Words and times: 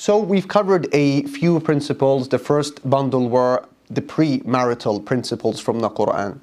So 0.00 0.16
we've 0.16 0.48
covered 0.48 0.88
a 0.94 1.24
few 1.24 1.60
principles. 1.60 2.30
The 2.30 2.38
first 2.38 2.88
bundle 2.88 3.28
were 3.28 3.66
the 3.90 4.00
pre-marital 4.00 4.98
principles 5.00 5.60
from 5.60 5.80
the 5.80 5.90
Quran 5.90 6.40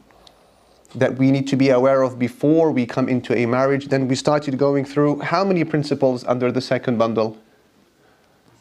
that 0.94 1.18
we 1.18 1.32
need 1.32 1.48
to 1.48 1.56
be 1.56 1.70
aware 1.70 2.04
of 2.04 2.20
before 2.20 2.72
we 2.72 2.86
come 2.86 3.10
into 3.10 3.36
a 3.36 3.48
marriage. 3.48 3.88
Then 3.88 4.08
we 4.08 4.14
started 4.14 4.60
going 4.60 4.86
through 4.86 5.22
how 5.22 5.44
many 5.44 5.64
principles 5.64 6.24
under 6.26 6.52
the 6.52 6.62
second 6.62 7.00
bundle? 7.00 7.36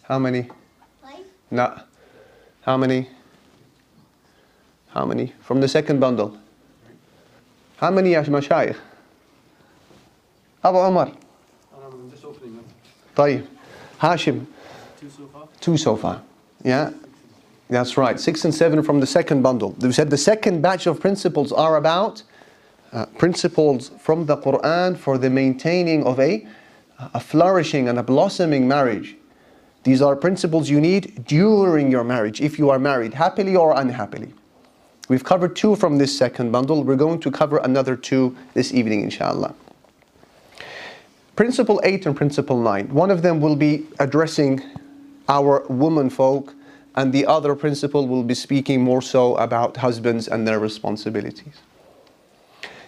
How 0.04 0.19
many? 0.19 0.48
Five. 1.02 1.27
No. 1.50 1.79
How 2.62 2.79
many? 2.79 3.11
How 4.95 5.04
many? 5.04 5.34
From 5.43 5.61
the 5.61 5.68
second 5.68 6.00
bundle. 6.00 6.38
How 7.77 7.91
many 7.91 8.12
يا 8.14 8.23
مشايخ؟ 8.23 8.80
أبو 10.64 10.79
عمر 10.79 11.12
I'm 11.75 12.11
just 12.11 12.25
opening 12.25 12.57
them. 12.57 12.64
طيب 13.14 13.45
هاشم 14.00 14.46
Two 15.59 15.77
so 15.77 15.95
far. 15.95 16.21
Yeah? 16.63 16.91
That's 17.70 17.98
right. 17.98 18.20
Six 18.20 18.45
and 18.45 18.53
seven 18.53 18.84
from 18.84 18.99
the 18.99 19.07
second 19.07 19.41
bundle. 19.41 19.71
We 19.80 19.91
said 19.93 20.09
the 20.09 20.17
second 20.17 20.62
batch 20.62 20.88
of 20.88 20.99
principles 20.99 21.52
are 21.52 21.77
about 21.77 22.21
uh, 22.91 23.05
principles 23.17 23.91
from 23.99 24.26
the 24.26 24.38
Quran 24.38 24.98
for 24.98 25.17
the 25.17 25.29
maintaining 25.29 26.03
of 26.03 26.20
a, 26.20 26.45
a 26.99 27.20
flourishing 27.20 27.88
and 27.88 27.98
a 27.98 28.03
blossoming 28.03 28.67
marriage. 28.67 29.16
These 29.84 30.02
are 30.02 30.16
principles 30.16 30.70
you 30.70 30.79
need 30.79 31.26
during 31.26 31.90
your 31.90 32.04
marriage, 32.04 32.41
if 32.41 32.59
you 32.59 32.70
are 32.70 32.77
married, 32.77 33.13
happily 33.13 33.55
or 33.55 33.73
unhappily. 33.79 34.34
We've 35.07 35.23
covered 35.23 35.55
two 35.55 35.76
from 35.76 35.98
this 35.98 36.15
second 36.15 36.52
bundle. 36.52 36.84
We're 36.84 36.95
going 36.95 37.20
to 37.21 37.31
cover 37.31 37.57
another 37.57 37.95
two 37.95 38.35
this 38.54 38.73
evening, 38.73 39.02
inshallah. 39.02 39.55
Principle 41.35 41.81
8 41.84 42.05
and 42.05 42.15
Principle 42.15 42.62
9. 42.62 42.93
One 42.93 43.09
of 43.09 43.21
them 43.21 43.41
will 43.41 43.55
be 43.55 43.88
addressing 43.99 44.62
our 45.30 45.65
woman 45.69 46.10
folk, 46.10 46.55
and 46.95 47.12
the 47.12 47.27
other 47.27 47.55
principle 47.55 48.09
will 48.09 48.23
be 48.23 48.35
speaking 48.35 48.82
more 48.82 49.02
so 49.02 49.37
about 49.37 49.76
husbands 49.76 50.29
and 50.29 50.46
their 50.46 50.59
responsibilities. 50.59 51.54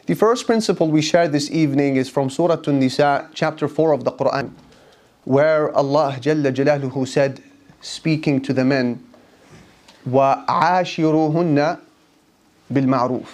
The 0.06 0.14
first 0.14 0.46
principle 0.46 0.90
we 0.90 1.02
share 1.02 1.28
this 1.28 1.50
evening 1.50 1.96
is 1.96 2.08
from 2.08 2.30
Surah 2.30 2.62
An-Nisa, 2.66 3.28
chapter 3.34 3.68
4 3.68 3.92
of 3.92 4.04
the 4.04 4.12
Quran, 4.12 4.52
where 5.24 5.70
Allah 5.76 6.16
Jalla 6.18 6.50
Jalaluhu 6.50 7.06
said, 7.06 7.42
speaking 7.82 8.40
to 8.40 8.54
the 8.54 8.64
men, 8.64 9.04
وَعَاشِرُوهُنَّ 10.08 11.80
بِالْمَعْرُوفِ 12.72 13.26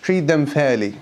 Treat 0.00 0.26
them 0.26 0.46
fairly. 0.46 0.96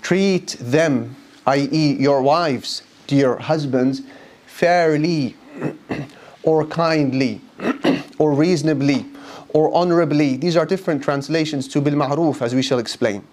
Treat 0.00 0.56
them, 0.58 1.16
i.e. 1.46 1.96
your 2.00 2.22
wives, 2.22 2.82
dear 3.06 3.36
husbands, 3.36 4.00
fairly 4.46 5.36
or 6.43 6.65
kindly 6.65 7.41
or 8.17 8.33
reasonably 8.33 9.05
or 9.49 9.73
honorably. 9.73 10.37
These 10.37 10.55
are 10.55 10.65
different 10.65 11.03
translations 11.03 11.67
to 11.69 11.81
bil 11.81 11.93
ma'ruf 11.93 12.41
as 12.41 12.55
we 12.55 12.61
shall 12.61 12.79
explain. 12.79 13.25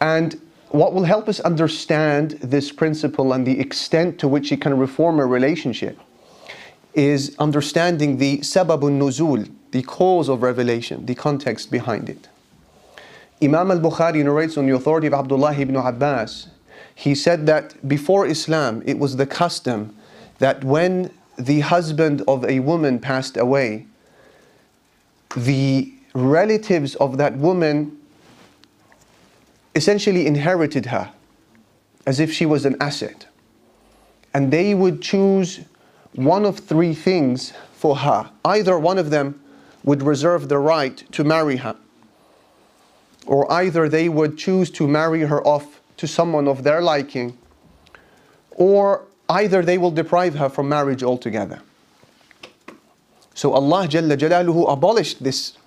And 0.00 0.40
what 0.70 0.94
will 0.94 1.04
help 1.04 1.28
us 1.28 1.38
understand 1.40 2.32
this 2.42 2.72
principle 2.72 3.32
and 3.32 3.46
the 3.46 3.60
extent 3.60 4.18
to 4.20 4.28
which 4.28 4.50
it 4.52 4.60
can 4.60 4.76
reform 4.78 5.20
a 5.20 5.26
relationship 5.26 5.98
is 6.94 7.36
understanding 7.38 8.18
the 8.18 8.38
sababun 8.38 8.98
nuzul, 8.98 9.50
the 9.70 9.82
cause 9.82 10.28
of 10.28 10.42
revelation, 10.42 11.06
the 11.06 11.14
context 11.14 11.70
behind 11.70 12.08
it. 12.08 12.28
Imam 13.42 13.70
al-Bukhari 13.70 14.22
narrates 14.22 14.56
on 14.56 14.66
the 14.66 14.74
authority 14.74 15.06
of 15.06 15.14
Abdullah 15.14 15.54
ibn 15.54 15.76
Abbas, 15.76 16.48
he 16.94 17.14
said 17.14 17.46
that 17.46 17.86
before 17.88 18.26
Islam 18.26 18.82
it 18.86 18.98
was 18.98 19.16
the 19.16 19.26
custom 19.26 19.94
that 20.38 20.64
when 20.64 21.10
the 21.38 21.60
husband 21.60 22.22
of 22.28 22.44
a 22.44 22.60
woman 22.60 22.98
passed 22.98 23.36
away, 23.36 23.86
the 25.36 25.92
relatives 26.14 26.94
of 26.96 27.16
that 27.18 27.36
woman 27.36 27.98
essentially 29.74 30.26
inherited 30.26 30.86
her 30.86 31.12
as 32.06 32.20
if 32.20 32.32
she 32.32 32.44
was 32.44 32.64
an 32.64 32.76
asset. 32.80 33.26
And 34.34 34.52
they 34.52 34.74
would 34.74 35.00
choose 35.00 35.60
one 36.14 36.44
of 36.44 36.58
three 36.58 36.94
things 36.94 37.52
for 37.72 37.96
her. 37.96 38.30
Either 38.44 38.78
one 38.78 38.98
of 38.98 39.10
them 39.10 39.40
would 39.84 40.02
reserve 40.02 40.48
the 40.48 40.58
right 40.58 41.02
to 41.12 41.24
marry 41.24 41.56
her, 41.56 41.76
or 43.26 43.50
either 43.52 43.88
they 43.88 44.08
would 44.08 44.38
choose 44.38 44.70
to 44.70 44.86
marry 44.86 45.20
her 45.22 45.44
off 45.46 45.80
to 45.97 46.07
someone 46.07 46.47
of 46.47 46.63
their 46.63 46.81
liking, 46.81 47.37
or 48.51 49.05
either 49.29 49.61
they 49.61 49.77
will 49.77 49.91
deprive 49.91 50.35
her 50.35 50.49
from 50.49 50.69
marriage 50.69 51.03
altogether. 51.03 51.61
So 53.33 53.53
Allah 53.53 53.87
Jalla 53.87 54.17
Jalaluhu 54.17 54.71
abolished 54.71 55.23
this 55.23 55.57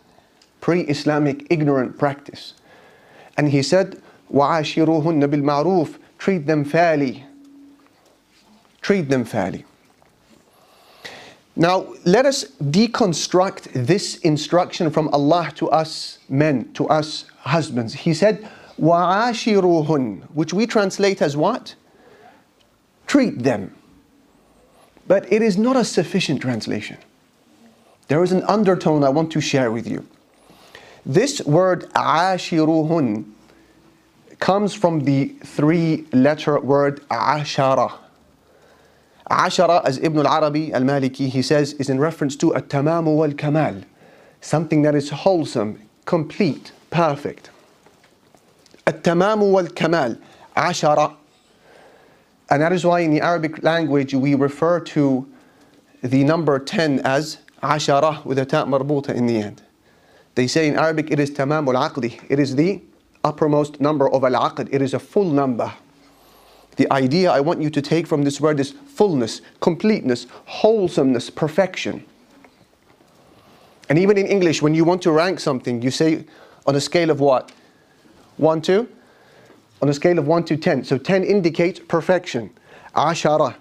pre-Islamic 0.61 1.47
ignorant 1.51 1.99
practice. 1.99 2.55
And 3.37 3.51
He 3.51 3.63
said, 3.63 4.03
وَعَاشِرُوهُنَّ 4.33 5.25
بِالْمَعْرُوفِ 5.25 5.99
Treat 6.19 6.47
them 6.47 6.65
fairly. 6.65 7.25
Treat 8.83 9.09
them 9.09 9.25
fairly. 9.25 9.65
Now, 11.57 11.93
let 12.05 12.27
us 12.27 12.45
deconstruct 12.61 13.87
this 13.87 14.17
instruction 14.19 14.91
from 14.91 15.09
Allah 15.09 15.51
to 15.57 15.69
us 15.71 16.19
men, 16.29 16.73
to 16.75 16.89
us 16.89 17.25
husbands. 17.41 17.95
He 17.95 18.15
said, 18.15 18.49
وَعَاشِرُوهُنْ 18.81 20.31
Which 20.35 20.53
we 20.53 20.67
translate 20.67 21.21
as 21.21 21.37
what? 21.37 21.75
Treat 23.07 23.43
them. 23.43 23.75
But 25.07 25.31
it 25.33 25.43
is 25.43 25.59
not 25.59 25.77
a 25.77 25.85
sufficient 25.85 26.41
translation. 26.41 26.97
There 28.09 28.23
is 28.23 28.33
an 28.33 28.43
undertone 28.45 29.05
I 29.05 29.09
want 29.09 29.31
to 29.33 29.41
share 29.41 29.71
with 29.71 29.87
you. 29.87 30.07
This 31.05 31.41
word 31.43 31.91
عاشروهن 31.95 33.25
comes 34.39 34.75
from 34.75 35.01
the 35.01 35.29
three 35.45 36.07
letter 36.13 36.59
word 36.59 37.07
عشرة. 37.09 37.93
عشرة, 39.31 39.85
as 39.85 39.99
Ibn 39.99 40.27
al-Arabi 40.27 40.73
al-Maliki, 40.73 41.29
he 41.29 41.43
says, 41.43 41.75
is 41.75 41.89
in 41.89 42.01
reference 42.01 42.35
to 42.37 42.51
التمام 42.51 43.07
والكمال, 43.07 43.85
something 44.41 44.83
that 44.83 44.95
is 44.95 45.11
wholesome, 45.11 45.81
complete, 46.05 46.73
perfect. 46.91 47.51
التمام 48.87 49.43
والكمال, 49.43 50.19
عشرة. 50.57 51.17
And 52.51 52.63
that 52.63 52.73
is 52.73 52.85
why 52.85 53.01
in 53.01 53.13
the 53.13 53.21
Arabic 53.21 53.63
language 53.63 54.15
we 54.15 54.35
refer 54.35 54.81
to 54.81 55.27
the 56.03 56.25
number 56.25 56.59
10 56.59 57.01
as 57.01 57.39
عشرة 57.63 58.25
with 58.25 58.39
a 58.39 58.45
ta' 58.45 58.65
marbuta 58.65 59.15
in 59.15 59.27
the 59.27 59.37
end. 59.37 59.63
They 60.35 60.47
say 60.47 60.69
in 60.69 60.77
Arabic 60.77 61.11
it 61.11 61.21
is 61.21 61.31
tamam 61.31 61.67
al-aqdi. 61.75 62.21
It 62.29 62.39
is 62.39 62.57
the 62.57 62.81
uppermost 63.23 63.81
number 63.81 64.09
of 64.09 64.25
al-aqd. 64.25 64.69
It 64.73 64.83
is 64.83 64.95
a 64.95 64.99
full 64.99 65.31
number. 65.31 65.73
The 66.77 66.91
idea 66.93 67.31
I 67.31 67.41
want 67.41 67.61
you 67.61 67.69
to 67.71 67.83
take 67.83 68.07
from 68.07 68.25
this 68.25 68.41
word 68.41 68.59
is 68.59 68.71
fullness, 68.71 69.43
completeness, 69.61 70.27
wholesomeness, 70.47 71.29
perfection. 71.29 72.05
And 73.89 73.99
even 73.99 74.17
in 74.17 74.27
English, 74.27 74.63
when 74.63 74.75
you 74.75 74.85
want 74.85 75.03
to 75.03 75.11
rank 75.11 75.41
something, 75.41 75.83
you 75.83 75.91
say 75.91 76.25
on 76.67 76.77
a 76.77 76.81
scale 76.81 77.11
of 77.11 77.21
what? 77.21 77.53
1 78.38 78.62
to? 78.64 78.88
On 79.82 79.90
a 79.90 79.94
scale 79.94 80.20
of 80.20 80.28
1 80.28 80.46
to 80.46 80.58
10. 80.58 80.84
So 80.84 80.98
10 80.98 81.24
indicates 81.24 81.80
perfection. 81.80 82.50
Ashara. 82.96 83.56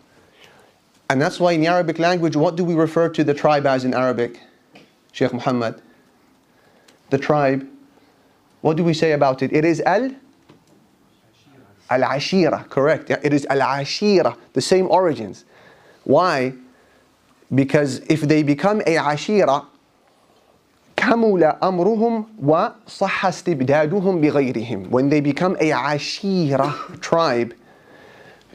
And 1.10 1.20
that's 1.20 1.38
why 1.38 1.52
in 1.52 1.60
the 1.60 1.66
Arabic 1.66 1.98
language, 1.98 2.36
what 2.36 2.56
do 2.56 2.64
we 2.64 2.74
refer 2.74 3.08
to 3.10 3.24
the 3.24 3.34
tribe 3.34 3.66
as 3.66 3.84
in 3.84 3.94
Arabic? 3.94 4.40
Sheikh 5.12 5.32
Muhammad. 5.32 5.80
The 7.10 7.18
tribe. 7.18 7.68
What 8.62 8.76
do 8.76 8.84
we 8.84 8.94
say 8.94 9.12
about 9.12 9.42
it? 9.42 9.52
It 9.52 9.64
is 9.64 9.80
al 9.82 10.10
Al-Ashira, 11.90 12.68
correct. 12.70 13.10
It 13.10 13.32
is 13.32 13.46
Al-Ashira, 13.50 14.36
the 14.54 14.60
same 14.60 14.90
origins. 14.90 15.44
Why? 16.04 16.54
Because 17.54 17.98
if 18.08 18.22
they 18.22 18.42
become 18.42 18.80
a 18.80 18.96
Ashira, 18.96 19.66
كمل 21.03 21.43
أمرهم 21.43 22.25
وصح 22.43 23.25
استبدادهم 23.25 24.21
بغيرهم. 24.21 24.89
When 24.89 25.09
they 25.09 25.21
become 25.21 25.55
a 25.59 25.71
Ashira 25.71 26.99
tribe, 27.01 27.53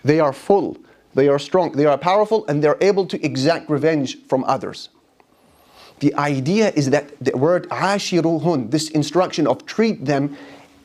they 0.04 0.20
are 0.20 0.32
full, 0.32 0.76
they 1.14 1.28
are 1.28 1.38
strong, 1.38 1.72
they 1.72 1.86
are 1.86 1.96
powerful, 1.96 2.46
and 2.46 2.62
they're 2.62 2.76
able 2.80 3.06
to 3.06 3.24
exact 3.24 3.70
revenge 3.70 4.18
from 4.28 4.44
others. 4.44 4.90
The 6.00 6.14
idea 6.16 6.70
is 6.74 6.90
that 6.90 7.12
the 7.24 7.36
word 7.36 7.68
ashiruhun, 7.70 8.70
this 8.70 8.90
instruction 8.90 9.46
of 9.46 9.64
treat 9.64 10.04
them, 10.04 10.36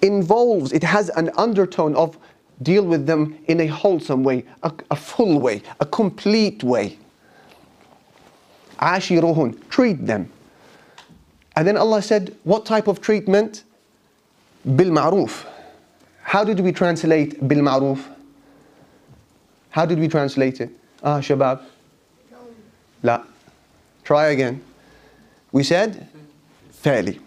involves, 0.02 0.72
it 0.72 0.84
has 0.84 1.10
an 1.10 1.30
undertone 1.36 1.96
of 1.96 2.18
deal 2.62 2.86
with 2.86 3.06
them 3.06 3.38
in 3.48 3.60
a 3.60 3.68
wholesome 3.68 4.24
way, 4.24 4.46
a, 4.64 4.72
a 4.92 4.96
full 4.96 5.40
way, 5.40 5.62
a 5.80 5.86
complete 5.86 6.64
way. 6.64 6.98
Ashiruhun, 8.80 9.70
treat 9.70 10.06
them. 10.06 10.32
And 11.57 11.67
then 11.67 11.77
Allah 11.77 12.03
said, 12.03 12.37
what 12.45 12.67
type 12.67 12.89
of 12.89 13.01
treatment? 13.01 13.63
Bil 14.65 14.91
ma'ruf. 14.91 15.47
How 16.23 16.43
did 16.43 16.61
we 16.61 16.73
translate 16.73 17.47
bil 17.47 17.59
ma'ruf? 17.59 18.03
How 19.71 19.87
did 19.87 19.99
we 19.99 20.09
translate 20.09 20.61
it? 20.61 20.71
Ah, 21.03 21.21
Shabab. 21.21 21.63
La. 23.03 23.23
Try 24.05 24.29
again. 24.29 24.63
We 25.53 25.63
said 25.63 26.09
fairly. 26.71 27.21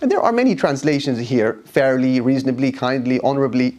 And 0.00 0.10
there 0.10 0.20
are 0.20 0.32
many 0.32 0.54
translations 0.54 1.18
here 1.18 1.60
fairly, 1.64 2.20
reasonably, 2.20 2.72
kindly, 2.72 3.20
honorably. 3.20 3.78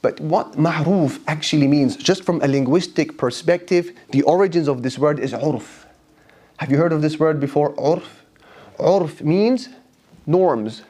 But 0.00 0.18
what 0.20 0.54
ma'ruf 0.54 1.20
actually 1.28 1.68
means, 1.68 1.96
just 1.96 2.24
from 2.24 2.42
a 2.42 2.48
linguistic 2.48 3.16
perspective, 3.16 3.92
the 4.10 4.22
origins 4.22 4.66
of 4.68 4.82
this 4.82 4.98
word 4.98 5.20
is 5.20 5.32
urf. 5.32 5.81
Have 6.58 6.70
you 6.70 6.76
heard 6.76 6.92
of 6.92 7.02
this 7.02 7.18
word 7.18 7.40
before? 7.40 7.74
Urf. 7.74 8.04
Urf 8.78 9.20
means 9.20 9.68
norms, 10.26 10.82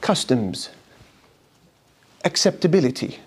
customs, 0.00 0.70
acceptability. 2.24 3.18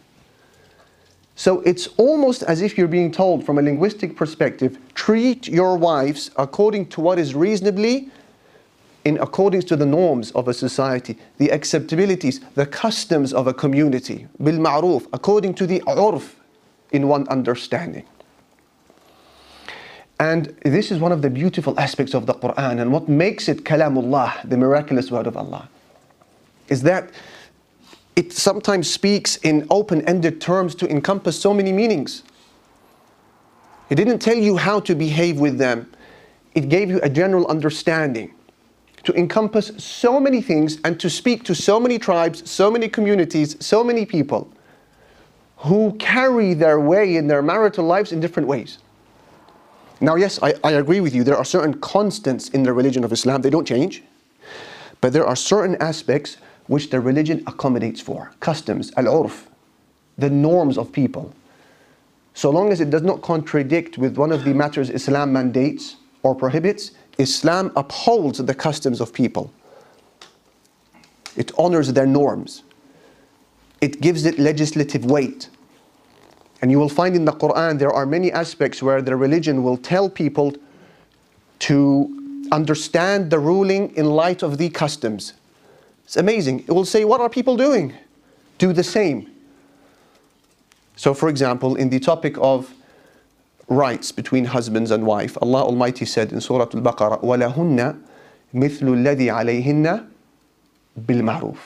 So 1.36 1.62
it's 1.62 1.88
almost 1.98 2.44
as 2.44 2.62
if 2.62 2.78
you're 2.78 2.88
being 2.88 3.12
told 3.12 3.46
from 3.46 3.58
a 3.58 3.62
linguistic 3.62 4.16
perspective 4.16 4.78
treat 4.94 5.48
your 5.48 5.78
wives 5.78 6.30
according 6.38 6.88
to 6.90 7.02
what 7.02 7.18
is 7.18 7.34
reasonably 7.34 8.10
in 9.04 9.18
accordance 9.18 9.66
to 9.66 9.76
the 9.76 9.86
norms 9.86 10.32
of 10.32 10.48
a 10.48 10.54
society, 10.54 11.18
the 11.38 11.52
acceptabilities, 11.52 12.40
the 12.56 12.66
customs 12.66 13.34
of 13.34 13.48
a 13.48 13.54
community, 13.54 14.28
bil 14.42 14.58
ma'ruf, 14.58 15.08
according 15.12 15.54
to 15.56 15.66
the 15.68 15.82
urf 15.82 16.36
in 16.92 17.08
one 17.08 17.28
understanding. 17.28 18.06
And 20.20 20.56
this 20.64 20.92
is 20.92 21.00
one 21.00 21.12
of 21.12 21.22
the 21.22 21.30
beautiful 21.30 21.78
aspects 21.80 22.14
of 22.14 22.26
the 22.26 22.34
Quran 22.34 22.80
and 22.80 22.92
what 22.92 23.10
makes 23.10 23.50
it 23.50 23.64
kalamullah, 23.64 24.48
the 24.48 24.58
miraculous 24.58 25.12
word 25.12 25.28
of 25.28 25.36
Allah, 25.36 25.70
is 26.70 26.84
that 26.84 27.12
it 28.16 28.32
sometimes 28.32 28.90
speaks 28.90 29.38
in 29.38 29.66
open-ended 29.70 30.40
terms 30.40 30.76
to 30.76 30.90
encompass 30.90 31.40
so 31.40 31.54
many 31.54 31.72
meanings. 31.72 32.24
It 33.90 33.96
didn't 33.96 34.20
tell 34.20 34.38
you 34.38 34.56
how 34.56 34.80
to 34.82 34.96
behave 34.96 35.40
with 35.40 35.58
them. 35.58 35.92
It 36.54 36.70
gave 36.70 36.90
you 36.90 37.00
a 37.02 37.10
general 37.10 37.48
understanding 37.48 38.34
to 39.04 39.14
encompass 39.18 39.72
so 39.78 40.20
many 40.20 40.42
things 40.42 40.80
and 40.86 41.00
to 41.00 41.10
speak 41.10 41.44
to 41.46 41.56
so 41.56 41.80
many 41.80 42.00
tribes, 42.00 42.50
so 42.50 42.72
many 42.72 42.88
communities, 42.88 43.58
so 43.60 43.84
many 43.84 44.06
people 44.06 44.52
who 45.58 45.94
carry 45.94 46.54
their 46.54 46.80
way 46.80 47.16
in 47.16 47.28
their 47.28 47.42
marital 47.42 47.86
lives 47.86 48.12
in 48.12 48.20
different 48.20 48.48
ways. 48.48 48.78
Now, 50.04 50.16
yes, 50.16 50.38
I, 50.44 50.54
I 50.66 50.74
agree 50.74 51.00
with 51.00 51.16
you. 51.16 51.24
There 51.24 51.38
are 51.38 51.46
certain 51.46 51.76
constants 51.76 52.50
in 52.50 52.64
the 52.64 52.74
religion 52.74 53.06
of 53.06 53.14
Islam, 53.14 53.42
they 53.42 53.50
don't 53.50 53.66
change. 53.66 54.04
But 55.00 55.14
there 55.14 55.26
are 55.26 55.36
certain 55.36 55.78
aspects 55.82 56.36
which 56.68 56.90
the 56.90 57.00
religion 57.00 57.42
accommodates 57.48 58.02
for 58.02 58.34
customs, 58.42 58.92
al 58.98 59.06
urf, 59.06 59.48
the 60.18 60.30
norms 60.30 60.78
of 60.78 60.92
people. 60.92 61.34
So 62.34 62.50
long 62.50 62.74
as 62.74 62.82
it 62.82 62.90
does 62.90 63.04
not 63.04 63.22
contradict 63.22 63.98
with 63.98 64.18
one 64.18 64.34
of 64.34 64.44
the 64.44 64.54
matters 64.54 64.90
Islam 64.90 65.32
mandates 65.32 65.96
or 66.22 66.36
prohibits, 66.36 66.92
Islam 67.18 67.72
upholds 67.78 68.40
the 68.40 68.54
customs 68.54 69.00
of 69.00 69.14
people. 69.14 69.54
It 71.38 71.54
honors 71.58 71.94
their 71.94 72.08
norms. 72.08 72.64
It 73.80 74.02
gives 74.02 74.26
it 74.26 74.38
legislative 74.38 75.06
weight. 75.06 75.48
And 76.63 76.71
you 76.71 76.79
will 76.79 76.89
find 76.89 77.15
in 77.15 77.25
the 77.25 77.33
Quran 77.33 77.79
there 77.79 77.93
are 77.93 78.07
many 78.07 78.33
aspects 78.33 78.83
where 78.83 79.01
the 79.01 79.15
religion 79.17 79.63
will 79.63 79.77
tell 79.77 80.11
people 80.11 80.55
to 81.61 82.47
understand 82.51 83.31
the 83.31 83.39
ruling 83.39 83.95
in 83.97 84.07
light 84.07 84.43
of 84.43 84.59
the 84.59 84.69
customs. 84.69 85.35
It's 86.05 86.17
amazing. 86.17 86.61
It 86.61 86.73
will 86.73 86.85
say, 86.85 87.05
What 87.05 87.21
are 87.21 87.29
people 87.29 87.57
doing? 87.57 87.95
Do 88.59 88.73
the 88.73 88.85
same. 88.85 89.31
So, 90.97 91.15
for 91.15 91.29
example, 91.29 91.77
in 91.77 91.91
the 91.91 92.01
topic 92.01 92.37
of 92.39 92.75
rights 93.69 94.13
between 94.13 94.47
husbands 94.47 94.91
and 94.91 95.07
wife. 95.07 95.37
Allah 95.43 95.63
Almighty 95.63 96.05
said 96.05 96.33
in 96.33 96.41
Surah 96.41 96.69
Al-Baqarah, 96.75 97.23
وَلَهُنَّ 97.23 98.01
مِثْلُ 98.55 98.83
الَّذِي 98.83 99.29
عَلَيْهِنَّ 99.29 100.07
بِالْمَعْرُوفِ 101.01 101.57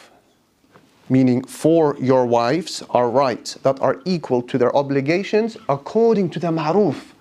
Meaning, 1.09 1.45
for 1.45 1.97
your 2.01 2.25
wives 2.27 2.83
are 2.91 3.11
rights 3.11 3.55
that 3.63 3.81
are 3.81 4.01
equal 4.05 4.41
to 4.43 4.57
their 4.57 4.75
obligations 4.75 5.57
according 5.69 6.31
to 6.31 6.39
the 6.39 6.47
ma'ruf, 6.49 7.13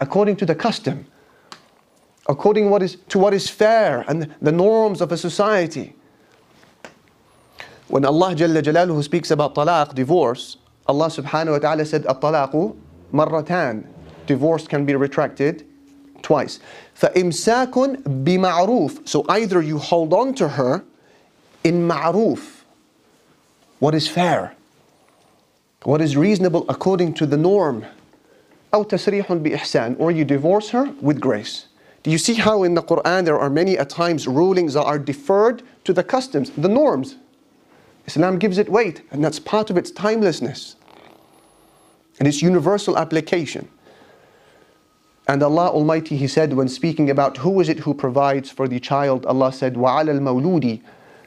according 0.00 0.36
to 0.36 0.46
the 0.46 0.54
custom, 0.54 1.06
according 2.28 2.68
what 2.68 2.82
is, 2.82 2.96
to 3.08 3.18
what 3.18 3.32
is 3.32 3.48
fair 3.48 4.04
and 4.08 4.34
the 4.42 4.52
norms 4.52 5.00
of 5.00 5.12
a 5.12 5.16
society. 5.16 5.94
When 7.88 8.04
Allah 8.04 8.34
Jalla 8.34 8.62
Jalaluhu 8.62 9.02
speaks 9.02 9.30
about 9.30 9.54
talaq, 9.54 9.94
divorce, 9.94 10.58
Allah 10.86 11.06
subhanahu 11.06 11.52
wa 11.52 11.58
ta'ala 11.58 11.86
said, 11.86 12.04
الطلاق 12.04 12.76
مرتان 13.14 13.86
divorce 14.26 14.66
can 14.68 14.84
be 14.84 14.94
retracted 14.94 15.64
twice. 16.22 16.60
فَإِمْسَاكٌ 17.00 18.02
بِمَعْرُوفٍ 18.24 19.08
So 19.08 19.24
either 19.28 19.62
you 19.62 19.78
hold 19.78 20.12
on 20.12 20.34
to 20.34 20.48
her 20.48 20.84
in 21.64 21.88
ma'ruf, 21.88 22.61
what 23.82 23.94
is 23.94 24.08
fair, 24.08 24.54
what 25.84 26.00
is 26.00 26.16
reasonable 26.16 26.64
according 26.68 27.14
to 27.14 27.26
the 27.26 27.36
norm, 27.36 27.84
أو 28.74 28.84
تسريح 28.84 29.26
بإحسان, 29.26 29.96
or 29.98 30.10
you 30.10 30.24
divorce 30.24 30.70
her 30.70 30.92
with 31.00 31.20
grace. 31.20 31.66
Do 32.02 32.10
you 32.10 32.18
see 32.18 32.34
how 32.34 32.62
in 32.62 32.74
the 32.74 32.82
Quran 32.82 33.24
there 33.24 33.38
are 33.38 33.50
many 33.50 33.76
at 33.78 33.90
times 33.90 34.28
rulings 34.28 34.74
that 34.74 34.84
are 34.84 34.98
deferred 34.98 35.62
to 35.84 35.92
the 35.92 36.04
customs, 36.04 36.50
the 36.50 36.68
norms? 36.68 37.16
Islam 38.06 38.38
gives 38.38 38.58
it 38.58 38.68
weight, 38.68 39.02
and 39.10 39.22
that's 39.22 39.38
part 39.38 39.70
of 39.70 39.76
its 39.76 39.90
timelessness 39.90 40.76
and 42.18 42.26
its 42.26 42.42
universal 42.42 42.96
application. 42.96 43.68
And 45.26 45.42
Allah 45.42 45.68
Almighty, 45.68 46.16
He 46.16 46.26
said, 46.26 46.54
when 46.54 46.68
speaking 46.68 47.10
about 47.10 47.36
who 47.36 47.60
is 47.60 47.68
it 47.68 47.80
who 47.80 47.92
provides 47.92 48.50
for 48.50 48.66
the 48.66 48.80
child, 48.80 49.26
Allah 49.26 49.52
said, 49.52 49.74
وَعَلَى 49.74 50.18
الْمَوْلُودِ 50.18 50.80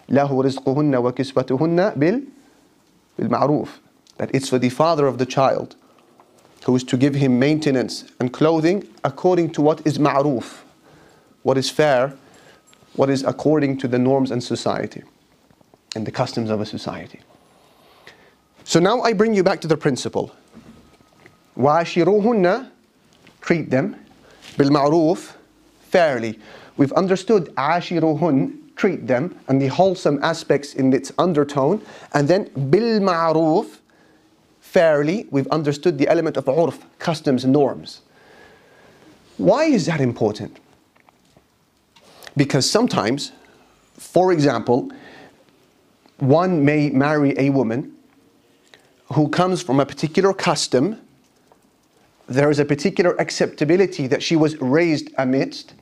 لَهُ 0.10 0.30
رِزْقُهُنَّ 0.30 1.14
وَكِسْوَتُهُنَّ 1.14 2.28
بِال 3.20 3.30
بِالْمَعْرُوفِ 3.30 3.70
That 4.18 4.34
it's 4.34 4.50
for 4.50 4.60
the 4.60 4.70
father 4.70 5.08
of 5.08 5.18
the 5.18 5.26
child 5.26 5.76
who 6.66 6.76
is 6.76 6.84
to 6.86 6.98
give 6.98 7.16
him 7.16 7.40
maintenance 7.40 8.06
and 8.20 8.32
clothing 8.32 8.88
according 9.04 9.52
to 9.52 9.62
what 9.62 9.86
is 9.86 9.98
ma'ruf, 9.98 10.60
what 11.44 11.58
is 11.58 11.70
fair, 11.70 12.14
what 12.96 13.10
is 13.10 13.24
according 13.24 13.78
to 13.78 13.88
the 13.88 13.98
norms 13.98 14.32
and 14.32 14.44
society 14.44 15.04
and 15.96 16.06
the 16.06 16.12
customs 16.12 16.50
of 16.50 16.62
a 16.62 16.66
society. 16.66 17.20
So 18.64 18.80
now 18.80 19.02
I 19.02 19.14
bring 19.14 19.34
you 19.34 19.44
back 19.44 19.60
to 19.62 19.68
the 19.68 19.78
principle. 19.78 20.36
وَعَشِرُوهُنَّ 21.58 22.70
treat 23.42 23.70
them 23.70 23.96
بالمعروف 24.58 25.34
fairly. 25.90 26.40
We've 26.78 26.94
understood 26.94 27.54
عاشروهن 27.56 28.52
treat 28.77 29.07
them 29.07 29.37
and 29.49 29.61
the 29.61 29.67
wholesome 29.67 30.23
aspects 30.23 30.75
in 30.75 30.93
its 30.93 31.11
undertone. 31.19 31.83
And 32.13 32.29
then 32.29 32.45
bil 32.71 33.01
ma'ruf, 33.01 33.79
fairly, 34.61 35.27
we've 35.31 35.49
understood 35.49 35.99
the 35.99 36.09
element 36.09 36.37
of 36.37 36.45
urf, 36.45 36.79
customs 36.99 37.45
and 37.45 37.53
norms. 37.53 38.03
Why 39.39 39.65
is 39.65 39.87
that 39.87 40.01
important? 40.01 40.59
Because 42.37 42.71
sometimes, 42.71 43.33
for 43.95 44.33
example, 44.33 44.91
one 46.19 46.65
may 46.65 46.91
marry 46.91 47.35
a 47.39 47.51
woman 47.51 47.95
who 49.13 49.29
comes 49.29 49.63
from 49.63 49.81
a 49.81 49.87
particular 49.87 50.33
custom, 50.33 50.99
there 52.27 52.51
is 52.51 52.59
a 52.59 52.65
particular 52.65 53.19
acceptability 53.21 54.07
that 54.09 54.23
she 54.23 54.37
was 54.37 54.61
raised 54.61 55.11
amidst, 55.17 55.75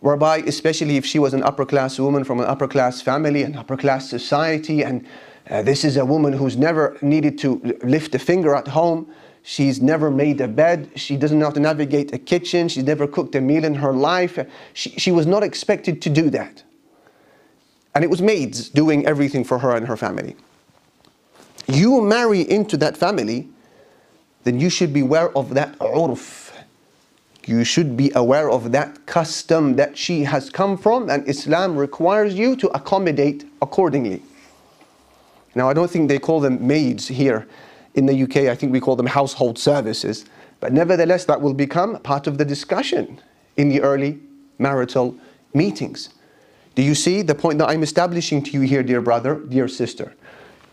whereby, 0.00 0.38
especially 0.38 0.96
if 0.96 1.06
she 1.06 1.18
was 1.18 1.34
an 1.34 1.42
upper 1.42 1.64
class 1.64 1.98
woman 1.98 2.24
from 2.24 2.40
an 2.40 2.46
upper 2.46 2.66
class 2.66 3.00
family, 3.00 3.42
an 3.42 3.56
upper 3.56 3.76
class 3.76 4.08
society, 4.08 4.82
and 4.82 5.06
uh, 5.48 5.62
this 5.62 5.84
is 5.84 5.96
a 5.96 6.04
woman 6.04 6.32
who's 6.32 6.56
never 6.56 6.96
needed 7.02 7.38
to 7.38 7.78
lift 7.82 8.14
a 8.14 8.18
finger 8.18 8.54
at 8.54 8.68
home. 8.68 9.06
She's 9.42 9.80
never 9.80 10.10
made 10.10 10.40
a 10.40 10.48
bed. 10.48 10.90
She 10.96 11.16
doesn't 11.16 11.38
know 11.38 11.46
how 11.46 11.52
to 11.52 11.60
navigate 11.60 12.12
a 12.12 12.18
kitchen. 12.18 12.68
She's 12.68 12.84
never 12.84 13.06
cooked 13.06 13.34
a 13.34 13.40
meal 13.40 13.64
in 13.64 13.74
her 13.74 13.92
life. 13.92 14.38
She, 14.74 14.90
she 14.90 15.10
was 15.10 15.26
not 15.26 15.42
expected 15.42 16.02
to 16.02 16.10
do 16.10 16.30
that. 16.30 16.62
And 17.94 18.04
it 18.04 18.10
was 18.10 18.22
maids 18.22 18.68
doing 18.68 19.06
everything 19.06 19.44
for 19.44 19.58
her 19.58 19.74
and 19.74 19.86
her 19.86 19.96
family. 19.96 20.36
You 21.66 22.00
marry 22.00 22.48
into 22.48 22.76
that 22.78 22.96
family, 22.96 23.48
then 24.44 24.60
you 24.60 24.70
should 24.70 24.92
be 24.92 25.00
aware 25.00 25.36
of 25.36 25.54
that 25.54 25.78
urf. 25.78 26.49
You 27.46 27.64
should 27.64 27.96
be 27.96 28.12
aware 28.14 28.50
of 28.50 28.72
that 28.72 29.06
custom 29.06 29.76
that 29.76 29.96
she 29.96 30.24
has 30.24 30.50
come 30.50 30.76
from, 30.76 31.08
and 31.08 31.26
Islam 31.28 31.76
requires 31.76 32.34
you 32.34 32.54
to 32.56 32.68
accommodate 32.68 33.44
accordingly. 33.62 34.22
Now, 35.54 35.68
I 35.68 35.72
don't 35.72 35.90
think 35.90 36.08
they 36.08 36.18
call 36.18 36.40
them 36.40 36.66
maids 36.66 37.08
here 37.08 37.46
in 37.94 38.06
the 38.06 38.22
UK, 38.22 38.48
I 38.48 38.54
think 38.54 38.72
we 38.72 38.80
call 38.80 38.94
them 38.94 39.06
household 39.06 39.58
services. 39.58 40.24
But 40.60 40.72
nevertheless, 40.72 41.24
that 41.24 41.40
will 41.40 41.54
become 41.54 41.98
part 42.00 42.26
of 42.26 42.38
the 42.38 42.44
discussion 42.44 43.20
in 43.56 43.68
the 43.68 43.80
early 43.80 44.20
marital 44.58 45.16
meetings. 45.54 46.10
Do 46.74 46.82
you 46.82 46.94
see 46.94 47.22
the 47.22 47.34
point 47.34 47.58
that 47.58 47.68
I'm 47.68 47.82
establishing 47.82 48.42
to 48.44 48.50
you 48.52 48.60
here, 48.60 48.82
dear 48.82 49.00
brother, 49.00 49.40
dear 49.48 49.66
sister? 49.66 50.14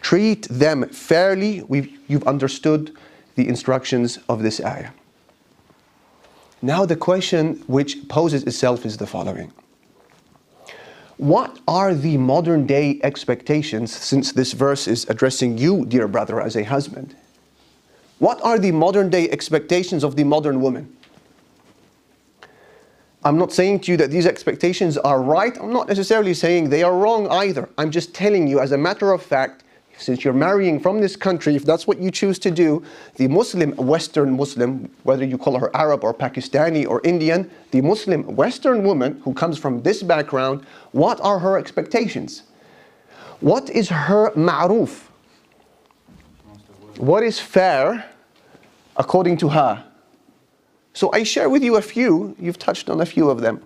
Treat 0.02 0.48
them 0.50 0.88
fairly. 0.90 1.64
We've, 1.64 1.98
you've 2.08 2.28
understood 2.28 2.96
the 3.36 3.48
instructions 3.48 4.20
of 4.30 4.44
this 4.44 4.62
ayah. 4.64 4.92
Now, 6.62 6.86
the 6.86 6.96
question 6.96 7.64
which 7.68 8.08
poses 8.08 8.44
itself 8.44 8.86
is 8.86 8.98
the 8.98 9.06
following 9.06 9.52
What 11.18 11.60
are 11.68 11.94
the 11.94 12.18
modern 12.18 12.66
day 12.66 13.00
expectations, 13.04 13.96
since 13.96 14.32
this 14.32 14.54
verse 14.54 14.88
is 14.88 15.08
addressing 15.10 15.58
you, 15.58 15.86
dear 15.86 16.08
brother, 16.08 16.42
as 16.42 16.56
a 16.56 16.64
husband? 16.64 17.16
What 18.20 18.42
are 18.44 18.58
the 18.58 18.72
modern 18.72 19.10
day 19.12 19.30
expectations 19.30 20.04
of 20.04 20.16
the 20.16 20.24
modern 20.24 20.60
woman? 20.62 20.96
I'm 23.24 23.38
not 23.38 23.52
saying 23.52 23.82
to 23.82 23.92
you 23.92 23.98
that 23.98 24.10
these 24.10 24.26
expectations 24.26 24.98
are 24.98 25.22
right. 25.22 25.56
I'm 25.60 25.74
not 25.74 25.88
necessarily 25.88 26.34
saying 26.34 26.70
they 26.70 26.82
are 26.82 26.96
wrong 26.96 27.28
either. 27.28 27.70
I'm 27.78 27.92
just 27.92 28.16
telling 28.16 28.48
you, 28.48 28.60
as 28.60 28.72
a 28.72 28.78
matter 28.78 29.12
of 29.12 29.22
fact, 29.22 29.64
since 29.98 30.24
you're 30.24 30.34
marrying 30.34 30.80
from 30.80 31.02
this 31.02 31.16
country, 31.16 31.56
if 31.56 31.66
that's 31.66 31.88
what 31.88 32.00
you 32.00 32.12
choose 32.12 32.38
to 32.40 32.52
do, 32.52 32.84
the 33.16 33.28
Muslim, 33.28 33.72
Western 33.76 34.38
Muslim, 34.38 34.90
whether 35.04 35.26
you 35.26 35.38
call 35.38 35.58
her 35.58 35.76
Arab 35.76 36.04
or 36.04 36.14
Pakistani 36.14 36.88
or 36.88 37.02
Indian, 37.04 37.50
the 37.72 37.82
Muslim 37.82 38.36
Western 38.36 38.84
woman 38.84 39.20
who 39.24 39.34
comes 39.34 39.58
from 39.58 39.82
this 39.82 40.04
background, 40.04 40.66
what 40.92 41.20
are 41.22 41.40
her 41.40 41.58
expectations? 41.58 42.44
What 43.40 43.70
is 43.70 43.90
her 43.90 44.32
ma'ruf? 44.32 45.06
What 46.98 47.24
is 47.24 47.40
fair 47.40 48.06
according 48.96 49.38
to 49.38 49.50
her? 49.50 49.84
So 50.94 51.12
I 51.12 51.24
share 51.24 51.50
with 51.50 51.64
you 51.64 51.76
a 51.76 51.82
few, 51.82 52.36
you've 52.40 52.58
touched 52.58 52.90
on 52.90 53.02
a 53.02 53.06
few 53.06 53.30
of 53.30 53.42
them. 53.42 53.64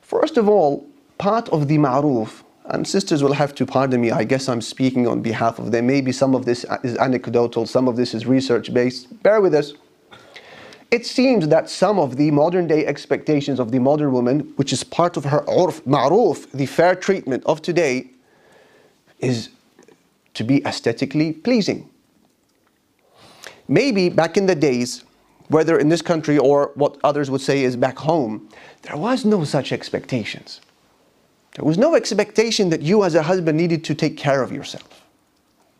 First 0.00 0.36
of 0.36 0.48
all, 0.48 0.86
part 1.18 1.48
of 1.48 1.68
the 1.68 1.78
ma'ruf 1.78 2.42
and 2.68 2.86
sisters 2.86 3.22
will 3.22 3.32
have 3.32 3.54
to 3.54 3.66
pardon 3.66 4.00
me, 4.00 4.10
I 4.10 4.24
guess 4.24 4.48
I'm 4.48 4.60
speaking 4.60 5.06
on 5.06 5.22
behalf 5.22 5.58
of 5.58 5.70
them. 5.70 5.86
Maybe 5.86 6.12
some 6.12 6.34
of 6.34 6.44
this 6.44 6.64
is 6.82 6.96
anecdotal, 6.96 7.66
some 7.66 7.88
of 7.88 7.96
this 7.96 8.14
is 8.14 8.26
research 8.26 8.72
based. 8.74 9.22
Bear 9.22 9.40
with 9.40 9.54
us. 9.54 9.74
It 10.90 11.04
seems 11.04 11.48
that 11.48 11.68
some 11.68 11.98
of 11.98 12.16
the 12.16 12.30
modern 12.30 12.66
day 12.66 12.86
expectations 12.86 13.58
of 13.58 13.72
the 13.72 13.78
modern 13.78 14.12
woman, 14.12 14.52
which 14.56 14.72
is 14.72 14.84
part 14.84 15.16
of 15.16 15.24
her 15.24 15.40
urf, 15.42 15.80
ma'ruf, 15.82 16.50
the 16.52 16.66
fair 16.66 16.94
treatment 16.94 17.42
of 17.44 17.60
today, 17.60 18.10
is 19.18 19.48
to 20.34 20.44
be 20.44 20.64
aesthetically 20.64 21.32
pleasing. 21.32 21.88
Maybe 23.68 24.08
back 24.08 24.36
in 24.36 24.46
the 24.46 24.54
days, 24.54 25.04
whether 25.48 25.78
in 25.78 25.88
this 25.88 26.02
country 26.02 26.38
or 26.38 26.72
what 26.74 26.98
others 27.02 27.30
would 27.30 27.40
say 27.40 27.64
is 27.64 27.76
back 27.76 27.98
home, 27.98 28.48
there 28.82 28.96
was 28.96 29.24
no 29.24 29.44
such 29.44 29.72
expectations. 29.72 30.60
There 31.54 31.64
was 31.64 31.78
no 31.78 31.94
expectation 31.94 32.68
that 32.70 32.82
you 32.82 33.04
as 33.04 33.14
a 33.14 33.22
husband 33.22 33.56
needed 33.56 33.84
to 33.84 33.94
take 33.94 34.16
care 34.16 34.42
of 34.42 34.52
yourself. 34.52 35.04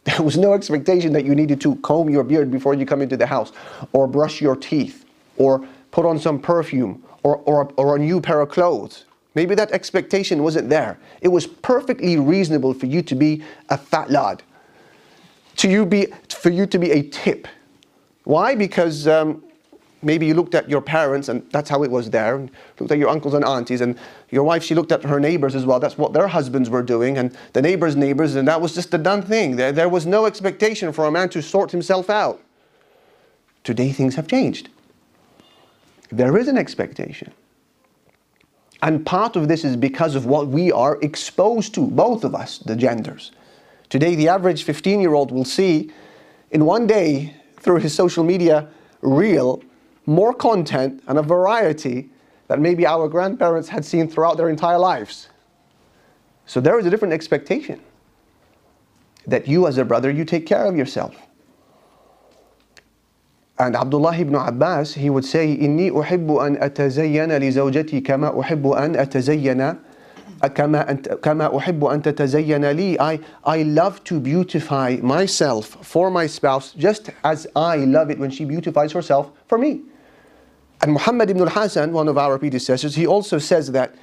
There 0.04 0.22
was 0.22 0.38
no 0.38 0.54
expectation 0.54 1.12
that 1.14 1.24
you 1.24 1.34
needed 1.34 1.60
to 1.62 1.76
comb 1.76 2.08
your 2.08 2.22
beard 2.22 2.50
before 2.50 2.74
you 2.74 2.86
come 2.86 3.02
into 3.02 3.16
the 3.16 3.26
house, 3.26 3.52
or 3.92 4.06
brush 4.06 4.40
your 4.40 4.56
teeth, 4.56 5.04
or 5.36 5.66
put 5.90 6.06
on 6.06 6.18
some 6.18 6.40
perfume, 6.40 7.02
or, 7.24 7.38
or, 7.38 7.72
or 7.76 7.96
a 7.96 7.98
new 7.98 8.20
pair 8.20 8.40
of 8.40 8.48
clothes. 8.48 9.04
Maybe 9.34 9.54
that 9.56 9.72
expectation 9.72 10.42
wasn't 10.42 10.70
there. 10.70 10.98
It 11.20 11.28
was 11.28 11.46
perfectly 11.46 12.16
reasonable 12.16 12.72
for 12.72 12.86
you 12.86 13.02
to 13.02 13.14
be 13.14 13.42
a 13.68 13.76
fat 13.76 14.10
lad, 14.10 14.42
to 15.56 15.68
you 15.68 15.84
be, 15.84 16.06
for 16.28 16.50
you 16.50 16.66
to 16.66 16.78
be 16.78 16.92
a 16.92 17.02
tip. 17.02 17.48
Why? 18.24 18.54
Because 18.54 19.06
um, 19.06 19.42
maybe 20.02 20.26
you 20.26 20.34
looked 20.34 20.54
at 20.54 20.68
your 20.68 20.80
parents 20.80 21.28
and 21.28 21.48
that's 21.50 21.70
how 21.70 21.82
it 21.82 21.90
was 21.90 22.10
there. 22.10 22.36
And 22.36 22.50
looked 22.78 22.92
at 22.92 22.98
your 22.98 23.08
uncles 23.08 23.34
and 23.34 23.44
aunties 23.44 23.80
and 23.80 23.98
your 24.30 24.44
wife 24.44 24.62
she 24.62 24.74
looked 24.74 24.92
at 24.92 25.02
her 25.04 25.20
neighbors 25.20 25.54
as 25.54 25.64
well. 25.66 25.80
That's 25.80 25.98
what 25.98 26.12
their 26.12 26.28
husbands 26.28 26.70
were 26.70 26.82
doing 26.82 27.18
and 27.18 27.36
the 27.52 27.62
neighbors 27.62 27.96
neighbors 27.96 28.34
and 28.34 28.46
that 28.48 28.60
was 28.60 28.74
just 28.74 28.92
a 28.94 28.98
done 28.98 29.22
thing. 29.22 29.56
There, 29.56 29.72
there 29.72 29.88
was 29.88 30.06
no 30.06 30.26
expectation 30.26 30.92
for 30.92 31.06
a 31.06 31.10
man 31.10 31.28
to 31.30 31.42
sort 31.42 31.70
himself 31.70 32.10
out. 32.10 32.40
Today 33.64 33.92
things 33.92 34.14
have 34.14 34.28
changed. 34.28 34.68
There 36.10 36.36
is 36.36 36.48
an 36.48 36.56
expectation. 36.56 37.32
And 38.82 39.04
part 39.04 39.36
of 39.36 39.48
this 39.48 39.64
is 39.64 39.76
because 39.76 40.14
of 40.14 40.26
what 40.26 40.48
we 40.48 40.70
are 40.70 40.98
exposed 41.02 41.74
to 41.74 41.80
both 41.80 42.24
of 42.24 42.34
us 42.34 42.58
the 42.58 42.76
genders. 42.76 43.32
Today 43.88 44.14
the 44.14 44.28
average 44.28 44.64
15 44.64 45.00
year 45.00 45.14
old 45.14 45.32
will 45.32 45.44
see 45.44 45.90
in 46.50 46.64
one 46.64 46.86
day 46.86 47.34
through 47.58 47.80
his 47.80 47.94
social 47.94 48.22
media 48.22 48.68
reel 49.00 49.62
more 50.05 50.33
content 50.33 51.03
and 51.07 51.17
a 51.17 51.21
variety 51.21 52.09
that 52.47 52.59
maybe 52.59 52.85
our 52.85 53.07
grandparents 53.07 53.69
had 53.69 53.85
seen 53.85 54.07
throughout 54.07 54.37
their 54.37 54.49
entire 54.49 54.77
lives. 54.77 55.29
So 56.45 56.59
there 56.59 56.77
is 56.79 56.85
a 56.85 56.89
different 56.89 57.13
expectation 57.13 57.79
that 59.25 59.47
you 59.47 59.67
as 59.67 59.77
a 59.77 59.85
brother, 59.85 60.11
you 60.11 60.25
take 60.25 60.45
care 60.45 60.65
of 60.65 60.75
yourself. 60.75 61.15
And 63.59 63.75
Abdullah 63.75 64.17
ibn 64.17 64.33
Abbas, 64.33 64.95
he 64.95 65.09
would 65.09 65.23
say, 65.23 65.55
إني 65.55 65.91
أحب 65.91 66.27
أن 66.27 66.57
أتزين 66.57 67.31
لزوجتي 67.31 68.01
كما 68.01 68.39
أحب 68.39 68.67
أن 68.67 68.95
أتزين 68.95 69.77
كما 70.55 70.89
أنت 70.89 71.09
كما 71.21 71.57
أحب 71.57 71.85
أن 71.85 72.01
تتزين 72.01 72.65
لي. 72.71 72.97
I, 72.99 73.19
I 73.45 73.61
love 73.61 74.03
to 74.05 74.19
beautify 74.19 74.97
myself 75.03 75.77
for 75.85 76.09
my 76.09 76.25
spouse 76.25 76.73
just 76.73 77.11
as 77.23 77.45
I 77.55 77.77
love 77.77 78.09
it 78.09 78.17
when 78.17 78.31
she 78.31 78.45
beautifies 78.45 78.91
herself 78.91 79.31
for 79.47 79.59
me. 79.59 79.81
And 80.81 80.93
Muhammad 80.93 81.29
ibn 81.29 81.41
al-Hasan, 81.43 81.93
one 81.93 82.07
of 82.07 82.17
our 82.17 82.39
predecessors, 82.39 82.95
he 82.95 83.05
also 83.05 83.37
says 83.37 83.71
that 83.71 83.93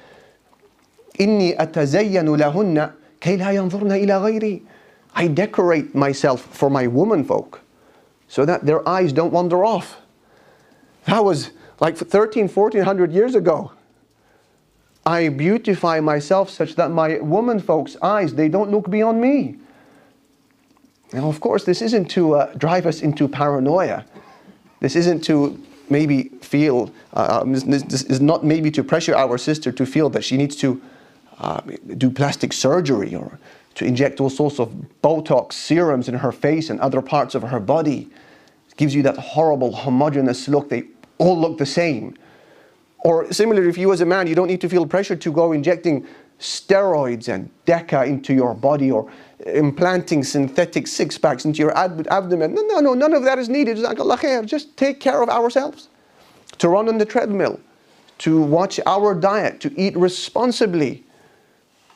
إني 1.19 1.57
أتزين 1.57 2.37
لهن 2.37 2.91
كي 3.19 3.37
لا 3.37 3.51
ينظرن 3.51 3.91
إلى 3.91 4.21
غيري. 4.21 4.61
I 5.15 5.27
decorate 5.27 5.93
myself 5.93 6.41
for 6.41 6.69
my 6.69 6.87
woman 6.87 7.23
folk 7.23 7.61
so 8.27 8.45
that 8.45 8.65
their 8.65 8.87
eyes 8.87 9.11
don't 9.11 9.33
wander 9.33 9.65
off. 9.65 9.97
That 11.05 11.25
was 11.25 11.51
like 11.79 11.97
13, 11.97 12.47
1400 12.47 13.11
years 13.11 13.35
ago. 13.35 13.71
I 15.05 15.29
beautify 15.29 15.99
myself 15.99 16.49
such 16.49 16.75
that 16.75 16.91
my 16.91 17.19
woman 17.19 17.59
folks' 17.59 17.97
eyes, 18.01 18.35
they 18.35 18.47
don't 18.47 18.69
look 18.69 18.89
beyond 18.89 19.19
me. 19.19 19.57
Now, 21.11 21.27
of 21.27 21.39
course, 21.39 21.63
this 21.63 21.81
isn't 21.81 22.05
to 22.11 22.35
uh, 22.35 22.53
drive 22.53 22.85
us 22.85 23.01
into 23.01 23.27
paranoia. 23.27 24.05
This 24.79 24.95
isn't 24.95 25.23
to 25.23 25.59
maybe 25.90 26.30
feel, 26.40 26.92
uh, 27.12 27.44
this, 27.44 28.02
is 28.04 28.20
not 28.20 28.44
maybe 28.44 28.70
to 28.70 28.82
pressure 28.84 29.14
our 29.14 29.38
sister 29.38 29.72
to 29.72 29.86
feel 29.86 30.10
that 30.10 30.24
she 30.24 30.36
needs 30.36 30.56
to 30.56 30.80
uh, 31.38 31.60
do 31.96 32.10
plastic 32.10 32.52
surgery 32.52 33.14
or 33.14 33.38
to 33.74 33.84
inject 33.84 34.20
all 34.20 34.30
sorts 34.30 34.60
of 34.60 34.72
Botox 35.02 35.54
serums 35.54 36.08
in 36.08 36.14
her 36.14 36.32
face 36.32 36.70
and 36.70 36.80
other 36.80 37.02
parts 37.02 37.34
of 37.34 37.42
her 37.42 37.60
body. 37.60 38.08
It 38.68 38.76
gives 38.76 38.94
you 38.94 39.02
that 39.02 39.16
horrible 39.16 39.72
homogeneous 39.72 40.48
look. 40.48 40.68
They 40.68 40.84
all 41.18 41.38
look 41.38 41.58
the 41.58 41.66
same. 41.66 42.16
Or 42.98 43.30
similarly, 43.32 43.68
if 43.68 43.76
you 43.76 43.92
as 43.92 44.00
a 44.00 44.06
man, 44.06 44.26
you 44.26 44.34
don't 44.34 44.48
need 44.48 44.60
to 44.62 44.68
feel 44.68 44.86
pressure 44.86 45.16
to 45.16 45.32
go 45.32 45.52
injecting 45.52 46.06
steroids 46.38 47.28
and 47.28 47.50
DECA 47.66 48.06
into 48.06 48.32
your 48.34 48.54
body 48.54 48.90
or 48.90 49.10
implanting 49.46 50.22
synthetic 50.22 50.86
six 50.86 51.18
packs 51.18 51.44
into 51.44 51.58
your 51.58 51.76
ab- 51.76 52.06
abdomen. 52.10 52.54
No, 52.54 52.62
no, 52.62 52.80
no, 52.80 52.94
none 52.94 53.12
of 53.12 53.24
that 53.24 53.38
is 53.38 53.48
needed. 53.48 53.78
Just 54.46 54.76
take 54.76 55.00
care 55.00 55.22
of 55.22 55.28
ourselves. 55.28 55.88
To 56.58 56.68
run 56.68 56.88
on 56.88 56.98
the 56.98 57.04
treadmill, 57.04 57.58
to 58.18 58.40
watch 58.40 58.78
our 58.86 59.14
diet, 59.14 59.60
to 59.60 59.80
eat 59.80 59.96
responsibly. 59.96 61.04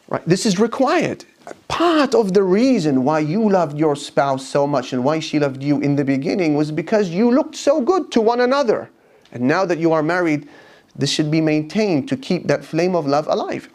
Right? 0.08 0.24
This 0.26 0.46
is 0.46 0.58
required. 0.58 1.24
Part 1.68 2.14
of 2.14 2.34
the 2.34 2.42
reason 2.42 3.04
why 3.04 3.20
you 3.20 3.48
loved 3.48 3.78
your 3.78 3.94
spouse 3.94 4.46
so 4.46 4.66
much 4.66 4.92
and 4.92 5.04
why 5.04 5.20
she 5.20 5.38
loved 5.38 5.62
you 5.62 5.80
in 5.80 5.96
the 5.96 6.04
beginning 6.04 6.56
was 6.56 6.72
because 6.72 7.08
you 7.08 7.30
looked 7.30 7.54
so 7.56 7.80
good 7.80 8.10
to 8.12 8.20
one 8.20 8.40
another. 8.40 8.90
And 9.32 9.42
now 9.44 9.64
that 9.64 9.78
you 9.78 9.92
are 9.92 10.02
married, 10.02 10.48
this 10.96 11.10
should 11.10 11.30
be 11.30 11.40
maintained 11.40 12.08
to 12.08 12.16
keep 12.16 12.46
that 12.48 12.64
flame 12.64 12.96
of 12.96 13.06
love 13.06 13.28
alive. 13.28 13.68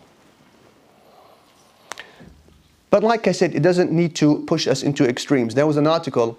But 2.94 3.02
like 3.04 3.28
I 3.28 3.32
said, 3.32 3.56
it 3.56 3.64
doesn't 3.64 3.92
need 3.92 4.16
to 4.18 4.44
push 4.46 4.68
us 4.68 4.84
into 4.84 5.04
extremes. 5.10 5.56
There 5.56 5.66
was 5.66 5.78
an 5.78 5.88
article 5.88 6.38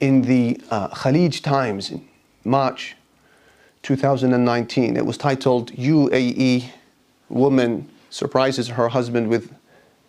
in 0.00 0.22
the 0.22 0.58
uh, 0.70 0.88
Khaleej 0.88 1.42
Times 1.42 1.90
in 1.90 2.08
March 2.44 2.96
2019. 3.82 4.96
It 4.96 5.04
was 5.04 5.18
titled 5.18 5.70
UAE 5.72 6.70
Woman 7.28 7.90
Surprises 8.08 8.68
Her 8.68 8.88
Husband 8.88 9.28
with 9.28 9.52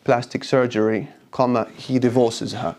Plastic 0.06 0.46
Surgery, 0.46 1.10
comma, 1.32 1.68
he 1.76 2.00
divorces 2.00 2.54
her. 2.54 2.78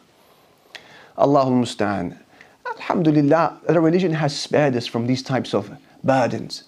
Allahumma 1.18 1.64
musta'an. 1.66 2.18
Alhamdulillah, 2.64 3.60
the 3.68 3.80
religion 3.82 4.14
has 4.14 4.34
spared 4.34 4.74
us 4.76 4.86
from 4.86 5.06
these 5.06 5.22
types 5.22 5.52
of 5.52 5.70
burdens. 6.02 6.64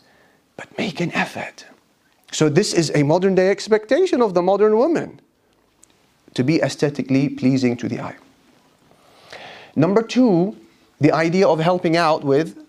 But 0.59 0.77
make 0.77 1.01
an 1.01 1.13
effort. 1.13 1.65
So 2.31 2.51
this 2.51 2.75
is 2.75 2.93
a 2.95 3.03
modern 3.05 3.35
day 3.35 3.49
expectation 3.49 4.21
of 4.21 4.35
the 4.35 4.43
modern 4.43 4.77
woman 4.77 5.19
to 6.35 6.43
be 6.43 6.61
aesthetically 6.63 7.29
pleasing 7.29 7.77
to 7.77 7.89
the 7.89 8.01
eye. 8.01 8.17
Number 9.77 10.03
two, 10.03 10.57
the 11.01 11.13
idea 11.13 11.47
of 11.47 11.59
helping 11.59 11.97
out 11.97 12.25
with 12.25 12.63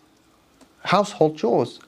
household 0.83 1.37
chores. 1.37 1.79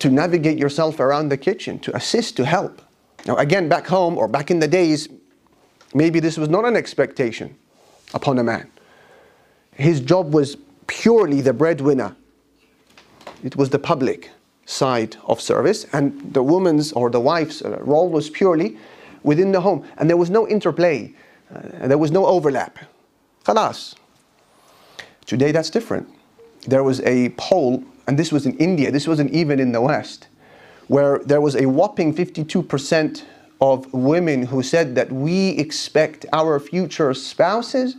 To 0.00 0.10
navigate 0.10 0.58
yourself 0.58 1.00
around 1.00 1.28
the 1.28 1.36
kitchen, 1.36 1.78
to 1.80 1.96
assist, 1.96 2.36
to 2.36 2.44
help. 2.44 2.80
Now, 3.26 3.36
again, 3.36 3.68
back 3.68 3.86
home 3.86 4.16
or 4.16 4.28
back 4.28 4.50
in 4.50 4.60
the 4.60 4.68
days, 4.68 5.08
maybe 5.92 6.20
this 6.20 6.38
was 6.38 6.48
not 6.48 6.64
an 6.64 6.76
expectation 6.76 7.56
upon 8.14 8.38
a 8.38 8.44
man. 8.44 8.70
his 9.72 10.00
job 10.00 10.34
was 10.34 10.56
purely 10.86 11.40
the 11.40 11.52
breadwinner. 11.52 12.16
It 13.44 13.56
was 13.56 13.70
the 13.70 13.78
public 13.78 14.30
side 14.66 15.16
of 15.24 15.40
service, 15.40 15.86
and 15.92 16.32
the 16.34 16.42
woman's 16.42 16.92
or 16.92 17.10
the 17.10 17.20
wife's 17.20 17.62
uh, 17.62 17.78
role 17.80 18.08
was 18.08 18.28
purely 18.30 18.76
within 19.22 19.52
the 19.52 19.60
home. 19.60 19.84
And 19.98 20.08
there 20.08 20.16
was 20.16 20.30
no 20.30 20.48
interplay, 20.48 21.14
uh, 21.54 21.86
there 21.86 21.98
was 21.98 22.10
no 22.10 22.26
overlap. 22.26 22.78
Khalas. 23.44 23.94
Today 25.26 25.52
that's 25.52 25.70
different. 25.70 26.08
There 26.66 26.82
was 26.82 27.00
a 27.02 27.30
poll, 27.30 27.84
and 28.06 28.18
this 28.18 28.32
was 28.32 28.46
in 28.46 28.56
India, 28.58 28.90
this 28.90 29.06
wasn't 29.06 29.30
even 29.32 29.60
in 29.60 29.72
the 29.72 29.80
West, 29.80 30.28
where 30.88 31.18
there 31.20 31.40
was 31.40 31.54
a 31.54 31.66
whopping 31.66 32.14
52% 32.14 33.22
of 33.60 33.92
women 33.92 34.46
who 34.46 34.62
said 34.62 34.94
that 34.94 35.10
we 35.10 35.50
expect 35.50 36.26
our 36.32 36.60
future 36.60 37.12
spouses 37.14 37.96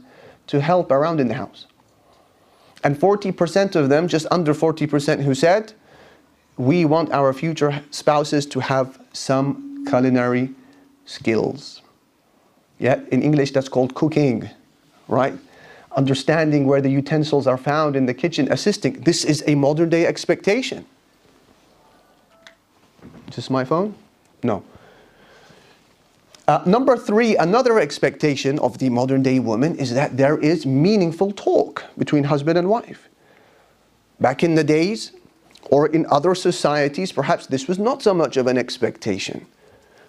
to 0.48 0.62
help 0.62 0.92
around 0.92 1.20
in 1.20 1.28
the 1.28 1.34
house. 1.34 1.68
And 2.84 2.98
40% 2.98 3.76
of 3.76 3.90
them, 3.90 4.08
just 4.08 4.26
under 4.32 4.54
40%, 4.54 5.24
who 5.24 5.36
said, 5.36 5.74
we 6.58 6.86
want 6.86 7.12
our 7.12 7.34
future 7.34 7.84
spouses 7.92 8.46
to 8.48 8.60
have 8.60 9.00
some 9.14 9.86
culinary 9.88 10.54
skills. 11.10 11.82
Yeah, 12.78 13.02
in 13.12 13.22
English 13.24 13.52
that's 13.52 13.68
called 13.68 13.94
cooking, 13.96 14.50
right? 15.08 15.34
Understanding 15.98 16.66
where 16.66 16.82
the 16.82 16.90
utensils 16.90 17.48
are 17.48 17.58
found 17.58 17.96
in 17.96 18.06
the 18.06 18.14
kitchen, 18.14 18.52
assisting. 18.52 19.02
This 19.02 19.26
is 19.26 19.44
a 19.48 19.56
modern 19.56 19.90
day 19.90 20.06
expectation. 20.06 20.86
Is 23.28 23.36
this 23.36 23.50
my 23.50 23.66
phone? 23.66 23.96
No. 24.44 24.64
Uh, 26.48 26.64
number 26.66 26.96
three, 26.98 27.36
another 27.36 27.80
expectation 27.80 28.58
of 28.60 28.78
the 28.78 28.90
modern 28.90 29.22
day 29.22 29.40
woman 29.40 29.76
is 29.76 29.94
that 29.94 30.16
there 30.16 30.38
is 30.38 30.66
meaningful 30.66 31.32
talk 31.32 31.84
between 31.98 32.24
husband 32.24 32.58
and 32.58 32.70
wife. 32.70 33.10
Back 34.20 34.44
in 34.44 34.56
the 34.56 34.64
days, 34.64 35.12
or 35.70 35.88
in 35.88 36.06
other 36.10 36.34
societies, 36.34 37.12
perhaps 37.12 37.48
this 37.48 37.68
was 37.68 37.78
not 37.78 38.02
so 38.02 38.14
much 38.14 38.38
of 38.38 38.48
an 38.48 38.58
expectation. 38.58 39.46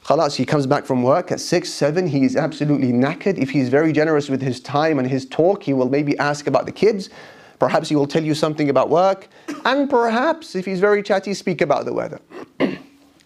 Khalas, 0.05 0.37
he 0.37 0.45
comes 0.45 0.67
back 0.67 0.87
from 0.87 1.03
work 1.03 1.31
at 1.31 1.41
6, 1.41 1.69
7, 1.69 2.07
he 2.07 2.25
is 2.25 2.35
absolutely 2.37 2.93
knackered. 2.93 3.39
If 3.39 3.51
he's 3.51 3.69
very 3.69 3.93
generous 3.93 4.29
with 4.29 4.41
his 4.41 4.61
time 4.61 4.99
and 4.99 5.09
his 5.09 5.27
talk, 5.27 5.63
he 5.63 5.73
will 5.73 5.89
maybe 5.89 6.17
ask 6.19 6.47
about 6.47 6.67
the 6.67 6.73
kids. 6.73 7.11
Perhaps 7.59 7.91
he 7.91 7.97
will 7.97 8.07
tell 8.07 8.25
you 8.25 8.35
something 8.35 8.71
about 8.71 8.89
work. 8.89 9.29
And 9.65 9.91
perhaps, 9.91 10.55
if 10.55 10.65
he's 10.65 10.81
very 10.81 11.03
chatty, 11.03 11.35
speak 11.35 11.61
about 11.61 11.85
the 11.85 11.93
weather. 11.93 12.21
and 12.59 12.79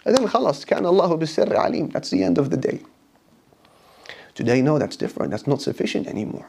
then 0.05 0.27
khalas, 0.27 0.67
kana 0.67 0.89
Allahu 0.89 1.15
alim. 1.55 1.89
That's 1.91 2.11
the 2.11 2.25
end 2.25 2.39
of 2.39 2.51
the 2.51 2.57
day. 2.57 2.81
Today, 4.35 4.61
no, 4.61 4.79
that's 4.81 4.97
different. 4.97 5.31
That's 5.31 5.47
not 5.47 5.63
sufficient 5.63 6.09
anymore. 6.09 6.49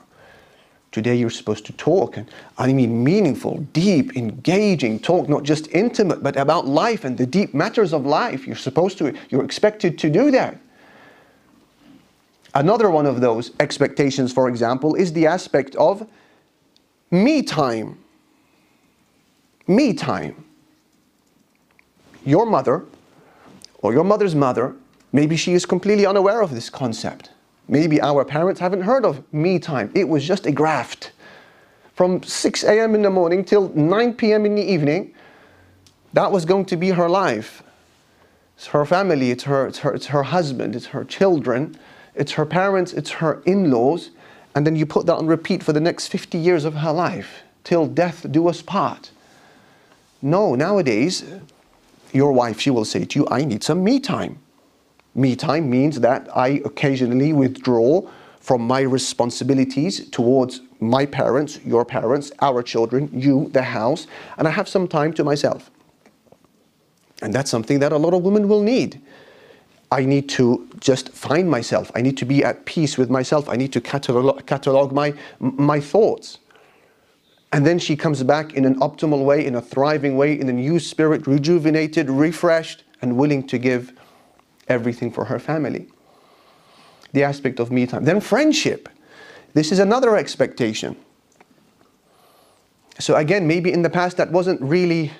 Today, 0.95 1.15
you're 1.15 1.29
supposed 1.29 1.65
to 1.65 1.73
talk, 1.73 2.15
and 2.15 2.25
I 2.57 2.71
mean 2.71 3.03
meaningful, 3.03 3.57
deep, 3.73 4.15
engaging 4.15 4.97
talk, 4.97 5.27
not 5.27 5.43
just 5.43 5.67
intimate, 5.73 6.23
but 6.23 6.37
about 6.37 6.67
life 6.67 7.03
and 7.03 7.17
the 7.17 7.25
deep 7.25 7.53
matters 7.53 7.91
of 7.91 8.05
life. 8.05 8.47
You're 8.47 8.55
supposed 8.55 8.97
to, 8.99 9.13
you're 9.29 9.43
expected 9.43 9.99
to 9.99 10.09
do 10.09 10.31
that. 10.31 10.57
Another 12.53 12.89
one 12.89 13.05
of 13.05 13.19
those 13.19 13.51
expectations, 13.59 14.31
for 14.31 14.47
example, 14.47 14.95
is 14.95 15.11
the 15.11 15.27
aspect 15.27 15.75
of 15.75 16.07
me 17.11 17.41
time. 17.41 17.97
Me 19.67 19.91
time. 19.93 20.45
Your 22.23 22.45
mother, 22.45 22.85
or 23.79 23.91
your 23.91 24.05
mother's 24.05 24.33
mother, 24.33 24.73
maybe 25.11 25.35
she 25.35 25.51
is 25.51 25.65
completely 25.65 26.05
unaware 26.05 26.41
of 26.41 26.51
this 26.51 26.69
concept. 26.69 27.31
Maybe 27.67 28.01
our 28.01 28.23
parents 28.23 28.59
haven't 28.59 28.81
heard 28.81 29.05
of 29.05 29.21
me 29.33 29.59
time. 29.59 29.91
It 29.95 30.07
was 30.07 30.25
just 30.25 30.45
a 30.45 30.51
graft. 30.51 31.11
From 31.95 32.21
6 32.21 32.63
a.m. 32.63 32.93
in 32.93 33.01
the 33.01 33.09
morning 33.09 33.43
till 33.43 33.69
9 33.69 34.13
p.m. 34.13 34.45
in 34.45 34.55
the 34.55 34.61
evening, 34.61 35.13
that 36.13 36.31
was 36.31 36.45
going 36.45 36.65
to 36.65 36.77
be 36.77 36.89
her 36.89 37.09
life. 37.09 37.63
It's 38.57 38.67
her 38.67 38.85
family, 38.85 39.31
it's 39.31 39.43
her, 39.43 39.67
it's 39.67 39.79
her, 39.79 39.93
it's 39.93 40.07
her 40.07 40.23
husband, 40.23 40.75
it's 40.75 40.87
her 40.87 41.03
children, 41.03 41.77
it's 42.13 42.33
her 42.33 42.45
parents, 42.45 42.93
it's 42.93 43.11
her 43.11 43.41
in 43.45 43.71
laws. 43.71 44.11
And 44.55 44.65
then 44.65 44.75
you 44.75 44.85
put 44.85 45.05
that 45.07 45.15
on 45.15 45.27
repeat 45.27 45.61
for 45.63 45.73
the 45.73 45.81
next 45.81 46.07
50 46.07 46.37
years 46.37 46.63
of 46.63 46.75
her 46.75 46.93
life, 46.93 47.43
till 47.63 47.85
death 47.85 48.25
do 48.31 48.47
us 48.47 48.61
part. 48.61 49.11
No, 50.21 50.55
nowadays, 50.55 51.25
your 52.13 52.31
wife, 52.31 52.61
she 52.61 52.69
will 52.69 52.85
say 52.85 53.03
to 53.03 53.19
you, 53.19 53.27
I 53.29 53.43
need 53.43 53.63
some 53.63 53.83
me 53.83 53.99
time. 53.99 54.39
Me 55.15 55.35
time 55.35 55.69
means 55.69 56.01
that 56.01 56.27
I 56.35 56.61
occasionally 56.65 57.31
withdraw 57.31 58.01
from 58.41 58.61
my 58.61 58.81
responsibilities 58.81 60.09
towards 60.09 60.61
my 60.79 61.05
parents, 61.05 61.59
your 61.65 61.85
parents, 61.85 62.31
our 62.41 62.61
children, 62.61 63.09
you, 63.13 63.49
the 63.53 63.63
house, 63.63 64.07
and 64.37 64.47
I 64.47 64.51
have 64.51 64.67
some 64.67 64.87
time 64.87 65.13
to 65.13 65.23
myself. 65.23 65.71
And 67.21 67.33
that's 67.33 67.49
something 67.49 67.79
that 67.79 67.93
a 67.93 67.97
lot 67.97 68.13
of 68.13 68.23
women 68.23 68.47
will 68.47 68.61
need. 68.61 69.01
I 69.91 70.03
need 70.03 70.27
to 70.29 70.67
just 70.79 71.09
find 71.09 71.49
myself. 71.49 71.91
I 71.95 72.01
need 72.01 72.17
to 72.17 72.25
be 72.25 72.43
at 72.43 72.65
peace 72.65 72.97
with 72.97 73.09
myself. 73.09 73.47
I 73.47 73.55
need 73.55 73.71
to 73.73 73.81
catalog, 73.81 74.45
catalog 74.45 74.91
my, 74.91 75.13
my 75.39 75.79
thoughts. 75.79 76.39
And 77.53 77.65
then 77.65 77.79
she 77.79 77.95
comes 77.95 78.21
back 78.21 78.53
in 78.53 78.65
an 78.65 78.79
optimal 78.81 79.23
way, 79.23 79.45
in 79.45 79.55
a 79.55 79.61
thriving 79.61 80.17
way, 80.17 80.37
in 80.37 80.49
a 80.49 80.53
new 80.53 80.77
spirit, 80.77 81.25
rejuvenated, 81.25 82.09
refreshed, 82.09 82.83
and 83.01 83.15
willing 83.15 83.47
to 83.47 83.57
give 83.57 83.93
everything 84.67 85.11
for 85.11 85.25
her 85.25 85.39
family. 85.39 85.87
The 87.13 87.23
aspect 87.23 87.59
of 87.59 87.71
me 87.71 87.85
time. 87.85 88.03
Then 88.03 88.19
friendship. 88.19 88.89
This 89.53 89.71
is 89.71 89.79
another 89.79 90.17
expectation. 90.17 90.97
So 92.99 93.15
again, 93.15 93.47
maybe 93.47 93.71
in 93.71 93.81
the 93.81 93.89
past 93.89 94.17
that 94.17 94.31
wasn't 94.31 94.61
really 94.61 95.11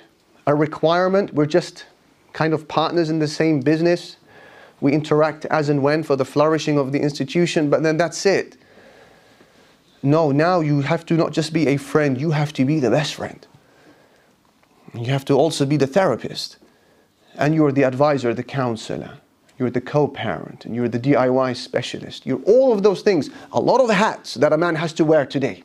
a 0.46 0.54
requirement. 0.54 1.32
We're 1.34 1.46
just 1.46 1.86
kind 2.32 2.52
of 2.52 2.68
partners 2.68 3.10
in 3.10 3.18
the 3.18 3.28
same 3.28 3.60
business. 3.60 4.16
We 4.80 4.92
interact 4.92 5.46
as 5.46 5.68
and 5.68 5.82
when 5.82 6.02
for 6.02 6.16
the 6.16 6.24
flourishing 6.24 6.78
of 6.78 6.92
the 6.92 7.00
institution, 7.00 7.70
but 7.70 7.82
then 7.82 7.96
that's 7.96 8.26
it. 8.26 8.58
No, 10.02 10.30
now 10.30 10.60
you 10.60 10.82
have 10.82 11.06
to 11.06 11.14
not 11.14 11.32
just 11.32 11.52
be 11.52 11.66
a 11.68 11.78
friend, 11.78 12.20
you 12.20 12.30
have 12.32 12.52
to 12.54 12.64
be 12.64 12.78
the 12.78 12.90
best 12.90 13.14
friend. 13.14 13.46
You 14.94 15.06
have 15.06 15.24
to 15.26 15.34
also 15.34 15.64
be 15.64 15.76
the 15.76 15.86
therapist. 15.86 16.58
And 17.36 17.54
you're 17.54 17.72
the 17.72 17.84
advisor, 17.84 18.32
the 18.34 18.42
counselor 18.42 19.18
you're 19.58 19.70
the 19.70 19.80
co-parent, 19.80 20.66
and 20.66 20.74
you're 20.74 20.88
the 20.88 20.98
DIY 20.98 21.56
specialist. 21.56 22.26
You're 22.26 22.42
all 22.42 22.72
of 22.72 22.82
those 22.82 23.02
things. 23.02 23.30
A 23.52 23.60
lot 23.60 23.80
of 23.80 23.88
hats 23.88 24.34
that 24.34 24.52
a 24.52 24.58
man 24.58 24.74
has 24.74 24.92
to 24.94 25.04
wear 25.04 25.24
today. 25.24 25.62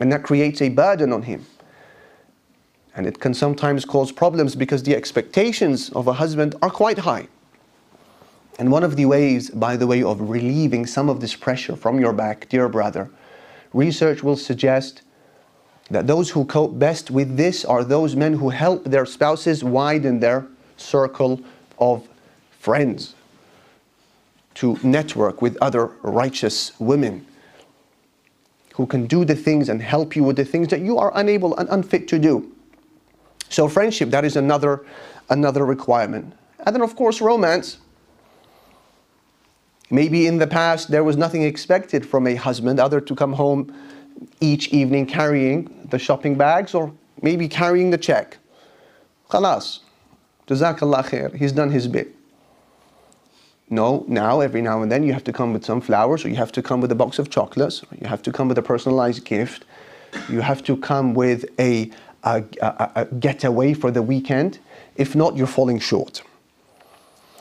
And 0.00 0.12
that 0.12 0.22
creates 0.22 0.62
a 0.62 0.68
burden 0.68 1.12
on 1.12 1.22
him. 1.22 1.44
And 2.94 3.06
it 3.06 3.18
can 3.18 3.34
sometimes 3.34 3.84
cause 3.84 4.12
problems 4.12 4.54
because 4.54 4.82
the 4.82 4.94
expectations 4.94 5.90
of 5.90 6.06
a 6.06 6.12
husband 6.12 6.54
are 6.62 6.70
quite 6.70 6.98
high. 6.98 7.28
And 8.58 8.70
one 8.72 8.82
of 8.82 8.96
the 8.96 9.06
ways, 9.06 9.50
by 9.50 9.76
the 9.76 9.86
way, 9.86 10.02
of 10.02 10.20
relieving 10.20 10.86
some 10.86 11.08
of 11.08 11.20
this 11.20 11.34
pressure 11.34 11.76
from 11.76 12.00
your 12.00 12.12
back, 12.12 12.48
dear 12.48 12.68
brother, 12.68 13.10
research 13.72 14.22
will 14.22 14.36
suggest 14.36 15.02
that 15.90 16.06
those 16.06 16.30
who 16.30 16.44
cope 16.44 16.78
best 16.78 17.10
with 17.10 17.36
this 17.36 17.64
are 17.64 17.84
those 17.84 18.14
men 18.14 18.34
who 18.34 18.50
help 18.50 18.84
their 18.84 19.06
spouses 19.06 19.64
widen 19.64 20.20
their 20.20 20.46
circle 20.76 21.40
of 21.78 22.08
friends, 22.68 23.14
to 24.52 24.78
network 24.82 25.40
with 25.40 25.56
other 25.62 25.86
righteous 26.02 26.78
women 26.78 27.26
who 28.74 28.84
can 28.86 29.06
do 29.06 29.24
the 29.24 29.34
things 29.34 29.70
and 29.70 29.80
help 29.80 30.14
you 30.14 30.22
with 30.22 30.36
the 30.36 30.44
things 30.44 30.68
that 30.68 30.80
you 30.80 30.98
are 30.98 31.10
unable 31.14 31.56
and 31.56 31.66
unfit 31.70 32.06
to 32.06 32.18
do. 32.18 32.52
So 33.48 33.68
friendship, 33.68 34.10
that 34.10 34.22
is 34.22 34.36
another, 34.36 34.84
another 35.30 35.64
requirement. 35.64 36.34
And 36.66 36.76
then 36.76 36.82
of 36.82 36.94
course 36.94 37.22
romance. 37.22 37.78
Maybe 39.88 40.26
in 40.26 40.36
the 40.36 40.46
past 40.46 40.90
there 40.90 41.04
was 41.04 41.16
nothing 41.16 41.44
expected 41.44 42.04
from 42.04 42.26
a 42.26 42.34
husband 42.34 42.78
other 42.78 43.00
to 43.00 43.14
come 43.14 43.32
home 43.32 43.74
each 44.42 44.68
evening 44.74 45.06
carrying 45.06 45.88
the 45.88 45.98
shopping 45.98 46.34
bags 46.34 46.74
or 46.74 46.92
maybe 47.22 47.48
carrying 47.48 47.88
the 47.88 47.98
check. 47.98 48.36
Khalas. 49.30 49.78
Jazakallah 50.46 51.06
khair. 51.06 51.34
He's 51.34 51.52
done 51.52 51.70
his 51.70 51.88
bit. 51.88 52.17
No, 53.70 54.04
now 54.08 54.40
every 54.40 54.62
now 54.62 54.82
and 54.82 54.90
then 54.90 55.02
you 55.02 55.12
have 55.12 55.24
to 55.24 55.32
come 55.32 55.52
with 55.52 55.64
some 55.64 55.80
flowers, 55.80 56.24
or 56.24 56.28
you 56.28 56.36
have 56.36 56.52
to 56.52 56.62
come 56.62 56.80
with 56.80 56.90
a 56.90 56.94
box 56.94 57.18
of 57.18 57.28
chocolates, 57.28 57.82
or 57.82 57.96
you 58.00 58.06
have 58.06 58.22
to 58.22 58.32
come 58.32 58.48
with 58.48 58.58
a 58.58 58.62
personalized 58.62 59.24
gift. 59.24 59.64
You 60.28 60.40
have 60.40 60.62
to 60.64 60.76
come 60.76 61.12
with 61.12 61.44
a, 61.58 61.90
a, 62.24 62.42
a, 62.62 62.90
a 62.94 63.04
getaway 63.06 63.74
for 63.74 63.90
the 63.90 64.02
weekend. 64.02 64.58
If 64.96 65.14
not, 65.14 65.36
you're 65.36 65.46
falling 65.46 65.80
short. 65.80 66.22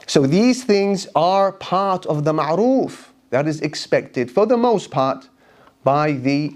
So 0.05 0.27
these 0.27 0.63
things 0.63 1.07
are 1.15 1.51
part 1.53 2.05
of 2.05 2.23
the 2.23 2.33
ma'ruf 2.33 3.07
that 3.29 3.47
is 3.47 3.61
expected 3.61 4.31
for 4.31 4.45
the 4.45 4.57
most 4.57 4.91
part 4.91 5.27
by 5.83 6.13
the 6.13 6.53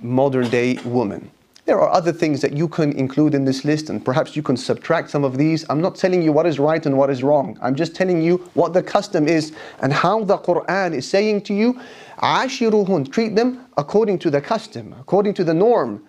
modern 0.00 0.48
day 0.50 0.78
woman. 0.84 1.30
There 1.66 1.80
are 1.80 1.92
other 1.92 2.12
things 2.12 2.40
that 2.42 2.56
you 2.56 2.68
can 2.68 2.92
include 2.92 3.34
in 3.34 3.44
this 3.44 3.64
list, 3.64 3.90
and 3.90 4.04
perhaps 4.04 4.36
you 4.36 4.42
can 4.42 4.56
subtract 4.56 5.10
some 5.10 5.24
of 5.24 5.36
these. 5.36 5.66
I'm 5.68 5.80
not 5.80 5.96
telling 5.96 6.22
you 6.22 6.30
what 6.30 6.46
is 6.46 6.60
right 6.60 6.86
and 6.86 6.96
what 6.96 7.10
is 7.10 7.24
wrong. 7.24 7.58
I'm 7.60 7.74
just 7.74 7.92
telling 7.96 8.22
you 8.22 8.36
what 8.54 8.72
the 8.72 8.84
custom 8.84 9.26
is 9.26 9.52
and 9.80 9.92
how 9.92 10.22
the 10.22 10.38
Quran 10.38 10.94
is 10.94 11.10
saying 11.10 11.42
to 11.42 11.54
you, 11.54 11.80
Ashiruhun, 12.18 13.10
treat 13.10 13.34
them 13.34 13.66
according 13.76 14.20
to 14.20 14.30
the 14.30 14.40
custom, 14.40 14.94
according 15.00 15.34
to 15.34 15.44
the 15.44 15.52
norm. 15.52 16.04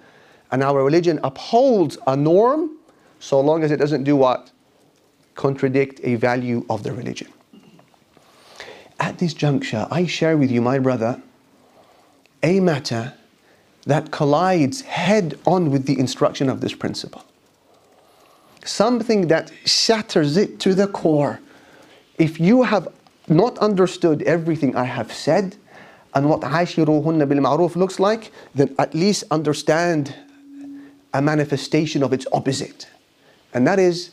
And 0.52 0.62
our 0.62 0.84
religion 0.84 1.20
upholds 1.24 1.98
a 2.06 2.16
norm 2.16 2.78
so 3.20 3.42
long 3.42 3.64
as 3.64 3.72
it 3.72 3.78
doesn't 3.78 4.04
do 4.04 4.16
what? 4.16 4.52
Contradict 5.34 6.00
a 6.04 6.16
value 6.16 6.68
of 6.70 6.84
the 6.84 6.92
religion. 6.94 7.30
At 9.00 9.18
this 9.18 9.34
juncture, 9.34 9.88
I 9.90 10.06
share 10.06 10.38
with 10.38 10.52
you, 10.52 10.62
my 10.62 10.78
brother, 10.78 11.20
a 12.44 12.60
matter 12.60 13.17
that 13.88 14.12
collides 14.12 14.82
head 14.82 15.40
on 15.46 15.72
with 15.72 15.86
the 15.86 15.98
instruction 15.98 16.50
of 16.50 16.60
this 16.60 16.74
principle. 16.74 17.24
Something 18.66 19.28
that 19.28 19.50
shatters 19.66 20.36
it 20.36 20.60
to 20.60 20.76
the 20.76 20.88
core. 20.88 21.40
If 22.18 22.38
you 22.38 22.64
have 22.64 22.90
not 23.30 23.58
understood 23.60 24.24
everything 24.24 24.76
I 24.76 24.84
have 24.84 25.14
said 25.14 25.56
and 26.14 26.30
what 26.30 26.42
bil 26.42 26.50
ma'ruf 26.50 27.78
looks 27.78 27.98
like, 27.98 28.34
then 28.54 28.76
at 28.78 28.94
least 28.94 29.24
understand 29.32 30.14
a 31.14 31.22
manifestation 31.22 32.04
of 32.04 32.12
its 32.12 32.28
opposite. 32.34 32.90
And 33.54 33.66
that 33.68 33.80
is 33.80 34.12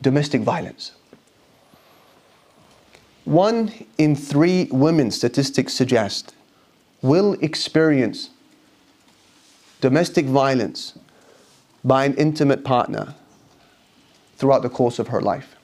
domestic 0.00 0.40
violence. 0.40 0.92
One 3.26 3.72
in 3.98 4.16
three 4.16 4.68
women, 4.70 5.10
statistics 5.10 5.74
suggest, 5.74 6.34
will 7.02 7.34
experience 7.42 8.30
domestic 9.80 10.26
violence 10.26 10.98
by 11.84 12.04
an 12.04 12.14
intimate 12.14 12.64
partner 12.64 13.14
throughout 14.36 14.62
the 14.62 14.68
course 14.68 14.98
of 14.98 15.08
her 15.08 15.20
life. 15.20 15.56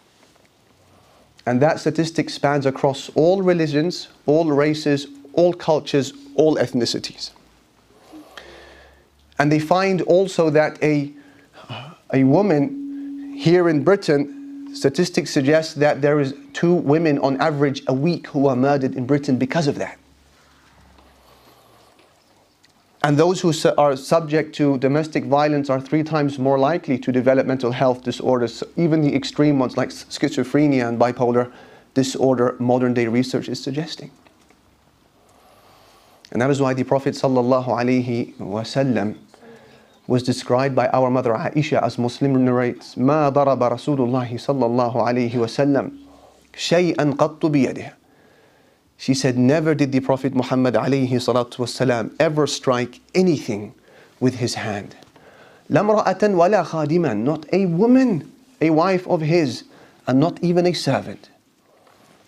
And 1.45 1.61
that 1.61 1.81
statistic 1.81 2.31
spans 2.31 2.67
across 2.67 3.11
all 3.11 3.43
religions, 3.43 4.09
all 4.27 4.51
races, 4.51 5.07
all 5.33 5.53
cultures, 5.53 6.13
all 6.37 6.57
ethnicities. 6.57 7.31
And 9.39 9.51
they 9.51 9.59
find 9.59 10.03
also 10.03 10.51
that 10.51 10.81
a, 10.83 11.13
a 12.13 12.23
woman 12.23 13.35
here 13.37 13.69
in 13.69 13.83
Britain, 13.83 14.73
statistics 14.75 15.31
suggest 15.31 15.81
that 15.81 16.01
there 16.01 16.21
is 16.21 16.35
two 16.53 16.75
women 16.75 17.19
on 17.19 17.41
average 17.41 17.83
a 17.89 17.95
week 17.95 18.29
who 18.29 18.47
are 18.47 18.55
murdered 18.55 18.95
in 18.95 19.07
Britain 19.07 19.37
because 19.37 19.67
of 19.67 19.77
that. 19.77 19.99
And 23.04 23.18
those 23.18 23.42
who 23.42 23.54
are 23.78 23.96
subject 23.96 24.56
to 24.56 24.78
domestic 24.80 25.26
violence 25.26 25.70
are 25.70 25.80
three 25.80 26.04
times 26.04 26.40
more 26.40 26.60
likely 26.60 26.98
to 26.98 27.12
develop 27.12 27.46
mental 27.46 27.72
health 27.72 28.04
disorders, 28.04 28.64
even 28.76 29.02
the 29.02 29.16
extreme 29.16 29.60
ones 29.60 29.78
like 29.78 29.90
schizophrenia 29.90 30.88
and 30.88 31.00
bipolar 31.00 31.52
disorder, 31.94 32.56
modern 32.60 32.94
day 32.94 33.08
research 33.08 33.50
is 33.50 33.64
suggesting. 33.64 34.12
And 36.32 36.42
that 36.42 36.50
is 36.50 36.60
why 36.60 36.74
the 36.74 36.84
Prophet 36.84 37.16
ﷺ 37.16 39.18
was 40.08 40.24
described 40.24 40.76
by 40.76 40.88
our 40.90 41.10
mother 41.10 41.34
Aisha 41.34 41.82
as 41.82 41.98
Muslim 41.98 42.44
narrates, 42.44 42.96
ما 42.96 43.30
ضرب 43.30 43.64
رسول 43.64 44.00
الله 44.00 44.38
صلى 44.38 44.66
الله 44.66 45.08
عليه 45.08 45.38
وسلم 45.38 45.92
شيئا 46.56 47.16
قط 47.18 47.46
بيده 47.46 47.94
she 49.02 49.14
said, 49.14 49.38
Never 49.38 49.76
did 49.76 49.92
the 49.92 50.00
Prophet 50.00 50.34
Muhammad 50.34 50.74
والسلام, 50.74 52.12
ever 52.20 52.48
strike 52.48 53.00
anything 53.14 53.74
with 54.20 54.36
his 54.36 54.56
hand. 54.56 54.96
لَمْرَأَةً 55.70 56.20
وَلَا 56.20 56.66
خَادِمًا 56.66 57.18
Not 57.18 57.46
a 57.54 57.68
woman, 57.68 58.32
a 58.60 58.72
wife 58.72 59.08
of 59.08 59.22
his, 59.22 59.64
and 60.08 60.20
not 60.20 60.42
even 60.44 60.66
a 60.66 60.74
servant. 60.74 61.30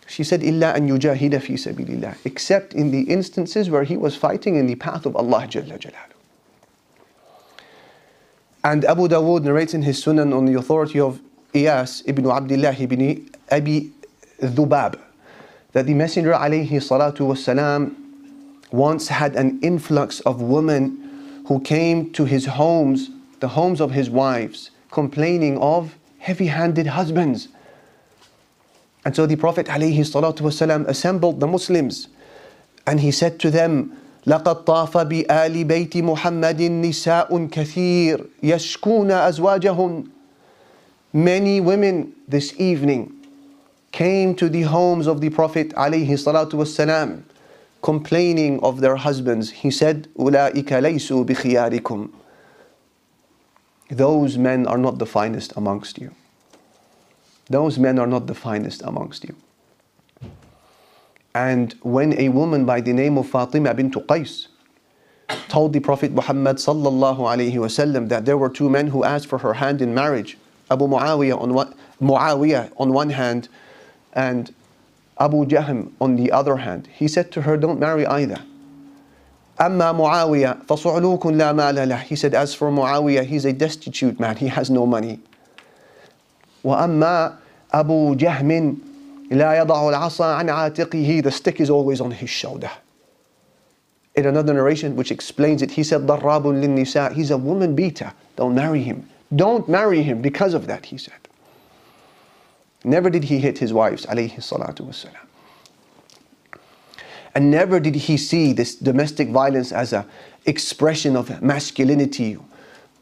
She 0.07 0.23
said, 0.23 0.41
إِلَّا 0.41 0.75
أَن 0.75 0.89
يُجَاهِدَ 0.89 1.31
فِي 1.39 1.53
سَبِيلِ 1.53 1.99
اللَّهِ 1.99 2.15
Except 2.25 2.73
in 2.73 2.91
the 2.91 3.01
instances 3.03 3.69
where 3.69 3.83
he 3.83 3.97
was 3.97 4.15
fighting 4.15 4.55
in 4.55 4.67
the 4.67 4.75
path 4.75 5.05
of 5.05 5.15
Allah 5.15 5.47
Jalla 5.47 5.79
Jalaluhu. 5.79 5.93
And 8.63 8.83
Abu 8.85 9.07
Dawood 9.07 9.43
narrates 9.43 9.73
in 9.73 9.83
his 9.83 10.03
Sunan 10.03 10.35
on 10.35 10.45
the 10.45 10.55
authority 10.55 10.99
of 10.99 11.21
Iyas 11.53 12.03
ibn 12.05 12.29
Abdullah 12.29 12.73
ibn 12.73 13.29
Abi 13.51 13.91
Dhubab 14.41 14.99
that 15.73 15.85
the 15.85 15.93
Messenger 15.93 16.33
alayhi 16.33 16.69
salatu 16.71 17.27
wasalam 17.27 17.95
once 18.71 19.07
had 19.07 19.35
an 19.35 19.59
influx 19.61 20.19
of 20.21 20.41
women 20.41 21.43
who 21.47 21.59
came 21.61 22.11
to 22.13 22.25
his 22.25 22.45
homes, 22.45 23.09
the 23.39 23.49
homes 23.49 23.81
of 23.81 23.91
his 23.91 24.09
wives, 24.09 24.71
complaining 24.91 25.57
of 25.59 25.95
heavy-handed 26.19 26.87
husbands. 26.87 27.47
And 29.05 29.15
so 29.15 29.25
the 29.25 29.35
Prophet 29.35 29.67
alayhi 29.67 29.99
salatu 29.99 30.41
wasalam 30.41 30.87
assembled 30.87 31.39
the 31.39 31.47
Muslims 31.47 32.07
and 32.85 32.99
he 32.99 33.11
said 33.11 33.39
to 33.39 33.51
them, 33.51 33.95
لقد 34.25 34.65
طاف 34.65 34.97
بآل 34.97 35.63
بيت 35.63 35.97
محمد 35.97 36.61
نساء 36.61 37.47
كثير 37.47 38.25
يشكون 38.43 39.11
أزواجهن 39.11 40.03
Many 41.13 41.59
women 41.59 42.13
this 42.27 42.53
evening 42.59 43.11
came 43.93 44.35
to 44.35 44.49
the 44.49 44.63
homes 44.63 45.07
of 45.07 45.21
the 45.21 45.29
Prophet 45.29 45.69
والسلام, 45.69 47.23
complaining 47.81 48.59
of 48.61 48.81
their 48.81 48.95
husbands. 48.95 49.49
He 49.51 49.71
said, 49.71 50.07
أُولَٰئِكَ 50.17 50.65
لَيْسُوا 50.65 51.25
بِخِيَارِكُمْ 51.25 52.11
Those 53.89 54.37
men 54.37 54.67
are 54.67 54.77
not 54.77 54.99
the 54.99 55.05
finest 55.05 55.53
amongst 55.55 55.97
you. 55.97 56.13
Those 57.49 57.79
men 57.79 57.97
are 57.97 58.07
not 58.07 58.27
the 58.27 58.35
finest 58.35 58.83
amongst 58.83 59.23
you. 59.23 59.35
And 61.33 61.73
when 61.81 62.19
a 62.19 62.29
woman 62.29 62.65
by 62.65 62.81
the 62.81 62.93
name 62.93 63.17
of 63.17 63.27
Fatima 63.27 63.73
bint 63.73 63.93
Qais 63.93 64.47
told 65.47 65.73
the 65.73 65.79
Prophet 65.79 66.11
Muhammad 66.11 66.57
sallallahu 66.57 67.19
alaihi 67.19 67.53
wasallam 67.53 68.09
that 68.09 68.25
there 68.25 68.37
were 68.37 68.49
two 68.49 68.69
men 68.69 68.87
who 68.87 69.03
asked 69.03 69.27
for 69.27 69.39
her 69.39 69.53
hand 69.53 69.81
in 69.81 69.93
marriage, 69.93 70.37
Abu 70.71 70.87
Muawiyah 70.87 71.39
on 71.39 71.53
one, 71.53 71.73
Muawiyah 72.01 72.71
on 72.77 72.93
one 72.93 73.09
hand 73.09 73.47
and 74.13 74.53
Abu 75.19 75.45
Jahm, 75.45 75.91
on 75.99 76.15
the 76.15 76.31
other 76.31 76.57
hand, 76.57 76.87
he 76.93 77.07
said 77.07 77.31
to 77.33 77.41
her, 77.41 77.57
Don't 77.57 77.79
marry 77.79 78.05
either. 78.05 78.41
أما 79.59 79.91
معاوية 79.91 80.65
فصعلوك 80.67 81.25
لا 81.27 81.53
مال 81.53 81.75
له. 81.75 82.01
He 82.01 82.15
said, 82.15 82.33
As 82.33 82.53
for 82.53 82.71
Muawiyah, 82.71 83.25
he's 83.25 83.45
a 83.45 83.51
destitute 83.51 84.19
man, 84.19 84.37
he 84.37 84.47
has 84.47 84.69
no 84.69 84.85
money. 84.85 85.19
وأما 86.63 87.35
أبو 87.73 88.15
جهم 88.15 88.77
لا 89.31 89.53
يضع 89.63 89.89
العصا 89.89 90.35
عن 90.37 90.49
عاتقه. 90.49 91.23
The 91.23 91.31
stick 91.31 91.59
is 91.59 91.69
always 91.69 91.99
on 91.99 92.11
his 92.11 92.29
shoulder. 92.29 92.71
In 94.15 94.25
another 94.25 94.53
narration 94.53 94.95
which 94.95 95.11
explains 95.11 95.61
it, 95.61 95.71
he 95.71 95.83
said, 95.83 96.01
ضراب 96.01 96.43
للنساء. 96.43 97.13
He's 97.13 97.31
a 97.31 97.37
woman 97.37 97.75
beater. 97.75 98.13
Don't 98.37 98.55
marry 98.55 98.81
him. 98.81 99.07
Don't 99.35 99.69
marry 99.69 100.01
him 100.01 100.21
because 100.21 100.53
of 100.53 100.67
that, 100.67 100.85
he 100.85 100.97
said. 100.97 101.22
Never 102.84 103.08
did 103.08 103.24
he 103.24 103.38
hit 103.38 103.58
his 103.58 103.72
wives, 103.72 104.04
alayhi 104.06 104.36
salatu 104.36 104.86
wasalam. 104.86 105.16
And 107.34 107.50
never 107.50 107.80
did 107.80 107.94
he 107.94 108.16
see 108.16 108.52
this 108.52 108.76
domestic 108.76 109.30
violence 109.30 109.72
as 109.72 109.92
an 109.92 110.04
expression 110.46 111.16
of 111.16 111.42
masculinity 111.42 112.36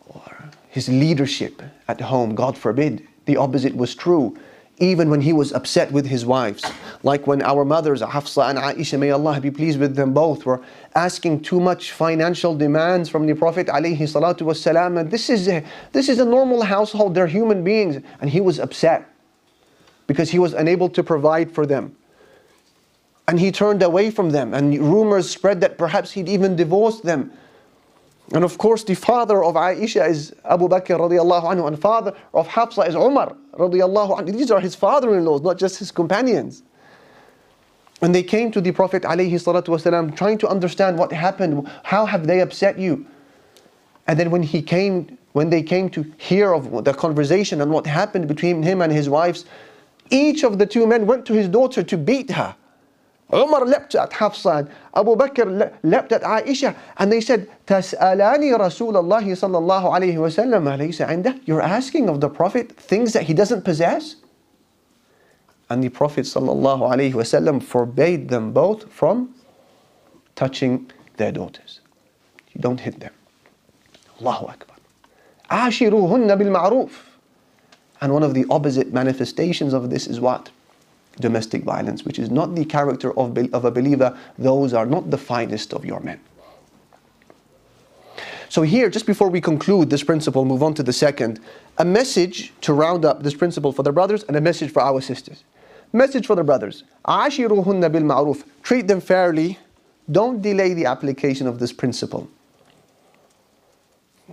or 0.06 0.22
his 0.70 0.88
leadership 0.88 1.60
at 1.88 2.00
home. 2.00 2.34
God 2.34 2.56
forbid. 2.56 3.06
The 3.26 3.36
opposite 3.36 3.76
was 3.76 3.94
true. 3.94 4.38
Even 4.78 5.10
when 5.10 5.20
he 5.20 5.32
was 5.32 5.52
upset 5.52 5.92
with 5.92 6.06
his 6.06 6.24
wives, 6.24 6.64
like 7.02 7.26
when 7.26 7.42
our 7.42 7.64
mothers, 7.64 8.00
Hafsa 8.00 8.40
and 8.40 8.58
Aisha, 8.58 8.98
may 8.98 9.10
Allah 9.10 9.38
be 9.38 9.50
pleased 9.50 9.78
with 9.78 9.96
them 9.96 10.14
both, 10.14 10.46
were 10.46 10.62
asking 10.94 11.42
too 11.42 11.60
much 11.60 11.92
financial 11.92 12.56
demands 12.56 13.08
from 13.08 13.26
the 13.26 13.34
Prophet 13.34 13.66
alayhi 13.66 13.98
salatu 13.98 14.40
wasalam. 14.40 14.98
And 14.98 15.10
this 15.10 15.28
is, 15.28 15.46
a, 15.46 15.62
this 15.92 16.08
is 16.08 16.20
a 16.20 16.24
normal 16.24 16.62
household, 16.62 17.14
they're 17.14 17.26
human 17.26 17.62
beings. 17.62 18.02
And 18.20 18.30
he 18.30 18.40
was 18.40 18.58
upset 18.58 19.11
because 20.12 20.30
he 20.30 20.38
was 20.38 20.52
unable 20.52 20.90
to 20.90 21.02
provide 21.02 21.50
for 21.50 21.64
them. 21.64 21.96
And 23.26 23.40
he 23.40 23.50
turned 23.50 23.82
away 23.82 24.10
from 24.10 24.28
them, 24.28 24.52
and 24.52 24.78
rumors 24.78 25.30
spread 25.30 25.62
that 25.62 25.78
perhaps 25.78 26.12
he'd 26.12 26.28
even 26.28 26.54
divorced 26.54 27.02
them. 27.02 27.32
And 28.34 28.44
of 28.44 28.58
course, 28.58 28.84
the 28.84 28.94
father 28.94 29.42
of 29.42 29.54
Aisha 29.54 30.06
is 30.06 30.34
Abu 30.44 30.68
Bakr 30.68 30.98
radiallahu 31.00 31.44
anhu, 31.44 31.66
and 31.66 31.80
father 31.80 32.12
of 32.34 32.46
Hafsa 32.46 32.82
is 32.82 32.94
Umar 32.94 33.34
radiallahu 33.54 34.18
anhu. 34.18 34.32
These 34.34 34.50
are 34.50 34.60
his 34.60 34.74
father-in-laws, 34.74 35.40
not 35.40 35.58
just 35.58 35.78
his 35.78 35.90
companions. 35.90 36.62
And 38.02 38.14
they 38.14 38.22
came 38.22 38.50
to 38.50 38.60
the 38.60 38.72
Prophet 38.72 39.04
alayhi 39.04 39.32
salatu 39.32 39.68
wasalam, 39.68 40.14
trying 40.14 40.36
to 40.36 40.46
understand 40.46 40.98
what 40.98 41.10
happened, 41.10 41.66
how 41.84 42.04
have 42.04 42.26
they 42.26 42.42
upset 42.42 42.78
you? 42.78 43.06
And 44.06 44.20
then 44.20 44.30
when 44.30 44.42
he 44.42 44.60
came, 44.60 45.16
when 45.32 45.48
they 45.48 45.62
came 45.62 45.88
to 45.90 46.04
hear 46.18 46.52
of 46.52 46.84
the 46.84 46.92
conversation 46.92 47.62
and 47.62 47.70
what 47.70 47.86
happened 47.86 48.28
between 48.28 48.62
him 48.62 48.82
and 48.82 48.92
his 48.92 49.08
wives, 49.08 49.46
each 50.09 50.43
of 50.43 50.57
the 50.57 50.65
two 50.65 50.87
men 50.87 51.05
went 51.05 51.25
to 51.25 51.33
his 51.33 51.47
daughter 51.47 51.83
to 51.83 51.97
beat 51.97 52.31
her. 52.31 52.55
Umar 53.33 53.65
leapt 53.65 53.93
at 53.95 54.13
Hafsa 54.13 54.49
and 54.49 54.69
Abu 54.95 55.15
Bakr 55.17 55.45
le- 55.45 55.71
leapt 55.83 56.13
at 56.13 56.21
Aisha 56.21 56.75
and 56.97 57.11
they 57.11 57.19
said, 57.19 57.49
تسألاني 57.67 58.57
رسول 58.57 58.95
الله 58.95 59.35
صلى 59.35 59.57
الله 59.57 59.93
عليه 59.93 60.17
وسلم 60.17 60.63
أليس 60.63 61.01
عنده? 61.01 61.41
You're 61.45 61.61
asking 61.61 62.07
of 62.07 62.21
the 62.21 62.29
Prophet 62.29 62.71
things 62.71 63.11
that 63.13 63.23
he 63.23 63.33
doesn't 63.33 63.65
possess? 63.65 64.15
And 65.69 65.83
the 65.83 65.89
Prophet 65.89 66.21
sallallahu 66.21 66.89
alaihi 66.89 67.13
wasallam 67.13 67.61
forbade 67.61 68.29
them 68.29 68.53
both 68.53 68.89
from 68.91 69.35
touching 70.35 70.89
their 71.17 71.33
daughters. 71.33 71.81
You 72.53 72.61
don't 72.61 72.79
hit 72.79 73.01
them. 73.01 73.11
Allahu 74.21 74.47
Akbar. 74.47 74.77
عاشروهن 75.51 76.35
بالمعروف. 76.35 77.10
And 78.01 78.13
one 78.13 78.23
of 78.23 78.33
the 78.33 78.45
opposite 78.49 78.93
manifestations 78.93 79.73
of 79.73 79.89
this 79.89 80.07
is 80.07 80.19
what? 80.19 80.49
Domestic 81.19 81.63
violence, 81.63 82.05
which 82.05 82.19
is 82.19 82.29
not 82.29 82.55
the 82.55 82.65
character 82.65 83.17
of, 83.17 83.33
be- 83.33 83.51
of 83.53 83.65
a 83.65 83.71
believer. 83.71 84.17
Those 84.37 84.73
are 84.73 84.85
not 84.85 85.09
the 85.09 85.17
finest 85.17 85.73
of 85.73 85.83
your 85.83 85.99
men. 85.99 86.19
So 88.49 88.61
here, 88.61 88.89
just 88.89 89.05
before 89.05 89.29
we 89.29 89.41
conclude 89.41 89.89
this 89.89 90.03
principle, 90.03 90.45
move 90.45 90.63
on 90.63 90.73
to 90.75 90.83
the 90.83 90.93
second, 90.93 91.39
a 91.77 91.85
message 91.85 92.53
to 92.61 92.73
round 92.73 93.03
up 93.03 93.23
this 93.23 93.33
principle 93.33 93.71
for 93.71 93.83
the 93.83 93.91
brothers 93.91 94.23
and 94.23 94.37
a 94.37 94.41
message 94.41 94.71
for 94.71 94.81
our 94.81 95.01
sisters. 95.01 95.43
Message 95.91 96.27
for 96.27 96.35
the 96.35 96.43
brothers. 96.43 96.83
عاشروهن 97.07 97.89
بالمعروف. 97.91 98.43
Treat 98.63 98.87
them 98.87 99.01
fairly. 99.01 99.57
Don't 100.09 100.41
delay 100.41 100.73
the 100.73 100.85
application 100.85 101.47
of 101.47 101.59
this 101.59 101.73
principle. 101.73 102.29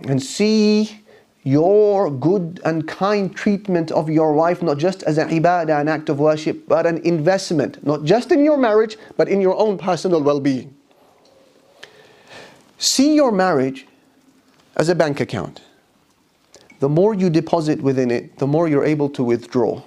And 0.03 0.21
see 0.21 1.01
your 1.42 2.10
good 2.10 2.60
and 2.64 2.86
kind 2.86 3.34
treatment 3.34 3.90
of 3.92 4.10
your 4.10 4.34
wife 4.34 4.62
not 4.62 4.78
just 4.78 5.02
as 5.04 5.16
an 5.18 5.30
ibadah, 5.30 5.80
an 5.80 5.88
act 5.88 6.08
of 6.08 6.18
worship, 6.18 6.68
but 6.68 6.86
an 6.86 6.98
investment, 6.98 7.84
not 7.84 8.04
just 8.04 8.30
in 8.30 8.44
your 8.44 8.58
marriage, 8.58 8.96
but 9.16 9.28
in 9.28 9.40
your 9.40 9.56
own 9.56 9.78
personal 9.78 10.22
well-being. 10.22 10.74
See 12.78 13.14
your 13.14 13.32
marriage 13.32 13.86
as 14.76 14.88
a 14.88 14.94
bank 14.94 15.20
account. 15.20 15.62
The 16.80 16.88
more 16.88 17.14
you 17.14 17.28
deposit 17.28 17.82
within 17.82 18.10
it, 18.10 18.38
the 18.38 18.46
more 18.46 18.68
you're 18.68 18.84
able 18.84 19.10
to 19.10 19.22
withdraw. 19.22 19.82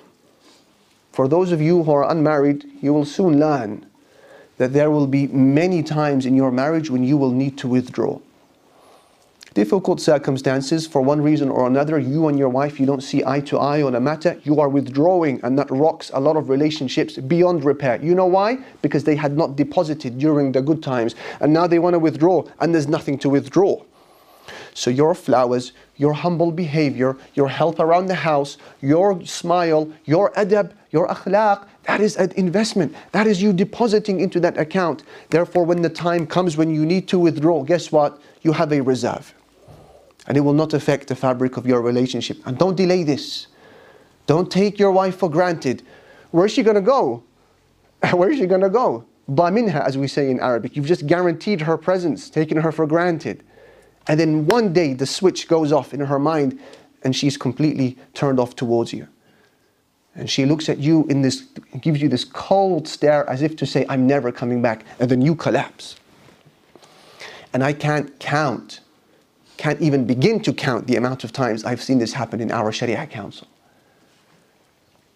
For 1.12 1.28
those 1.28 1.52
of 1.52 1.62
you 1.62 1.84
who 1.84 1.92
are 1.92 2.10
unmarried, 2.10 2.66
you 2.82 2.94
will 2.94 3.06
soon 3.06 3.39
learn 3.39 3.86
that 4.58 4.74
there 4.74 4.92
will 4.92 5.08
be 5.08 5.28
many 5.28 5.82
times 5.82 6.26
in 6.26 6.36
your 6.36 6.52
marriage 6.52 6.89
when 6.89 7.04
you 7.04 7.18
will 7.18 7.32
need 7.32 7.58
to 7.60 7.68
withdraw. 7.68 8.20
Difficult 9.54 10.02
circumstances, 10.02 10.88
for 10.88 11.04
one 11.04 11.22
reason 11.22 11.48
or 11.48 11.68
another, 11.68 12.00
you 12.00 12.28
and 12.28 12.39
your 12.39 12.50
wife, 12.50 12.80
you 12.80 12.88
don't 12.88 13.04
see 13.04 13.24
eye 13.24 13.42
to 13.42 13.60
eye 13.60 13.84
on 13.84 13.94
a 13.94 14.00
matter, 14.00 14.39
you 14.44 14.60
are 14.60 14.68
withdrawing, 14.68 15.39
and 15.44 15.60
that 15.60 15.70
rocks 15.70 16.10
a 16.16 16.20
lot 16.20 16.36
of 16.36 16.50
relationships 16.50 17.18
beyond 17.18 17.63
repair. 17.63 18.04
You 18.04 18.16
know 18.16 18.26
why? 18.26 18.58
Because 18.82 19.04
they 19.04 19.16
had 19.16 19.38
not 19.38 19.56
deposited 19.56 20.18
during 20.18 20.54
the 20.54 20.62
good 20.63 20.82
times, 20.82 21.13
and 21.39 21.54
now 21.54 21.68
they 21.68 21.78
want 21.78 21.94
to 21.94 22.00
withdraw, 22.00 22.44
and 22.62 22.74
there's 22.74 22.88
nothing 22.88 23.20
to 23.20 23.30
withdraw. 23.30 23.80
So 24.74 24.89
your 24.89 25.13
flowers, 25.13 25.72
your 25.98 26.13
humble 26.13 26.52
behavior, 26.52 27.16
your 27.36 27.48
help 27.48 27.80
around 27.80 28.08
the 28.08 28.16
house, 28.16 28.58
your 28.82 29.24
smile, 29.24 29.88
your 30.06 30.32
adab, 30.32 30.72
your 30.89 31.08
akhlaq, 31.08 31.68
that 31.84 32.02
is 32.02 32.16
an 32.16 32.32
investment. 32.38 32.96
That 33.12 33.28
is 33.28 33.39
you 33.39 33.54
depositing 33.54 34.20
into 34.20 34.39
that 34.39 34.58
account. 34.58 35.04
Therefore, 35.30 35.63
when 35.63 35.84
the 35.84 35.89
time 35.89 36.26
comes 36.26 36.58
when 36.58 36.74
you 36.74 36.88
need 36.88 37.08
to 37.10 37.20
withdraw, 37.20 37.62
guess 37.62 37.92
what? 37.92 38.20
You 38.42 38.54
have 38.54 38.74
a 38.74 38.82
reserve. 38.82 39.32
And 40.27 40.38
it 40.38 40.41
will 40.41 40.53
not 40.53 40.73
affect 40.73 41.07
the 41.07 41.15
fabric 41.15 41.57
of 41.57 41.67
your 41.67 41.81
relationship. 41.81 42.38
And 42.45 42.57
don't 42.57 42.75
delay 42.75 43.03
this. 43.03 43.47
Don't 44.25 44.49
take 44.49 44.79
your 44.79 44.91
wife 44.91 45.17
for 45.17 45.29
granted. 45.29 45.83
Where's 46.31 46.51
she 46.51 46.63
going 46.63 46.75
to 46.75 46.81
go? 46.81 47.23
Where 48.12 48.31
is 48.31 48.39
she 48.39 48.45
going 48.45 48.62
to 48.62 48.69
go? 48.81 49.05
Baminha, 49.29 49.86
as 49.86 49.97
we 49.97 50.07
say 50.07 50.29
in 50.29 50.39
Arabic. 50.39 50.75
You've 50.75 50.86
just 50.86 51.07
guaranteed 51.07 51.62
her 51.62 51.77
presence, 51.77 52.29
taken 52.29 52.57
her 52.57 52.71
for 52.71 52.86
granted. 52.86 53.43
And 54.07 54.19
then 54.19 54.45
one 54.47 54.73
day 54.73 54.93
the 54.93 55.05
switch 55.05 55.47
goes 55.47 55.71
off 55.71 55.93
in 55.93 56.01
her 56.01 56.19
mind 56.19 56.59
and 57.03 57.15
she's 57.15 57.38
completely 57.38 57.97
turned 58.13 58.39
off 58.39 58.55
towards 58.55 58.93
you. 58.93 59.07
And 60.15 60.29
she 60.29 60.45
looks 60.45 60.69
at 60.69 60.77
you 60.77 61.05
in 61.09 61.21
this, 61.21 61.47
gives 61.81 62.01
you 62.01 62.07
this 62.07 62.23
cold 62.23 62.88
stare 62.88 63.27
as 63.29 63.41
if 63.41 63.55
to 63.57 63.65
say, 63.65 63.86
I'm 63.89 64.05
never 64.05 64.31
coming 64.31 64.62
back. 64.62 64.86
And 64.99 65.09
then 65.09 65.21
you 65.21 65.36
collapse. 65.36 65.95
And 67.53 67.63
I 67.63 67.73
can't 67.73 68.19
count, 68.19 68.81
can't 69.63 69.80
even 69.80 70.04
begin 70.04 70.41
to 70.41 70.52
count 70.52 70.88
the 70.88 70.97
amount 70.97 71.23
of 71.23 71.32
times 71.32 71.63
I've 71.63 71.82
seen 71.82 71.97
this 71.97 72.12
happen 72.12 72.41
in 72.41 72.52
our 72.52 72.69
Sharia 72.73 73.08
council. 73.08 73.47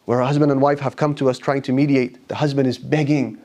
Where 0.06 0.22
a 0.22 0.26
husband 0.26 0.54
and 0.54 0.62
wife 0.62 0.80
have 0.80 0.96
come 0.96 1.14
to 1.16 1.30
us 1.30 1.38
trying 1.38 1.64
to 1.64 1.74
mediate, 1.74 2.26
the 2.30 2.36
husband 2.36 2.66
is 2.66 2.78
begging, 2.78 3.38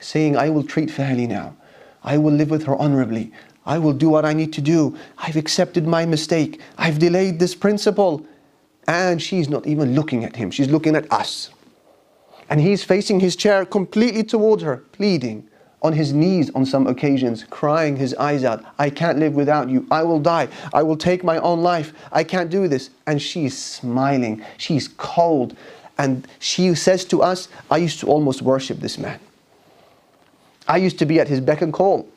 saying, 0.00 0.36
I 0.36 0.50
will 0.50 0.62
treat 0.62 0.88
fairly 0.88 1.26
now. 1.26 1.56
I 2.04 2.16
will 2.18 2.30
live 2.30 2.48
with 2.48 2.62
her 2.66 2.76
honorably. 2.76 3.32
I 3.66 3.78
will 3.78 3.92
do 3.92 4.08
what 4.08 4.24
I 4.24 4.34
need 4.34 4.52
to 4.52 4.60
do. 4.60 4.96
I've 5.18 5.34
accepted 5.34 5.84
my 5.84 6.06
mistake. 6.06 6.60
I've 6.78 7.00
delayed 7.00 7.40
this 7.40 7.56
principle. 7.56 8.24
And 8.86 9.20
she's 9.20 9.48
not 9.48 9.66
even 9.66 9.96
looking 9.96 10.24
at 10.24 10.36
him, 10.36 10.52
she's 10.52 10.68
looking 10.68 10.94
at 10.94 11.12
us. 11.12 11.50
And 12.48 12.60
he's 12.60 12.84
facing 12.84 13.18
his 13.18 13.34
chair 13.34 13.64
completely 13.64 14.22
towards 14.22 14.62
her, 14.62 14.76
pleading, 14.92 15.48
on 15.84 15.92
his 15.92 16.14
knees 16.14 16.50
on 16.54 16.64
some 16.64 16.86
occasions, 16.86 17.44
crying 17.44 17.94
his 17.96 18.14
eyes 18.14 18.42
out, 18.42 18.64
I 18.78 18.88
can't 18.88 19.18
live 19.18 19.34
without 19.34 19.68
you. 19.68 19.86
I 19.90 20.02
will 20.02 20.18
die. 20.18 20.48
I 20.72 20.82
will 20.82 20.96
take 20.96 21.22
my 21.22 21.36
own 21.38 21.62
life. 21.62 21.92
I 22.10 22.24
can't 22.24 22.50
do 22.50 22.66
this. 22.66 22.88
And 23.06 23.20
she's 23.20 23.56
smiling. 23.56 24.42
She's 24.56 24.88
cold. 24.88 25.54
And 25.98 26.26
she 26.38 26.74
says 26.74 27.04
to 27.06 27.22
us, 27.22 27.48
I 27.70 27.76
used 27.76 28.00
to 28.00 28.06
almost 28.06 28.40
worship 28.40 28.80
this 28.80 28.96
man. 28.96 29.20
I 30.66 30.78
used 30.78 30.98
to 31.00 31.06
be 31.06 31.20
at 31.20 31.28
his 31.28 31.40
beck 31.40 31.60
and 31.60 31.72
call. 31.72 32.08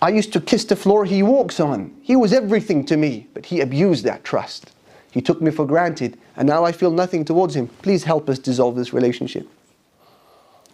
I 0.00 0.08
used 0.08 0.32
to 0.32 0.40
kiss 0.40 0.64
the 0.64 0.74
floor 0.74 1.04
he 1.04 1.22
walks 1.22 1.60
on. 1.60 1.94
He 2.02 2.16
was 2.16 2.32
everything 2.32 2.84
to 2.86 2.96
me, 2.96 3.28
but 3.34 3.46
he 3.46 3.60
abused 3.60 4.04
that 4.04 4.24
trust. 4.24 4.72
He 5.10 5.20
took 5.20 5.42
me 5.42 5.50
for 5.50 5.66
granted, 5.66 6.18
and 6.34 6.48
now 6.48 6.64
I 6.64 6.72
feel 6.72 6.90
nothing 6.90 7.26
towards 7.26 7.54
him. 7.54 7.68
Please 7.82 8.04
help 8.04 8.30
us 8.30 8.38
dissolve 8.38 8.74
this 8.74 8.94
relationship. 8.94 9.46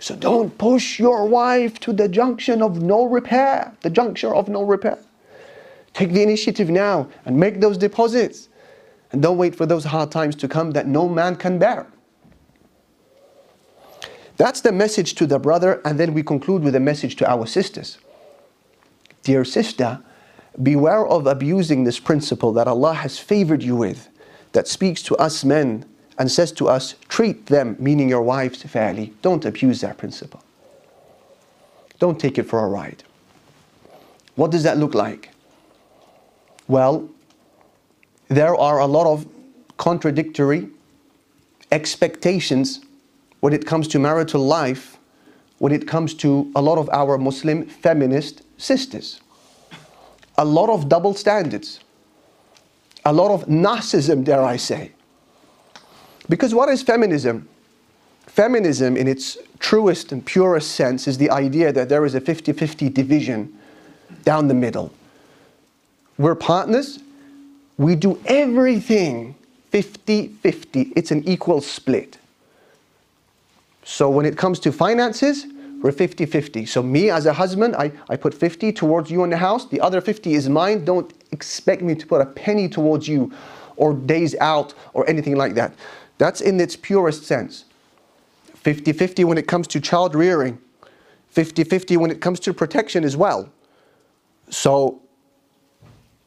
So 0.01 0.15
don't 0.15 0.57
push 0.59 0.99
your 0.99 1.27
wife 1.27 1.81
to 1.81 1.93
the 1.93 2.09
junction 2.09 2.63
of 2.63 2.81
no 2.81 3.05
repair, 3.05 3.73
the 3.81 3.91
juncture 3.91 4.35
of 4.35 4.49
no 4.49 4.63
repair. 4.63 4.99
Take 5.93 6.13
the 6.13 6.23
initiative 6.23 6.71
now 6.71 7.09
and 7.25 7.37
make 7.37 7.61
those 7.61 7.77
deposits. 7.77 8.49
And 9.11 9.23
don't 9.23 9.39
wait 9.39 9.57
for 9.57 9.67
those 9.67 9.85
hard 9.85 10.13
times 10.13 10.37
to 10.37 10.49
come 10.49 10.71
that 10.73 10.87
no 10.87 11.09
man 11.09 11.35
can 11.35 11.59
bear. 11.59 11.87
That's 14.37 14.61
the 14.61 14.71
message 14.71 15.15
to 15.17 15.27
the 15.27 15.41
brother, 15.41 15.81
and 15.85 15.99
then 15.99 16.15
we 16.15 16.23
conclude 16.23 16.63
with 16.63 16.77
a 16.77 16.81
message 16.81 17.17
to 17.17 17.29
our 17.29 17.45
sisters. 17.45 17.99
Dear 19.25 19.45
sister, 19.45 20.01
beware 20.63 21.05
of 21.05 21.27
abusing 21.27 21.83
this 21.83 21.99
principle 21.99 22.53
that 22.53 22.69
Allah 22.69 22.95
has 22.95 23.19
favored 23.19 23.65
you 23.65 23.75
with, 23.75 24.09
that 24.53 24.69
speaks 24.69 25.03
to 25.05 25.17
us 25.17 25.45
men 25.45 25.85
and 26.19 26.31
says 26.31 26.51
to 26.53 26.69
us, 26.69 26.97
treat 27.09 27.47
them, 27.47 27.77
meaning 27.79 28.09
your 28.09 28.23
wives, 28.23 28.63
fairly. 28.65 29.13
Don't 29.23 29.45
abuse 29.45 29.81
that 29.81 29.97
principle. 29.99 30.43
Don't 32.01 32.19
take 32.19 32.39
it 32.39 32.45
for 32.45 32.65
a 32.65 32.69
ride. 32.69 33.05
What 34.35 34.51
does 34.51 34.65
that 34.65 34.79
look 34.79 34.95
like? 34.95 35.31
Well, 36.67 37.09
there 38.29 38.55
are 38.55 38.81
a 38.81 38.87
lot 38.87 39.07
of 39.07 39.27
contradictory 39.79 40.69
expectations 41.73 42.81
when 43.41 43.53
it 43.53 43.65
comes 43.65 43.89
to 43.89 43.99
marital 43.99 44.45
life, 44.45 44.99
when 45.59 45.73
it 45.73 45.87
comes 45.87 46.15
to 46.15 46.51
a 46.55 46.63
lot 46.63 46.79
of 46.79 46.89
our 46.91 47.17
Muslim 47.17 47.65
feminist 47.65 48.43
sisters. 48.59 49.21
A 50.37 50.45
lot 50.45 50.69
of 50.71 50.89
double 50.89 51.15
standards, 51.15 51.81
a 53.05 53.13
lot 53.13 53.33
of 53.33 53.47
narcissism, 53.47 54.25
dare 54.25 54.43
I 54.43 54.57
say. 54.57 54.93
Because 56.29 56.55
what 56.55 56.69
is 56.69 56.83
feminism? 56.83 57.49
Feminism, 58.27 58.97
in 58.97 59.09
its 59.09 59.39
truest 59.59 60.13
and 60.13 60.25
purest 60.25 60.73
sense, 60.73 61.09
is 61.09 61.19
the 61.19 61.31
idea 61.31 61.73
that 61.73 61.89
there 61.89 62.05
is 62.05 62.15
a 62.15 62.21
50 62.21 62.53
50 62.53 62.89
division 62.91 63.59
down 64.25 64.49
the 64.49 64.55
middle. 64.55 64.93
We're 66.19 66.35
partners, 66.35 66.99
we 67.77 67.95
do 67.95 68.21
everything 68.27 69.35
50 69.71 70.29
50. 70.29 70.93
It's 70.97 71.11
an 71.11 71.27
equal 71.29 71.61
split. 71.61 72.19
So 73.85 74.11
when 74.11 74.27
it 74.27 74.37
comes 74.37 74.61
to 74.61 74.73
finances, 74.73 75.47
we're 75.83 75.93
50 75.93 76.27
50. 76.27 76.67
So, 76.67 76.83
me 76.83 77.09
as 77.11 77.27
a 77.27 77.33
husband, 77.33 77.77
I, 77.77 77.93
I 78.09 78.17
put 78.17 78.35
50 78.35 78.73
towards 78.73 79.11
you 79.11 79.23
in 79.25 79.31
the 79.31 79.37
house, 79.37 79.67
the 79.67 79.81
other 79.81 80.01
50 80.01 80.35
is 80.35 80.49
mine. 80.49 80.85
Don't 80.85 81.13
expect 81.31 81.83
me 81.83 81.95
to 81.95 82.07
put 82.07 82.21
a 82.21 82.27
penny 82.27 82.69
towards 82.69 83.07
you 83.07 83.33
or 83.77 83.95
days 83.95 84.35
out 84.41 84.75
or 84.93 85.09
anything 85.09 85.37
like 85.37 85.55
that. 85.55 85.73
That's 86.19 86.41
in 86.41 86.61
its 86.61 86.77
purest 86.77 87.25
sense. 87.25 87.65
50 88.55 88.93
50 88.93 89.25
when 89.25 89.39
it 89.39 89.47
comes 89.47 89.67
to 89.69 89.81
child 89.81 90.15
rearing, 90.15 90.59
50 91.31 91.65
50 91.65 91.97
when 91.97 92.11
it 92.11 92.21
comes 92.21 92.41
to 92.41 92.53
protection 92.53 93.05
as 93.05 93.17
well. 93.17 93.49
So, 94.51 95.01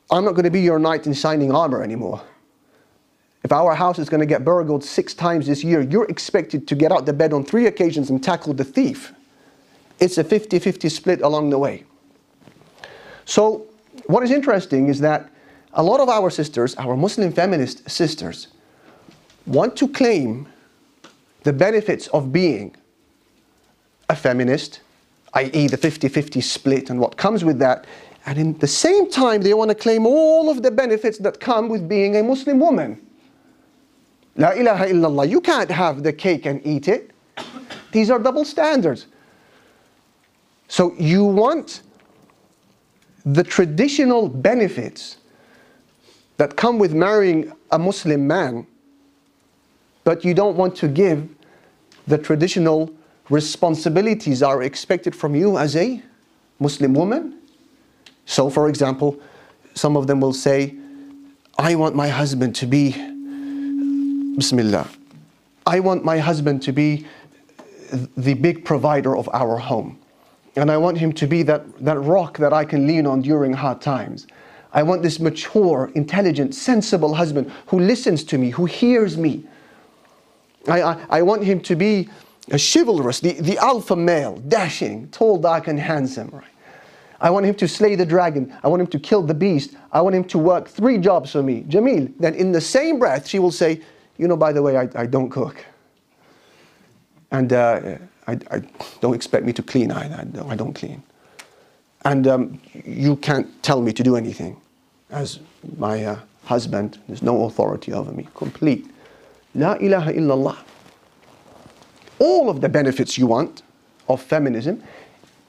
I'm 0.09 0.25
not 0.25 0.31
going 0.31 0.45
to 0.45 0.51
be 0.51 0.61
your 0.61 0.79
knight 0.79 1.07
in 1.07 1.13
shining 1.13 1.53
armor 1.53 1.83
anymore. 1.83 2.21
If 3.43 3.51
our 3.51 3.73
house 3.73 3.97
is 3.97 4.07
going 4.07 4.19
to 4.19 4.25
get 4.25 4.45
burgled 4.45 4.83
six 4.83 5.13
times 5.13 5.47
this 5.47 5.63
year, 5.63 5.81
you're 5.81 6.05
expected 6.05 6.67
to 6.67 6.75
get 6.75 6.91
out 6.91 7.05
the 7.05 7.13
bed 7.13 7.33
on 7.33 7.43
three 7.43 7.65
occasions 7.65 8.09
and 8.09 8.23
tackle 8.23 8.53
the 8.53 8.63
thief. 8.63 9.13
It's 9.99 10.17
a 10.17 10.23
50 10.23 10.59
50 10.59 10.89
split 10.89 11.21
along 11.21 11.49
the 11.49 11.57
way. 11.57 11.83
So, 13.25 13.65
what 14.05 14.23
is 14.23 14.31
interesting 14.31 14.87
is 14.87 14.99
that 14.99 15.29
a 15.73 15.83
lot 15.83 15.99
of 15.99 16.09
our 16.09 16.29
sisters, 16.29 16.75
our 16.75 16.95
Muslim 16.95 17.31
feminist 17.31 17.89
sisters, 17.89 18.47
want 19.45 19.75
to 19.77 19.87
claim 19.87 20.47
the 21.43 21.53
benefits 21.53 22.07
of 22.07 22.31
being 22.31 22.75
a 24.09 24.15
feminist, 24.15 24.81
i.e., 25.33 25.67
the 25.67 25.77
50 25.77 26.07
50 26.07 26.41
split 26.41 26.89
and 26.89 26.99
what 26.99 27.17
comes 27.17 27.43
with 27.43 27.59
that. 27.59 27.85
And 28.25 28.37
in 28.37 28.57
the 28.59 28.67
same 28.67 29.09
time, 29.09 29.41
they 29.41 29.53
want 29.53 29.69
to 29.69 29.75
claim 29.75 30.05
all 30.05 30.49
of 30.49 30.61
the 30.61 30.69
benefits 30.69 31.17
that 31.19 31.39
come 31.39 31.69
with 31.69 31.89
being 31.89 32.15
a 32.17 32.23
Muslim 32.23 32.59
woman. 32.59 33.01
La 34.35 34.51
ilaha 34.51 34.85
illallah. 34.85 35.29
You 35.29 35.41
can't 35.41 35.71
have 35.71 36.03
the 36.03 36.13
cake 36.13 36.45
and 36.45 36.65
eat 36.65 36.87
it. 36.87 37.11
These 37.91 38.09
are 38.09 38.19
double 38.19 38.45
standards. 38.45 39.07
So 40.67 40.93
you 40.97 41.25
want 41.25 41.81
the 43.25 43.43
traditional 43.43 44.29
benefits 44.29 45.17
that 46.37 46.55
come 46.55 46.79
with 46.79 46.93
marrying 46.93 47.51
a 47.71 47.77
Muslim 47.77 48.25
man, 48.25 48.65
but 50.03 50.25
you 50.25 50.33
don't 50.33 50.57
want 50.57 50.75
to 50.77 50.87
give 50.87 51.29
the 52.07 52.17
traditional 52.17 52.91
responsibilities 53.29 54.43
are 54.43 54.63
expected 54.63 55.15
from 55.15 55.35
you 55.35 55.57
as 55.57 55.75
a 55.75 56.01
Muslim 56.59 56.93
woman. 56.93 57.39
So, 58.25 58.49
for 58.49 58.69
example, 58.69 59.19
some 59.73 59.95
of 59.95 60.07
them 60.07 60.19
will 60.19 60.33
say, 60.33 60.75
I 61.57 61.75
want 61.75 61.95
my 61.95 62.07
husband 62.07 62.55
to 62.55 62.65
be, 62.65 62.91
Bismillah, 64.35 64.87
I 65.65 65.79
want 65.79 66.03
my 66.03 66.17
husband 66.17 66.61
to 66.63 66.71
be 66.71 67.05
the 68.17 68.33
big 68.33 68.65
provider 68.65 69.15
of 69.15 69.29
our 69.33 69.57
home. 69.57 69.99
And 70.55 70.69
I 70.69 70.77
want 70.77 70.97
him 70.97 71.13
to 71.13 71.27
be 71.27 71.43
that, 71.43 71.63
that 71.83 71.99
rock 71.99 72.37
that 72.37 72.53
I 72.53 72.65
can 72.65 72.87
lean 72.87 73.05
on 73.05 73.21
during 73.21 73.53
hard 73.53 73.81
times. 73.81 74.27
I 74.73 74.83
want 74.83 75.03
this 75.03 75.19
mature, 75.19 75.91
intelligent, 75.95 76.55
sensible 76.55 77.13
husband 77.13 77.51
who 77.67 77.79
listens 77.79 78.23
to 78.25 78.37
me, 78.37 78.49
who 78.49 78.65
hears 78.65 79.17
me. 79.17 79.45
I, 80.67 80.81
I, 80.81 81.05
I 81.09 81.21
want 81.21 81.43
him 81.43 81.59
to 81.61 81.75
be 81.75 82.09
a 82.51 82.59
chivalrous, 82.59 83.19
the, 83.19 83.33
the 83.33 83.57
alpha 83.57 83.95
male, 83.95 84.37
dashing, 84.47 85.09
tall, 85.09 85.37
dark, 85.37 85.67
and 85.67 85.79
handsome. 85.79 86.29
Right? 86.31 86.45
I 87.21 87.29
want 87.29 87.45
him 87.45 87.55
to 87.55 87.67
slay 87.67 87.95
the 87.95 88.05
dragon. 88.05 88.53
I 88.63 88.67
want 88.67 88.81
him 88.81 88.87
to 88.87 88.99
kill 88.99 89.21
the 89.21 89.33
beast. 89.33 89.75
I 89.91 90.01
want 90.01 90.15
him 90.15 90.23
to 90.25 90.39
work 90.39 90.67
three 90.67 90.97
jobs 90.97 91.31
for 91.31 91.43
me. 91.43 91.63
Jamil. 91.63 92.11
Then 92.19 92.33
in 92.33 92.51
the 92.51 92.61
same 92.61 92.99
breath, 92.99 93.27
she 93.27 93.39
will 93.39 93.51
say, 93.51 93.81
You 94.17 94.27
know, 94.27 94.35
by 94.37 94.51
the 94.51 94.61
way, 94.61 94.75
I, 94.77 94.89
I 94.95 95.05
don't 95.05 95.29
cook. 95.29 95.63
And 97.31 97.53
uh, 97.53 97.97
I, 98.27 98.39
I, 98.49 98.61
don't 98.99 99.13
expect 99.13 99.45
me 99.45 99.53
to 99.53 99.63
clean 99.63 99.91
either. 99.91 100.27
I 100.47 100.55
don't 100.55 100.73
clean. 100.73 101.01
And 102.03 102.27
um, 102.27 102.61
you 102.73 103.15
can't 103.17 103.47
tell 103.63 103.81
me 103.81 103.93
to 103.93 104.03
do 104.03 104.15
anything. 104.15 104.59
As 105.11 105.39
my 105.77 106.03
uh, 106.03 106.19
husband, 106.43 106.97
there's 107.07 107.21
no 107.21 107.45
authority 107.45 107.93
over 107.93 108.11
me. 108.11 108.27
Complete. 108.35 108.90
La 109.55 109.73
ilaha 109.73 110.13
illallah 110.13 110.57
all 112.21 112.51
of 112.51 112.61
the 112.61 112.69
benefits 112.69 113.17
you 113.17 113.25
want 113.25 113.63
of 114.07 114.21
feminism, 114.21 114.81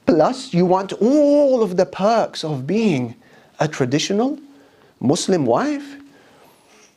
plus 0.07 0.53
you 0.53 0.65
want 0.65 0.91
all 0.93 1.61
of 1.61 1.77
the 1.77 1.85
perks 1.85 2.43
of 2.43 2.65
being 2.65 3.15
a 3.59 3.67
traditional 3.67 4.39
Muslim 4.99 5.45
wife. 5.45 5.97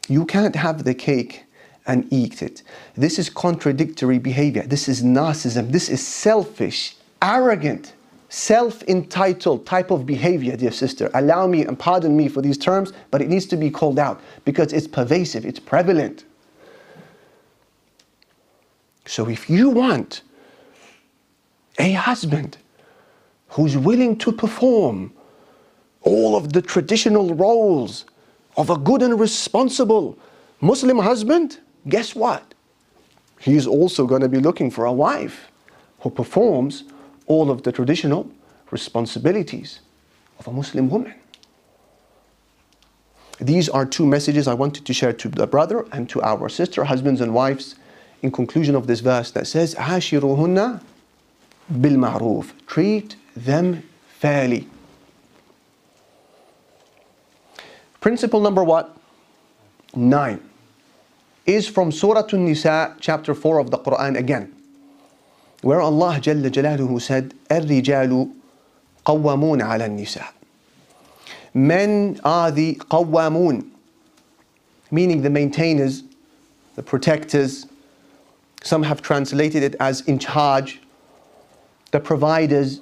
You 0.09 0.25
can't 0.25 0.57
have 0.57 0.85
the 0.85 0.95
cake 0.95 1.45
and 1.87 2.11
eat 2.11 2.43
it. 2.43 2.63
This 2.97 3.19
is 3.19 3.29
contradictory 3.29 4.19
behavior. 4.19 4.63
This 4.63 4.89
is 4.89 5.03
narcissism. 5.03 5.71
This 5.71 5.91
is 5.91 6.05
selfish, 6.05 6.97
arrogant, 7.21 7.93
self 8.31 8.83
entitled 8.85 9.67
type 9.67 9.91
of 9.91 10.07
behavior, 10.07 10.57
dear 10.57 10.73
sister. 10.73 11.11
Allow 11.13 11.47
me 11.49 11.67
and 11.67 11.79
pardon 11.79 12.17
me 12.17 12.29
for 12.29 12.41
these 12.41 12.57
terms, 12.57 12.95
but 13.11 13.21
it 13.21 13.29
needs 13.29 13.47
to 13.47 13.57
be 13.57 13.71
called 13.71 13.99
out 13.99 14.23
because 14.47 14.73
it's 14.73 14.89
pervasive, 14.89 15.45
it's 15.45 15.61
prevalent. 15.61 16.25
So 19.07 19.29
if 19.29 19.49
you 19.49 19.71
want 19.71 20.23
a 21.79 21.93
husband 21.93 22.59
who's 23.51 23.77
willing 23.77 24.19
to 24.19 24.33
perform 24.33 25.13
all 26.03 26.37
of 26.37 26.53
the 26.53 26.61
traditional 26.61 27.35
roles 27.35 28.05
of 28.57 28.71
a 28.71 28.77
good 28.77 29.03
and 29.03 29.19
responsible 29.19 30.19
Muslim 30.61 30.99
husband, 30.99 31.59
guess 31.89 32.15
what? 32.15 32.55
He's 33.41 33.67
also 33.67 34.07
going 34.07 34.23
to 34.23 34.29
be 34.29 34.41
looking 34.41 34.71
for 34.71 34.87
a 34.87 34.93
wife 34.93 35.49
who 36.01 36.11
performs 36.11 36.85
all 37.27 37.51
of 37.51 37.63
the 37.63 37.73
traditional 37.73 38.31
responsibilities 38.71 39.81
of 40.39 40.49
a 40.49 40.53
Muslim 40.53 40.89
woman. 40.89 41.15
These 43.39 43.69
are 43.69 43.85
two 43.85 44.07
messages 44.07 44.49
I 44.49 44.55
wanted 44.55 44.87
to 44.87 44.95
share 44.95 45.13
to 45.13 45.29
the 45.29 45.47
brother 45.47 45.87
and 45.93 46.09
to 46.11 46.23
our 46.23 46.49
sister, 46.49 46.85
husbands 46.85 47.21
and 47.21 47.35
wives 47.35 47.75
in 48.22 48.32
conclusion 48.32 48.76
of 48.76 48.88
this 48.88 49.00
verse 49.00 49.32
that 49.32 49.48
says, 49.48 49.76
bil 49.76 50.80
بِالْمَعْرُوفِ 51.72 52.52
Treat 52.68 53.16
them 53.36 53.84
fairly. 54.08 54.68
Principle 58.00 58.42
number 58.42 58.64
what? 58.64 58.96
Nine. 59.96 60.42
Is 61.46 61.68
from 61.68 61.92
Surah 61.92 62.28
An-Nisa, 62.32 62.96
chapter 63.00 63.34
4 63.34 63.60
of 63.60 63.72
the 63.72 63.78
Quran 63.78 64.18
again. 64.18 64.54
Where 65.62 65.82
Allah 65.82 66.20
Jalla 66.20 66.50
Jalaluhu 66.50 67.02
said, 67.02 67.34
الرجال 67.50 68.32
قوامون 69.06 69.62
على 69.62 69.86
النساء. 69.86 70.28
Men 71.54 72.20
are 72.24 72.52
the 72.52 72.76
قوامون, 72.76 73.70
meaning 74.90 75.22
the 75.22 75.30
maintainers, 75.30 76.04
the 76.76 76.84
protectors, 76.84 77.65
some 78.67 78.83
have 78.83 79.01
translated 79.01 79.63
it 79.63 79.77
as 79.79 80.01
in 80.03 80.19
charge, 80.19 80.81
the 81.93 82.01
providers. 82.01 82.81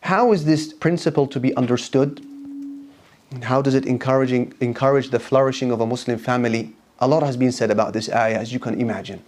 How 0.00 0.32
is 0.32 0.44
this 0.44 0.72
principle 0.72 1.26
to 1.26 1.38
be 1.38 1.54
understood? 1.56 2.24
How 3.42 3.60
does 3.62 3.74
it 3.74 3.84
encouraging, 3.86 4.54
encourage 4.60 5.10
the 5.10 5.20
flourishing 5.20 5.70
of 5.70 5.80
a 5.80 5.86
Muslim 5.86 6.18
family? 6.18 6.74
A 7.00 7.06
lot 7.06 7.22
has 7.22 7.36
been 7.36 7.52
said 7.52 7.70
about 7.70 7.92
this 7.92 8.08
ayah, 8.10 8.38
as 8.38 8.52
you 8.52 8.58
can 8.58 8.80
imagine. 8.80 9.22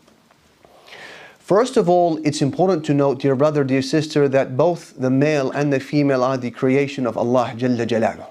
First 1.38 1.76
of 1.76 1.88
all, 1.88 2.18
it's 2.24 2.40
important 2.40 2.84
to 2.86 2.94
note, 2.94 3.20
dear 3.20 3.36
brother, 3.36 3.62
dear 3.62 3.82
sister, 3.82 4.28
that 4.28 4.56
both 4.56 4.94
the 4.98 5.10
male 5.10 5.50
and 5.50 5.72
the 5.72 5.80
female 5.80 6.24
are 6.24 6.38
the 6.38 6.50
creation 6.50 7.06
of 7.06 7.18
Allah 7.18 7.52
Jalla. 7.54 8.26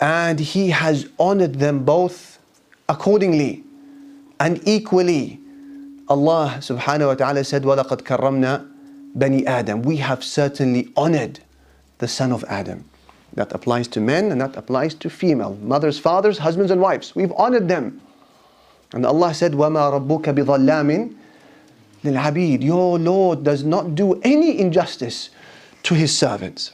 And 0.00 0.40
He 0.40 0.70
has 0.70 1.08
honored 1.18 1.56
them 1.56 1.84
both 1.84 2.38
accordingly 2.88 3.64
and 4.40 4.60
equally. 4.66 5.41
Allah 6.11 6.57
subhanahu 6.59 7.07
wa 7.07 7.15
ta'ala 7.15 7.43
said, 7.43 7.63
وَلَقَدْ 7.63 8.03
كَرَّمْنَا 8.03 8.67
بَنِي 9.17 9.45
Adam. 9.45 9.81
We 9.81 9.97
have 9.97 10.23
certainly 10.23 10.89
honored 10.95 11.39
the 11.97 12.07
son 12.07 12.31
of 12.31 12.45
Adam. 12.47 12.85
That 13.33 13.51
applies 13.51 13.87
to 13.89 13.99
men 13.99 14.31
and 14.31 14.39
that 14.41 14.55
applies 14.55 14.93
to 14.95 15.09
female. 15.09 15.55
Mothers, 15.61 15.99
fathers, 15.99 16.39
husbands 16.39 16.71
and 16.71 16.81
wives. 16.81 17.15
We've 17.15 17.33
honored 17.33 17.67
them. 17.67 18.01
And 18.93 19.05
Allah 19.05 19.33
said, 19.33 19.51
وَمَا 19.51 20.07
رَبُّكَ 20.07 20.23
بِظَلَّامٍ 20.23 21.13
لِلْعَبِيدِ 22.03 22.63
Your 22.63 22.97
Lord 22.97 23.43
does 23.43 23.63
not 23.63 23.95
do 23.95 24.19
any 24.23 24.57
injustice 24.59 25.29
to 25.83 25.93
His 25.93 26.17
servants. 26.17 26.71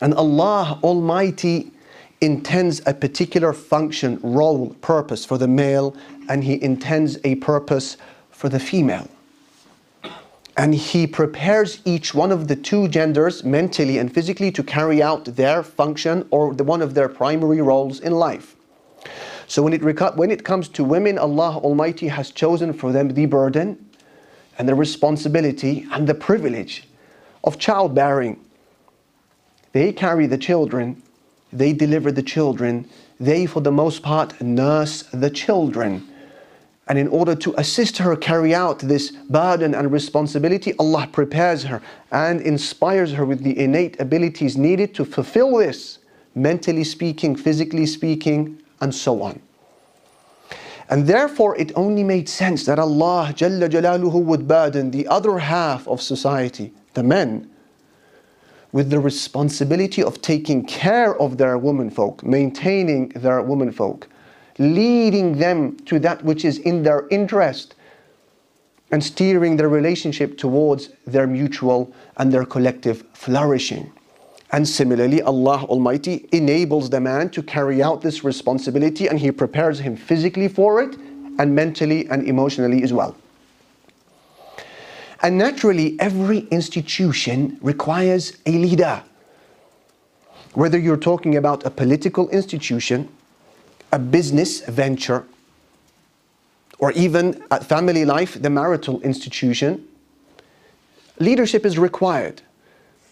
And 0.00 0.14
Allah 0.14 0.78
Almighty 0.82 1.72
intends 2.21 2.81
a 2.85 2.93
particular 2.93 3.51
function, 3.51 4.19
role, 4.21 4.75
purpose 4.81 5.25
for 5.25 5.37
the 5.37 5.47
male, 5.47 5.95
and 6.29 6.43
He 6.43 6.61
intends 6.63 7.17
a 7.23 7.35
purpose 7.35 7.97
for 8.29 8.47
the 8.47 8.59
female. 8.59 9.09
And 10.55 10.75
He 10.75 11.07
prepares 11.07 11.81
each 11.83 12.13
one 12.13 12.31
of 12.31 12.47
the 12.47 12.55
two 12.55 12.87
genders 12.87 13.43
mentally 13.43 13.97
and 13.97 14.13
physically 14.13 14.51
to 14.51 14.63
carry 14.63 15.01
out 15.01 15.25
their 15.25 15.63
function 15.63 16.27
or 16.29 16.53
the, 16.53 16.63
one 16.63 16.81
of 16.81 16.93
their 16.93 17.09
primary 17.09 17.61
roles 17.61 17.99
in 17.99 18.13
life. 18.13 18.55
So 19.47 19.63
when 19.63 19.73
it, 19.73 19.81
when 20.15 20.31
it 20.31 20.45
comes 20.45 20.69
to 20.69 20.83
women, 20.83 21.17
Allah 21.17 21.57
Almighty 21.57 22.07
has 22.07 22.31
chosen 22.31 22.71
for 22.71 22.91
them 22.91 23.09
the 23.09 23.25
burden 23.25 23.89
and 24.57 24.69
the 24.69 24.75
responsibility 24.75 25.87
and 25.91 26.07
the 26.07 26.13
privilege 26.13 26.87
of 27.43 27.57
childbearing. 27.57 28.39
They 29.73 29.91
carry 29.91 30.27
the 30.27 30.37
children 30.37 31.01
they 31.53 31.73
deliver 31.73 32.11
the 32.11 32.23
children. 32.23 32.87
They, 33.19 33.45
for 33.45 33.61
the 33.61 33.71
most 33.71 34.01
part, 34.01 34.39
nurse 34.41 35.03
the 35.13 35.29
children. 35.29 36.07
And 36.87 36.97
in 36.97 37.07
order 37.07 37.35
to 37.35 37.53
assist 37.57 37.97
her 37.99 38.15
carry 38.15 38.53
out 38.53 38.79
this 38.79 39.11
burden 39.11 39.75
and 39.75 39.91
responsibility, 39.91 40.73
Allah 40.79 41.07
prepares 41.11 41.63
her 41.63 41.81
and 42.11 42.41
inspires 42.41 43.13
her 43.13 43.25
with 43.25 43.43
the 43.43 43.57
innate 43.57 43.99
abilities 43.99 44.57
needed 44.57 44.93
to 44.95 45.05
fulfill 45.05 45.57
this, 45.57 45.99
mentally 46.35 46.83
speaking, 46.83 47.35
physically 47.35 47.85
speaking, 47.85 48.61
and 48.81 48.93
so 48.93 49.21
on. 49.21 49.39
And 50.89 51.07
therefore, 51.07 51.55
it 51.57 51.71
only 51.75 52.03
made 52.03 52.27
sense 52.27 52.65
that 52.65 52.79
Allah 52.79 53.31
Jalla 53.33 53.69
Jalaluhu 53.69 54.23
would 54.25 54.47
burden 54.47 54.91
the 54.91 55.07
other 55.07 55.37
half 55.37 55.87
of 55.87 56.01
society, 56.01 56.73
the 56.95 57.03
men, 57.03 57.49
with 58.71 58.89
the 58.89 58.99
responsibility 58.99 60.03
of 60.03 60.21
taking 60.21 60.65
care 60.65 61.15
of 61.19 61.37
their 61.37 61.57
womenfolk, 61.57 62.23
maintaining 62.23 63.09
their 63.09 63.41
womenfolk, 63.41 64.07
leading 64.59 65.37
them 65.37 65.75
to 65.85 65.99
that 65.99 66.23
which 66.23 66.45
is 66.45 66.57
in 66.59 66.83
their 66.83 67.07
interest, 67.09 67.75
and 68.91 69.03
steering 69.03 69.55
their 69.55 69.69
relationship 69.69 70.37
towards 70.37 70.89
their 71.07 71.25
mutual 71.25 71.93
and 72.17 72.31
their 72.31 72.45
collective 72.45 73.05
flourishing. 73.13 73.91
And 74.51 74.67
similarly, 74.67 75.21
Allah 75.21 75.63
Almighty 75.63 76.27
enables 76.33 76.89
the 76.89 76.99
man 76.99 77.29
to 77.29 77.41
carry 77.41 77.81
out 77.81 78.01
this 78.01 78.25
responsibility 78.25 79.07
and 79.07 79.17
He 79.17 79.31
prepares 79.31 79.79
him 79.79 79.95
physically 79.95 80.49
for 80.49 80.81
it 80.81 80.97
and 81.39 81.55
mentally 81.55 82.05
and 82.09 82.27
emotionally 82.27 82.83
as 82.83 82.91
well. 82.91 83.15
And 85.23 85.37
naturally, 85.37 85.99
every 85.99 86.39
institution 86.49 87.57
requires 87.61 88.37
a 88.45 88.51
leader. 88.51 89.03
Whether 90.53 90.77
you're 90.77 90.97
talking 90.97 91.37
about 91.37 91.65
a 91.65 91.69
political 91.69 92.27
institution, 92.29 93.07
a 93.91 93.99
business 93.99 94.61
venture, 94.61 95.25
or 96.79 96.91
even 96.93 97.43
a 97.51 97.63
family 97.63 98.03
life, 98.03 98.41
the 98.41 98.49
marital 98.49 98.99
institution, 99.01 99.87
leadership 101.19 101.65
is 101.65 101.77
required 101.77 102.41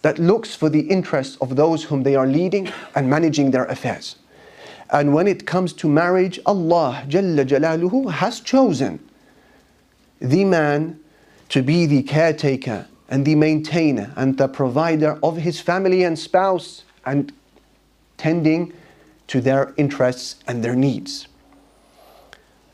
that 0.02 0.18
looks 0.18 0.54
for 0.54 0.68
the 0.68 0.80
interests 0.80 1.36
of 1.40 1.56
those 1.56 1.84
whom 1.84 2.02
they 2.02 2.16
are 2.16 2.26
leading 2.26 2.72
and 2.94 3.08
managing 3.08 3.52
their 3.52 3.66
affairs. 3.66 4.16
And 4.90 5.14
when 5.14 5.28
it 5.28 5.46
comes 5.46 5.72
to 5.74 5.88
marriage, 5.88 6.40
Allah 6.46 7.04
Jalla 7.06 8.10
has 8.10 8.40
chosen 8.40 8.98
the 10.20 10.44
man 10.44 10.99
to 11.50 11.62
be 11.62 11.84
the 11.84 12.02
caretaker 12.02 12.86
and 13.08 13.26
the 13.26 13.34
maintainer 13.34 14.12
and 14.16 14.38
the 14.38 14.48
provider 14.48 15.18
of 15.22 15.36
his 15.36 15.60
family 15.60 16.04
and 16.04 16.18
spouse 16.18 16.84
and 17.04 17.32
tending 18.16 18.72
to 19.26 19.40
their 19.40 19.74
interests 19.76 20.36
and 20.46 20.64
their 20.64 20.76
needs. 20.76 21.26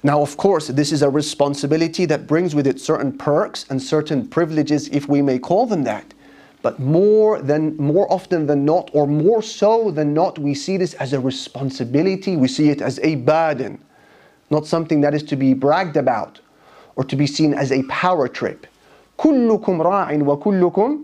Now, 0.02 0.20
of 0.20 0.36
course, 0.36 0.68
this 0.68 0.92
is 0.92 1.02
a 1.02 1.08
responsibility 1.08 2.04
that 2.04 2.26
brings 2.26 2.54
with 2.54 2.66
it 2.66 2.78
certain 2.78 3.16
perks 3.16 3.64
and 3.70 3.82
certain 3.82 4.28
privileges, 4.28 4.88
if 4.88 5.08
we 5.08 5.22
may 5.22 5.38
call 5.38 5.66
them 5.66 5.84
that. 5.84 6.12
But 6.62 6.78
more 6.78 7.40
than 7.40 7.76
more 7.76 8.10
often 8.12 8.46
than 8.46 8.64
not, 8.64 8.90
or 8.92 9.06
more 9.06 9.42
so 9.42 9.90
than 9.90 10.12
not, 10.12 10.38
we 10.38 10.54
see 10.54 10.76
this 10.76 10.94
as 10.94 11.12
a 11.12 11.20
responsibility. 11.20 12.36
We 12.36 12.48
see 12.48 12.70
it 12.70 12.82
as 12.82 12.98
a 13.02 13.16
burden, 13.16 13.82
not 14.50 14.66
something 14.66 15.00
that 15.00 15.14
is 15.14 15.22
to 15.24 15.36
be 15.36 15.54
bragged 15.54 15.96
about 15.96 16.40
or 16.95 17.03
to 17.03 17.15
be 17.15 17.27
seen 17.27 17.53
as 17.53 17.71
a 17.71 17.83
power 17.83 18.27
trip. 18.27 18.67
كلكم 19.17 19.81
راع 19.81 20.13
وكلكم 20.21 20.99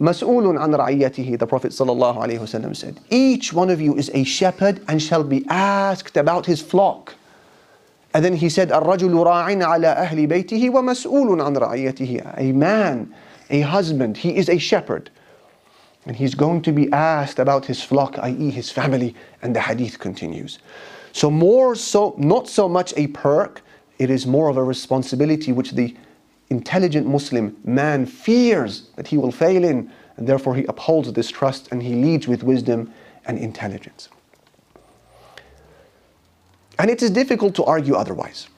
مسؤول 0.00 0.58
عن 0.58 0.74
رعيته 0.74 1.36
the 1.38 1.46
prophet 1.46 1.72
sallallahu 1.72 2.18
alaihi 2.18 2.38
wasallam 2.38 2.76
said 2.76 3.00
each 3.10 3.52
one 3.52 3.70
of 3.70 3.80
you 3.80 3.96
is 3.96 4.10
a 4.14 4.22
shepherd 4.22 4.80
and 4.86 5.02
shall 5.02 5.24
be 5.24 5.44
asked 5.48 6.16
about 6.16 6.46
his 6.46 6.60
flock 6.60 7.14
and 8.14 8.24
then 8.24 8.34
he 8.36 8.48
said 8.48 8.70
الرجل 8.70 9.12
راع 9.24 9.64
على 9.64 9.86
أهل 9.86 10.26
بيته 10.26 10.70
ومسؤول 10.70 11.40
عن 11.40 11.56
رعيته 11.56 12.34
a 12.36 12.52
man 12.52 13.12
a 13.50 13.60
husband 13.62 14.16
he 14.18 14.36
is 14.36 14.48
a 14.48 14.58
shepherd 14.58 15.10
and 16.06 16.16
he's 16.16 16.34
going 16.34 16.62
to 16.62 16.72
be 16.72 16.90
asked 16.92 17.38
about 17.38 17.66
his 17.66 17.82
flock 17.82 18.18
i.e. 18.18 18.50
his 18.50 18.70
family 18.70 19.14
and 19.42 19.56
the 19.56 19.60
hadith 19.60 19.98
continues 19.98 20.58
so 21.12 21.30
more 21.30 21.74
so 21.74 22.14
not 22.18 22.46
so 22.48 22.68
much 22.68 22.94
a 22.96 23.08
perk 23.08 23.61
it 24.03 24.09
is 24.09 24.27
more 24.27 24.49
of 24.49 24.57
a 24.57 24.63
responsibility 24.63 25.51
which 25.51 25.71
the 25.71 25.95
intelligent 26.49 27.07
Muslim 27.07 27.55
man 27.63 28.05
fears 28.05 28.89
that 28.95 29.07
he 29.07 29.17
will 29.17 29.31
fail 29.31 29.63
in, 29.63 29.91
and 30.17 30.27
therefore 30.27 30.55
he 30.55 30.65
upholds 30.65 31.11
this 31.13 31.29
trust 31.29 31.71
and 31.71 31.81
he 31.81 31.95
leads 31.95 32.27
with 32.27 32.43
wisdom 32.43 32.93
and 33.25 33.37
intelligence. 33.37 34.09
And 36.77 36.91
it 36.91 37.01
is 37.01 37.11
difficult 37.11 37.55
to 37.55 37.63
argue 37.63 37.95
otherwise. 37.95 38.49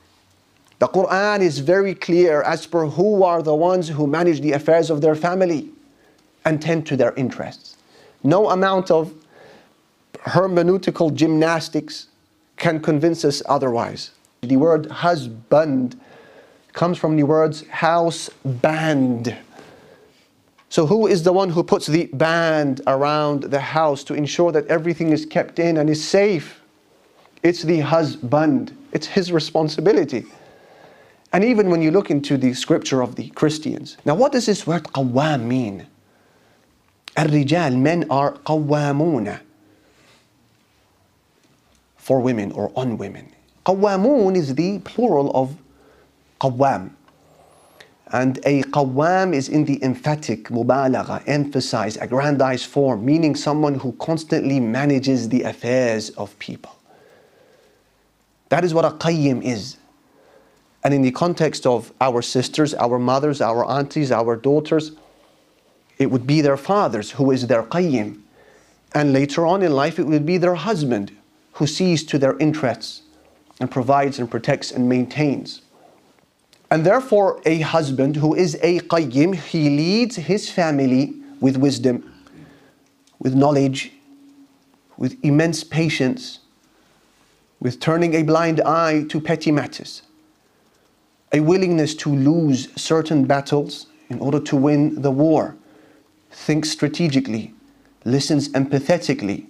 The 0.80 0.88
Quran 0.88 1.42
is 1.42 1.60
very 1.60 1.96
clear 1.96 2.42
as 2.42 2.66
per 2.66 2.86
who 2.86 3.24
are 3.24 3.42
the 3.42 3.56
ones 3.56 3.88
who 3.88 4.08
manage 4.08 4.42
the 4.42 4.54
affairs 4.54 4.90
of 4.90 5.02
their 5.02 5.16
family 5.16 5.70
and 6.44 6.62
tend 6.62 6.86
to 6.88 6.98
their 6.98 7.14
interests. 7.14 7.78
No 8.24 8.50
amount 8.50 8.92
of 8.92 9.14
hermeneutical 10.26 11.14
gymnastics 11.14 12.08
can 12.58 12.80
convince 12.80 13.24
us 13.24 13.42
otherwise. 13.48 14.12
The 14.43 14.57
word 14.57 14.87
husband 14.87 16.01
comes 16.73 16.99
from 16.99 17.17
the 17.17 17.25
words 17.25 17.67
house 17.69 18.31
band. 18.45 19.37
So, 20.69 20.87
who 20.87 21.07
is 21.07 21.25
the 21.25 21.33
one 21.33 21.51
who 21.51 21.65
puts 21.65 21.87
the 21.87 22.07
band 22.13 22.81
around 22.87 23.45
the 23.45 23.61
house 23.61 24.05
to 24.05 24.15
ensure 24.15 24.53
that 24.53 24.67
everything 24.69 25.11
is 25.11 25.27
kept 25.27 25.59
in 25.59 25.77
and 25.77 25.91
is 25.91 26.03
safe? 26.03 26.61
It's 27.43 27.63
the 27.63 27.81
husband, 27.81 28.77
it's 28.93 29.07
his 29.07 29.33
responsibility. 29.33 30.27
And 31.33 31.45
even 31.45 31.71
when 31.71 31.83
you 31.83 31.91
look 31.91 32.11
into 32.11 32.37
the 32.37 32.55
scripture 32.55 33.03
of 33.03 33.17
the 33.17 33.31
Christians, 33.31 33.97
now 34.05 34.15
what 34.15 34.33
does 34.33 34.47
this 34.47 34.67
word 34.67 34.85
qawwam 34.85 35.43
mean? 35.45 35.87
الرجال, 37.17 37.77
men 37.77 38.07
are 38.11 38.33
qawwamuna 38.47 39.41
for 41.97 42.21
women 42.21 42.53
or 42.53 42.73
on 42.77 42.97
women. 42.97 43.33
Qawwamun 43.66 44.36
is 44.36 44.54
the 44.54 44.80
plural 44.80 45.32
of 45.34 45.58
qawwam. 46.40 46.92
And 48.12 48.38
a 48.46 48.62
qawwam 48.64 49.34
is 49.34 49.50
in 49.50 49.66
the 49.66 49.84
emphatic, 49.84 50.50
mubalagha, 50.50 51.24
emphasize, 51.26 51.98
aggrandize 51.98 52.64
form, 52.64 53.04
meaning 53.04 53.36
someone 53.36 53.76
who 53.76 53.94
constantly 53.94 54.60
manages 54.60 55.30
the 55.30 55.42
affairs 55.42 56.12
of 56.12 56.38
people. 56.38 56.76
That 58.50 58.64
is 58.64 58.76
what 58.76 58.86
a 58.86 58.92
qayyim 58.92 59.44
is. 59.44 59.78
And 60.84 60.94
in 60.94 61.02
the 61.02 61.12
context 61.12 61.66
of 61.66 61.92
our 62.00 62.22
sisters, 62.22 62.76
our 62.76 63.00
mothers, 63.00 63.42
our 63.42 63.66
aunties, 63.66 64.12
our 64.12 64.36
daughters, 64.36 64.92
it 65.98 66.12
would 66.12 66.28
be 66.28 66.42
their 66.42 66.58
fathers 66.58 67.10
who 67.10 67.32
is 67.32 67.48
their 67.48 67.64
qayyim. 67.64 68.22
And 68.94 69.12
later 69.12 69.48
on 69.48 69.64
in 69.64 69.72
life, 69.72 69.98
it 69.98 70.06
would 70.06 70.28
be 70.28 70.38
their 70.38 70.54
husband 70.54 71.12
who 71.54 71.66
sees 71.66 72.04
to 72.04 72.20
their 72.20 72.38
interests 72.38 73.02
and 73.60 73.72
provides 73.72 74.20
and 74.20 74.30
protects 74.30 74.72
and 74.72 74.88
maintains. 74.88 75.62
And 76.72 76.86
therefore, 76.86 77.42
a 77.46 77.60
husband 77.60 78.16
who 78.16 78.36
is 78.36 78.56
a 78.62 78.80
qayyim, 78.80 79.36
he 79.36 79.70
leads 79.70 80.16
his 80.16 80.50
family 80.50 81.14
with 81.40 81.58
wisdom, 81.58 82.12
with 83.20 83.36
knowledge, 83.36 83.92
with 84.98 85.18
immense 85.24 85.64
patience, 85.64 86.40
with 87.60 87.80
turning 87.80 88.14
a 88.16 88.24
blind 88.24 88.62
eye 88.62 89.06
to 89.10 89.20
petty 89.22 89.52
matters, 89.52 90.02
a 91.32 91.40
willingness 91.40 91.96
to 91.96 92.10
lose 92.14 92.70
certain 92.76 93.26
battles 93.26 93.88
in 94.10 94.20
order 94.20 94.40
to 94.40 94.56
win 94.56 95.02
the 95.02 95.12
war, 95.12 95.56
thinks 96.32 96.70
strategically, 96.70 97.54
listens 98.04 98.50
empathetically, 98.50 99.48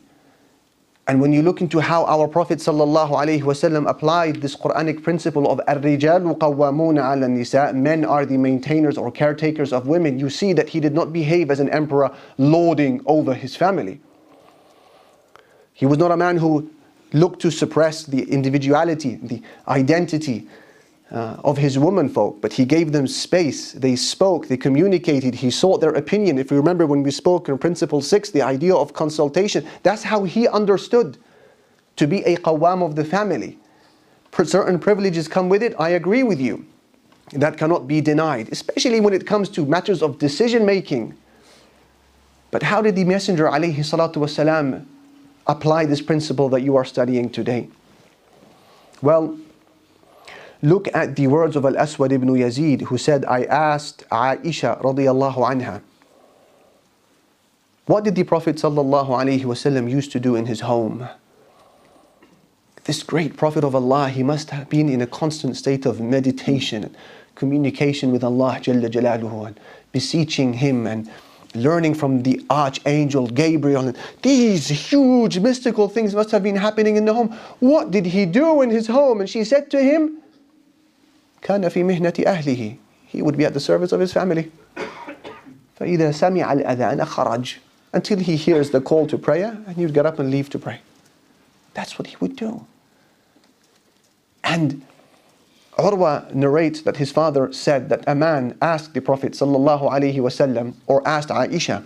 and 1.11 1.20
when 1.20 1.33
you 1.33 1.43
look 1.43 1.61
into 1.61 1.81
how 1.81 2.05
our 2.05 2.28
Prophet 2.28 2.61
ﷺ 2.61 3.91
applied 3.91 4.37
this 4.37 4.55
Quranic 4.55 5.03
principle 5.03 5.51
of 5.51 5.59
الرِّجَالُ 5.66 6.39
قَوَّامُونَ 6.39 7.01
عَلَى 7.01 7.24
النِّسَاءِ 7.24 7.74
Men 7.74 8.05
are 8.05 8.24
the 8.24 8.37
maintainers 8.37 8.97
or 8.97 9.11
caretakers 9.11 9.72
of 9.72 9.89
women. 9.89 10.20
You 10.20 10.31
see 10.31 10.53
that 10.53 10.68
he 10.68 10.78
did 10.78 10.95
not 10.95 11.12
behave 11.12 11.51
as 11.51 11.59
an 11.59 11.68
emperor 11.70 12.14
lording 12.39 13.03
over 13.07 13.35
his 13.35 13.57
family. 13.57 14.01
He 15.72 15.85
was 15.85 15.99
not 15.99 16.12
a 16.12 16.16
man 16.16 16.37
who 16.37 16.70
looked 17.12 17.43
to 17.43 17.51
suppress 17.51 18.05
the 18.05 18.22
individuality, 18.31 19.16
the 19.20 19.43
identity, 19.66 20.49
uh, 21.16 21.38
of 21.45 21.57
his 21.57 21.80
womenfolk, 21.80 22.41
but 22.41 22.51
he 22.51 22.66
gave 22.66 22.91
them 22.91 23.07
space. 23.07 23.72
They 23.72 23.95
spoke, 23.95 24.49
they 24.49 24.57
communicated, 24.57 25.34
he 25.34 25.49
sought 25.49 25.80
their 25.80 25.93
opinion. 25.93 26.38
If 26.38 26.51
you 26.51 26.57
remember 26.57 26.86
when 26.86 27.03
we 27.03 27.11
spoke 27.11 27.47
in 27.47 27.57
Principle 27.57 28.01
6, 28.01 28.32
the 28.32 28.41
idea 28.41 28.76
of 28.76 28.91
consultation, 28.93 29.66
that's 29.82 30.03
how 30.03 30.26
he 30.26 30.45
understood 30.49 31.18
to 31.95 32.05
be 32.05 32.22
a 32.24 32.36
qawwam 32.36 32.86
of 32.86 32.97
the 32.97 33.05
family. 33.05 33.57
Certain 34.43 34.78
privileges 34.78 35.30
come 35.30 35.47
with 35.47 35.63
it, 35.63 35.74
I 35.80 35.91
agree 35.91 36.24
with 36.24 36.41
you. 36.41 36.66
That 37.32 37.57
cannot 37.57 37.88
be 37.88 38.01
denied, 38.01 38.49
especially 38.51 38.99
when 38.99 39.13
it 39.13 39.26
comes 39.26 39.47
to 39.49 39.66
matters 39.66 40.03
of 40.03 40.20
decision 40.20 40.66
making. 40.66 41.16
But 42.51 42.61
how 42.61 42.82
did 42.82 42.97
the 42.97 43.05
Messenger 43.05 43.45
alayhi 43.45 44.86
apply 45.47 45.86
this 45.86 46.01
principle 46.01 46.49
that 46.49 46.61
you 46.61 46.76
are 46.76 46.84
studying 46.84 47.30
today? 47.30 47.70
Well, 49.01 49.39
Look 50.66 50.88
at 50.95 51.16
the 51.16 51.28
words 51.28 51.55
of 51.55 51.63
Al-Aswad 51.63 52.11
ibn 52.11 52.28
Yazid 52.28 52.82
who 52.82 52.97
said, 52.97 53.24
I 53.26 53.43
asked 53.43 54.03
Aisha 54.09 54.82
radiallahu 54.82 55.36
anha, 55.36 55.84
what 57.86 58.03
did 58.03 58.16
the 58.16 58.24
Prophet 58.24 58.55
sallallahu 58.55 59.09
alaihi 59.09 59.43
wasallam 59.43 59.88
used 59.88 60.11
to 60.13 60.20
do 60.20 60.36
in 60.36 60.47
his 60.47 60.61
home? 60.61 61.07
This 62.86 63.03
great 63.03 63.38
Prophet 63.38 63.63
of 63.63 63.76
Allah, 63.76 64.09
he 64.09 64.24
must 64.24 64.49
have 64.49 64.68
been 64.68 64.89
in 64.89 65.01
a 65.01 65.05
constant 65.05 65.55
state 65.55 65.86
of 65.86 66.01
meditation, 66.01 66.95
communication 67.36 68.11
with 68.11 68.24
Allah 68.24 68.57
Jalla 68.59 68.89
Jalaluhu, 68.89 69.45
and 69.45 69.59
beseeching 69.91 70.53
Him 70.53 70.88
and 70.88 71.11
learning 71.53 71.93
from 71.93 72.24
the 72.24 72.43
Archangel 72.49 73.28
Gabriel. 73.28 73.93
These 74.24 74.70
huge 74.70 75.38
mystical 75.38 75.89
things 75.89 76.16
must 76.16 76.32
have 76.32 76.41
been 76.41 76.55
happening 76.55 76.95
in 76.95 77.05
the 77.05 77.13
home. 77.13 77.38
What 77.59 77.91
did 77.91 78.07
he 78.07 78.26
do 78.26 78.63
in 78.63 78.72
his 78.72 78.88
home? 78.88 79.20
And 79.22 79.30
she 79.30 79.43
said 79.43 79.70
to 79.70 79.80
him, 79.80 80.24
كان 81.43 81.68
في 81.68 81.83
مهنة 81.83 82.14
أهله. 82.26 82.76
He 83.07 83.22
would 83.22 83.37
be 83.37 83.45
at 83.45 83.55
the 83.55 83.61
service 83.61 83.93
of 83.93 84.01
his 84.01 84.12
family. 84.12 84.51
فإذا 85.78 86.12
سمع 86.12 86.53
الأذان 86.53 87.05
خرج 87.05 87.57
until 87.93 88.18
he 88.18 88.37
hears 88.37 88.70
the 88.70 88.81
call 88.81 89.07
to 89.07 89.18
prayer 89.18 89.59
and 89.66 89.76
he 89.76 89.85
would 89.85 89.95
get 89.95 90.07
up 90.07 90.18
and 90.18 90.31
leave 90.31 90.49
to 90.51 90.59
pray. 90.59 90.81
That's 91.74 91.99
what 91.99 92.09
he 92.09 92.16
would 92.20 92.37
do. 92.37 92.66
And 94.45 94.83
Urwa 95.78 96.33
narrates 96.35 96.83
that 96.83 96.97
his 96.99 97.11
father 97.11 97.53
said 97.53 97.89
that 97.89 98.05
a 98.07 98.14
man 98.14 98.57
asked 98.61 98.95
the 98.95 99.01
Prophet 99.01 99.33
sallallahu 99.33 99.91
alaihi 99.91 100.16
wasallam 100.16 100.74
or 100.87 101.07
asked 101.07 101.28
Aisha, 101.31 101.85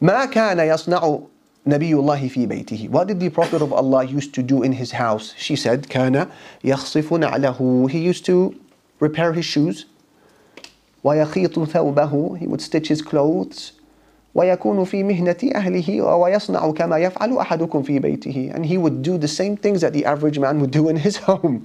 ما 0.00 0.26
كان 0.26 0.58
يصنع 0.58 1.26
الله 1.67 2.27
في 2.27 2.45
بيته 2.45 2.89
What 2.91 3.07
did 3.07 3.19
the 3.19 3.29
Prophet 3.29 3.61
of 3.61 3.71
Allah 3.71 4.03
used 4.03 4.33
to 4.33 4.43
do 4.43 4.63
in 4.63 4.73
his 4.73 4.91
house? 4.91 5.33
She 5.37 5.55
said, 5.55 5.87
كان 5.87 6.27
يخصف 6.63 7.13
نعله 7.13 7.89
He 7.89 7.99
used 7.99 8.25
to 8.25 8.55
repair 8.99 9.33
his 9.33 9.45
shoes 9.45 9.85
ويخيط 11.03 11.59
ثوبه 11.59 12.39
He 12.39 12.47
would 12.47 12.61
stitch 12.61 12.89
his 12.89 13.01
clothes 13.01 13.73
ويكون 14.35 14.83
في 14.83 15.03
مهنة 15.03 15.37
أهله 15.55 16.01
ويصنع 16.01 16.71
كما 16.71 16.97
يفعل 16.97 17.37
أحدكم 17.37 17.83
في 17.83 17.99
بيته 17.99 18.51
and 18.55 18.65
he 18.65 18.77
would 18.77 19.01
do 19.01 19.17
the 19.17 19.27
same 19.27 19.55
things 19.55 19.81
that 19.81 19.93
the 19.93 20.05
average 20.05 20.39
man 20.39 20.59
would 20.59 20.71
do 20.71 20.89
in 20.89 20.95
his 20.95 21.17
home 21.17 21.63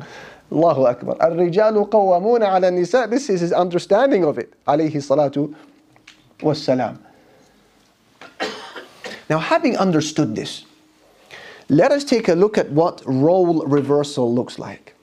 Allahu 0.52 0.86
Akbar 0.86 1.16
الرجال 1.22 1.90
قوامون 1.90 2.42
على 2.42 2.68
النساء 2.68 3.08
This 3.10 3.30
is 3.30 3.40
his 3.40 3.52
understanding 3.52 4.24
of 4.24 4.38
it 4.38 4.54
عليه 4.68 4.96
الصلاة 4.96 5.48
والسلام 6.42 7.07
Now 9.28 9.38
having 9.38 9.76
understood 9.76 10.34
this 10.34 10.64
let 11.70 11.92
us 11.92 12.02
take 12.02 12.28
a 12.28 12.34
look 12.34 12.56
at 12.56 12.70
what 12.70 13.02
role 13.04 13.62
reversal 13.66 14.34
looks 14.34 14.58
like 14.58 14.94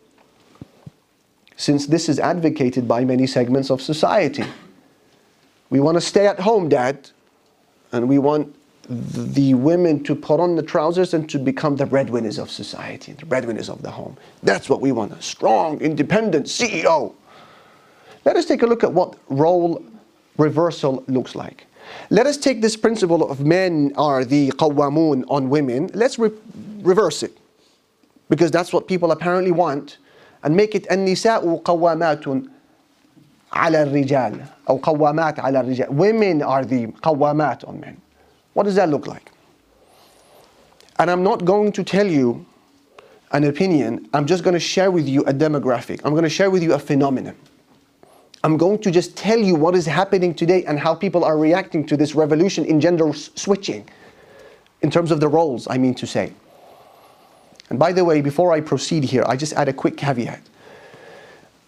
since 1.57 1.85
this 1.85 2.09
is 2.09 2.19
advocated 2.19 2.87
by 2.87 3.05
many 3.05 3.27
segments 3.27 3.69
of 3.69 3.81
society. 3.81 4.43
We 5.69 5.79
want 5.79 5.95
to 5.95 6.01
stay 6.01 6.27
at 6.27 6.39
home, 6.39 6.69
Dad, 6.69 7.09
and 7.91 8.09
we 8.09 8.17
want 8.17 8.53
the 8.89 9.53
women 9.53 10.03
to 10.03 10.15
put 10.15 10.39
on 10.39 10.55
the 10.55 10.61
trousers 10.61 11.13
and 11.13 11.29
to 11.29 11.39
become 11.39 11.75
the 11.75 11.85
breadwinners 11.85 12.37
of 12.37 12.51
society, 12.51 13.13
the 13.13 13.25
breadwinners 13.25 13.69
of 13.69 13.81
the 13.81 13.89
home. 13.89 14.17
That's 14.43 14.69
what 14.69 14.81
we 14.81 14.91
want 14.91 15.13
a 15.13 15.21
strong, 15.21 15.79
independent 15.81 16.45
CEO. 16.47 17.13
Let 18.25 18.35
us 18.35 18.45
take 18.45 18.61
a 18.61 18.67
look 18.67 18.83
at 18.83 18.91
what 18.91 19.17
role 19.29 19.83
reversal 20.37 21.03
looks 21.07 21.35
like. 21.35 21.67
Let 22.10 22.26
us 22.26 22.36
take 22.36 22.60
this 22.60 22.76
principle 22.76 23.30
of 23.30 23.40
men 23.40 23.92
are 23.96 24.24
the 24.24 24.50
qawwamun 24.52 25.24
on 25.28 25.50
women, 25.50 25.90
let's 25.94 26.18
re- 26.18 26.32
reverse 26.82 27.22
it. 27.22 27.36
Because 28.28 28.50
that's 28.50 28.72
what 28.72 28.86
people 28.86 29.12
apparently 29.12 29.50
want 29.50 29.98
and 30.42 30.56
make 30.56 30.74
it 30.74 30.86
النساء 30.90 31.62
قوامات 31.64 32.24
على 33.52 33.82
الرجال 33.82 34.40
أو 34.68 34.76
قوامات 34.76 35.40
على 35.40 35.60
الرجال 35.60 35.88
women 35.90 36.42
are 36.42 36.64
the 36.64 36.86
قوامات 37.02 37.64
on 37.64 37.80
men 37.80 38.00
what 38.54 38.64
does 38.64 38.74
that 38.74 38.88
look 38.88 39.06
like 39.06 39.30
and 40.98 41.10
I'm 41.10 41.22
not 41.22 41.44
going 41.44 41.72
to 41.72 41.82
tell 41.82 42.06
you 42.06 42.46
an 43.32 43.44
opinion 43.44 44.08
I'm 44.14 44.26
just 44.26 44.44
going 44.44 44.54
to 44.54 44.60
share 44.60 44.90
with 44.90 45.08
you 45.08 45.22
a 45.24 45.32
demographic 45.32 46.00
I'm 46.04 46.12
going 46.12 46.24
to 46.24 46.30
share 46.30 46.50
with 46.50 46.62
you 46.62 46.74
a 46.74 46.78
phenomenon 46.78 47.36
I'm 48.45 48.57
going 48.57 48.79
to 48.83 48.91
just 48.91 49.17
tell 49.17 49.39
you 49.39 49.55
what 49.55 49.75
is 49.75 49.85
happening 49.87 50.35
today 50.35 50.63
and 50.65 50.79
how 50.79 50.93
people 50.93 51.23
are 51.25 51.37
reacting 51.37 51.85
to 51.87 51.97
this 51.97 52.13
revolution 52.13 52.63
in 52.65 52.79
gender 52.79 53.11
switching 53.13 53.89
in 54.81 54.91
terms 54.91 55.09
of 55.11 55.19
the 55.19 55.27
roles 55.27 55.67
I 55.67 55.77
mean 55.77 55.95
to 55.95 56.05
say 56.05 56.31
and 57.69 57.79
by 57.79 57.91
the 57.91 58.05
way, 58.05 58.21
before 58.21 58.53
I 58.53 58.61
proceed 58.61 59.03
here, 59.03 59.23
I 59.27 59.35
just 59.35 59.53
add 59.53 59.67
a 59.67 59.73
quick 59.73 59.97
caveat. 59.97 60.41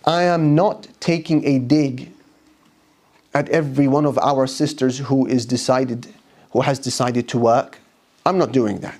I 0.05 0.23
am 0.23 0.55
not 0.55 0.87
taking 0.99 1.45
a 1.45 1.59
dig 1.59 2.11
at 3.33 3.49
every 3.49 3.87
one 3.87 4.05
of 4.05 4.17
our 4.19 4.47
sisters 4.47 4.99
who 4.99 5.25
is 5.25 5.45
decided 5.45 6.07
who 6.51 6.61
has 6.61 6.79
decided 6.79 7.27
to 7.29 7.37
work. 7.37 7.79
I'm 8.25 8.37
not 8.37 8.51
doing 8.51 8.79
that. 8.79 8.97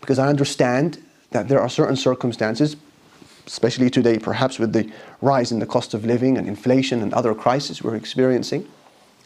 Because 0.00 0.18
I 0.18 0.28
understand 0.28 1.02
that 1.32 1.48
there 1.48 1.60
are 1.60 1.68
certain 1.68 1.96
circumstances, 1.96 2.76
especially 3.50 3.90
today 3.90 4.16
perhaps 4.16 4.60
with 4.60 4.72
the 4.72 4.88
rise 5.20 5.50
in 5.50 5.58
the 5.58 5.66
cost 5.66 5.92
of 5.92 6.04
living 6.04 6.38
and 6.38 6.46
inflation 6.46 7.02
and 7.02 7.12
other 7.12 7.34
crises 7.34 7.82
we're 7.82 7.96
experiencing. 7.96 8.66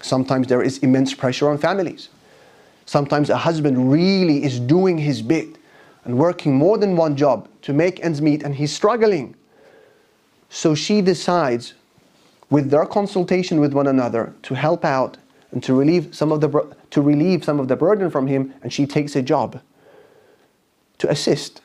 Sometimes 0.01 0.47
there 0.47 0.63
is 0.63 0.79
immense 0.79 1.13
pressure 1.13 1.51
on 1.51 1.59
families. 1.59 2.09
Sometimes 2.87 3.29
a 3.29 3.37
husband 3.37 3.93
really 3.93 4.43
is 4.43 4.59
doing 4.59 4.97
his 4.97 5.21
bit 5.21 5.59
and 6.05 6.17
working 6.17 6.55
more 6.55 6.79
than 6.79 6.97
one 6.97 7.17
job 7.17 7.49
to 7.63 7.75
make 7.75 8.03
ends 8.03 8.23
meet 8.23 8.43
and 8.43 8.55
he's 8.55 8.73
struggling. 8.73 9.35
So 10.49 10.75
she 10.75 11.03
decides, 11.03 11.75
with 12.49 12.71
their 12.71 12.87
consultation 12.87 13.61
with 13.61 13.75
one 13.75 13.89
another, 13.89 14.35
to 14.45 14.55
help 14.55 14.87
out 14.87 15.19
and 15.53 15.63
to 15.65 15.75
relieve 15.75 16.15
some 16.15 16.33
of 16.33 16.41
the, 16.41 16.75
to 16.91 17.03
relieve 17.03 17.45
some 17.45 17.61
of 17.61 17.69
the 17.69 17.77
burden 17.77 18.11
from 18.11 18.27
him, 18.27 18.55
and 18.63 18.73
she 18.73 18.87
takes 18.87 19.17
a 19.17 19.23
job 19.23 19.61
to 20.99 21.11
assist. 21.11 21.61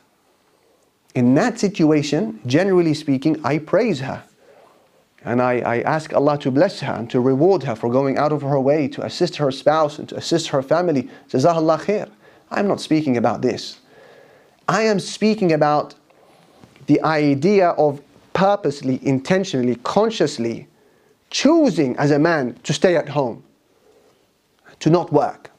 In 1.16 1.34
that 1.36 1.60
situation, 1.60 2.40
generally 2.46 2.94
speaking, 2.94 3.40
I 3.44 3.58
praise 3.58 4.00
her. 4.02 4.24
And 5.26 5.42
I, 5.42 5.60
I 5.60 5.82
ask 5.82 6.14
Allah 6.14 6.38
to 6.40 6.52
bless 6.52 6.80
her 6.80 6.94
and 6.94 7.10
to 7.10 7.20
reward 7.20 7.64
her 7.64 7.76
for 7.76 7.90
going 7.90 8.18
out 8.18 8.32
of 8.32 8.42
her 8.42 8.60
way 8.60 8.88
to 8.90 9.04
assist 9.04 9.36
her 9.38 9.52
spouse 9.52 10.00
and 10.00 10.08
to 10.10 10.16
assist 10.16 10.48
her 10.50 10.62
family. 10.62 11.10
Jazakallah 11.30 11.80
khair. 11.82 12.10
I'm 12.52 12.68
not 12.68 12.80
speaking 12.80 13.18
about 13.18 13.42
this. 13.42 13.80
I 14.68 14.84
am 14.84 15.00
speaking 15.00 15.52
about 15.52 15.96
the 16.86 17.02
idea 17.02 17.70
of 17.70 18.02
purposely, 18.34 19.00
intentionally, 19.06 19.76
consciously 19.84 20.68
choosing 21.30 21.96
as 21.98 22.12
a 22.12 22.20
man 22.20 22.58
to 22.64 22.74
stay 22.74 22.96
at 22.96 23.10
home, 23.10 23.44
to 24.80 24.90
not 24.90 25.12
work. 25.12 25.52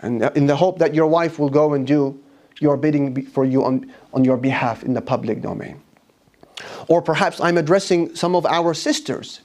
And 0.00 0.22
in 0.36 0.46
the 0.46 0.56
hope 0.56 0.78
that 0.78 0.94
your 0.94 1.06
wife 1.06 1.38
will 1.38 1.48
go 1.48 1.74
and 1.74 1.86
do 1.86 2.20
your 2.60 2.76
bidding 2.76 3.24
for 3.26 3.44
you 3.44 3.64
on, 3.64 3.92
on 4.12 4.24
your 4.24 4.36
behalf 4.36 4.82
in 4.82 4.94
the 4.94 5.00
public 5.00 5.42
domain. 5.42 5.80
Or 6.88 7.02
perhaps 7.02 7.40
I'm 7.40 7.58
addressing 7.58 8.14
some 8.14 8.34
of 8.34 8.46
our 8.46 8.74
sisters 8.74 9.40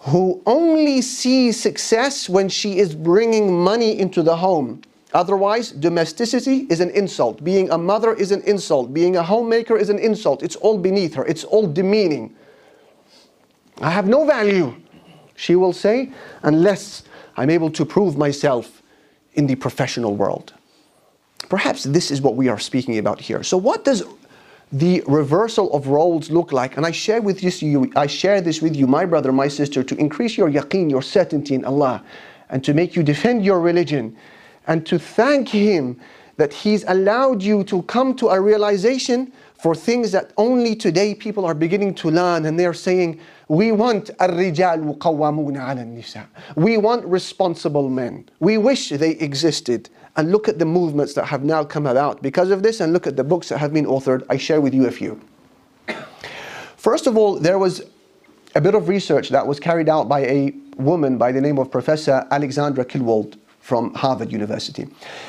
who 0.00 0.42
only 0.46 1.02
see 1.02 1.52
success 1.52 2.28
when 2.28 2.48
she 2.48 2.78
is 2.78 2.94
bringing 2.94 3.62
money 3.62 3.98
into 3.98 4.22
the 4.22 4.36
home 4.36 4.82
Otherwise, 5.12 5.72
domesticity 5.72 6.66
is 6.70 6.80
an 6.80 6.90
insult. 6.90 7.42
Being 7.42 7.70
a 7.70 7.78
mother 7.78 8.14
is 8.14 8.30
an 8.30 8.42
insult. 8.42 8.94
Being 8.94 9.16
a 9.16 9.22
homemaker 9.22 9.76
is 9.76 9.90
an 9.90 9.98
insult. 9.98 10.42
It's 10.42 10.56
all 10.56 10.78
beneath 10.78 11.14
her, 11.14 11.24
it's 11.26 11.44
all 11.44 11.66
demeaning. 11.66 12.34
I 13.80 13.90
have 13.90 14.06
no 14.06 14.26
value, 14.26 14.76
she 15.36 15.56
will 15.56 15.72
say, 15.72 16.12
unless 16.42 17.02
I'm 17.36 17.50
able 17.50 17.70
to 17.70 17.84
prove 17.84 18.16
myself 18.16 18.82
in 19.34 19.46
the 19.46 19.54
professional 19.54 20.14
world. 20.16 20.52
Perhaps 21.49 21.83
this 21.83 22.11
is 22.11 22.21
what 22.21 22.35
we 22.35 22.49
are 22.49 22.59
speaking 22.59 22.97
about 22.97 23.19
here. 23.19 23.43
So, 23.43 23.57
what 23.57 23.85
does 23.85 24.03
the 24.71 25.03
reversal 25.07 25.71
of 25.73 25.87
roles 25.87 26.31
look 26.31 26.51
like? 26.51 26.77
And 26.77 26.85
I 26.85 26.91
share 26.91 27.21
with 27.21 27.43
you, 27.43 27.91
I 27.95 28.07
share 28.07 28.41
this 28.41 28.61
with 28.61 28.75
you, 28.75 28.87
my 28.87 29.05
brother, 29.05 29.31
my 29.31 29.47
sister, 29.47 29.83
to 29.83 29.95
increase 29.97 30.37
your 30.37 30.49
yaqeen, 30.49 30.89
your 30.89 31.01
certainty 31.01 31.55
in 31.55 31.65
Allah, 31.65 32.03
and 32.49 32.63
to 32.63 32.73
make 32.73 32.95
you 32.95 33.03
defend 33.03 33.45
your 33.45 33.59
religion 33.59 34.15
and 34.67 34.85
to 34.87 34.97
thank 34.97 35.49
Him 35.49 35.99
that 36.37 36.51
He's 36.51 36.83
allowed 36.85 37.41
you 37.41 37.63
to 37.65 37.83
come 37.83 38.15
to 38.15 38.29
a 38.29 38.41
realization 38.41 39.31
for 39.57 39.73
things 39.73 40.11
that 40.11 40.31
only 40.37 40.75
today 40.75 41.15
people 41.15 41.45
are 41.45 41.53
beginning 41.53 41.93
to 41.95 42.09
learn 42.09 42.45
and 42.45 42.59
they're 42.59 42.73
saying, 42.73 43.19
we 43.47 43.71
want 43.71 44.09
الرجال 44.19 44.99
قوامون 44.99 45.57
على 45.57 45.81
النساء. 45.81 46.25
We 46.55 46.77
want 46.77 47.05
responsible 47.05 47.89
men. 47.89 48.27
We 48.39 48.57
wish 48.57 48.89
they 48.89 49.11
existed. 49.11 49.89
And 50.16 50.32
look 50.32 50.48
at 50.48 50.58
the 50.58 50.64
movements 50.64 51.14
that 51.14 51.26
have 51.26 51.44
now 51.44 51.64
come 51.64 51.86
about 51.86 52.20
because 52.20 52.50
of 52.50 52.62
this 52.62 52.80
and 52.80 52.92
look 52.92 53.06
at 53.06 53.16
the 53.16 53.24
books 53.24 53.48
that 53.48 53.58
have 53.58 53.72
been 53.72 53.86
authored. 53.86 54.24
I 54.28 54.36
share 54.36 54.60
with 54.60 54.74
you 54.74 54.86
a 54.86 54.90
few. 54.90 55.20
First 56.76 57.06
of 57.06 57.16
all, 57.16 57.38
there 57.38 57.58
was 57.58 57.82
a 58.54 58.60
bit 58.60 58.74
of 58.74 58.88
research 58.88 59.28
that 59.28 59.46
was 59.46 59.60
carried 59.60 59.88
out 59.88 60.08
by 60.08 60.20
a 60.20 60.52
woman 60.76 61.18
by 61.18 61.30
the 61.30 61.40
name 61.40 61.58
of 61.58 61.70
Professor 61.70 62.26
Alexandra 62.30 62.84
Killewald 62.84 63.36
from 63.60 63.94
Harvard 63.94 64.32
University. 64.32 64.88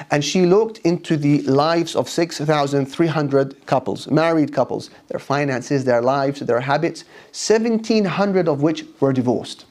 And 0.09 0.23
she 0.23 0.45
looked 0.45 0.79
into 0.79 1.17
the 1.17 1.41
lives 1.43 1.95
of 1.95 2.09
6,300 2.09 3.65
couples, 3.65 4.09
married 4.09 4.53
couples, 4.53 4.89
their 5.09 5.19
finances, 5.19 5.83
their 5.83 6.01
lives, 6.01 6.39
their 6.39 6.61
habits, 6.61 7.03
1,700 7.33 8.47
of 8.47 8.63
which 8.63 8.85
were 8.99 9.13
divorced. 9.13 9.65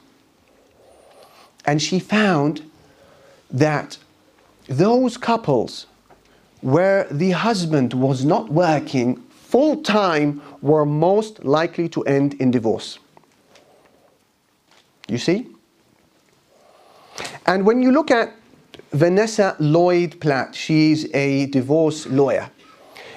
And 1.65 1.81
she 1.81 1.99
found 1.99 2.69
that 3.49 3.97
those 4.77 5.17
couples 5.17 5.87
where 6.61 7.05
the 7.11 7.31
husband 7.31 7.93
was 7.93 8.23
not 8.23 8.49
working 8.49 9.17
full 9.31 9.81
time 9.81 10.41
were 10.61 10.85
most 10.85 11.43
likely 11.43 11.89
to 11.89 12.03
end 12.03 12.35
in 12.35 12.51
divorce. 12.51 12.99
You 15.09 15.17
see? 15.17 15.47
And 17.45 17.65
when 17.65 17.81
you 17.81 17.91
look 17.91 18.11
at 18.11 18.33
Vanessa 18.93 19.57
Lloyd 19.59 20.19
Platt, 20.21 20.55
she's 20.55 21.13
a 21.13 21.47
divorce 21.47 22.05
lawyer, 22.07 22.49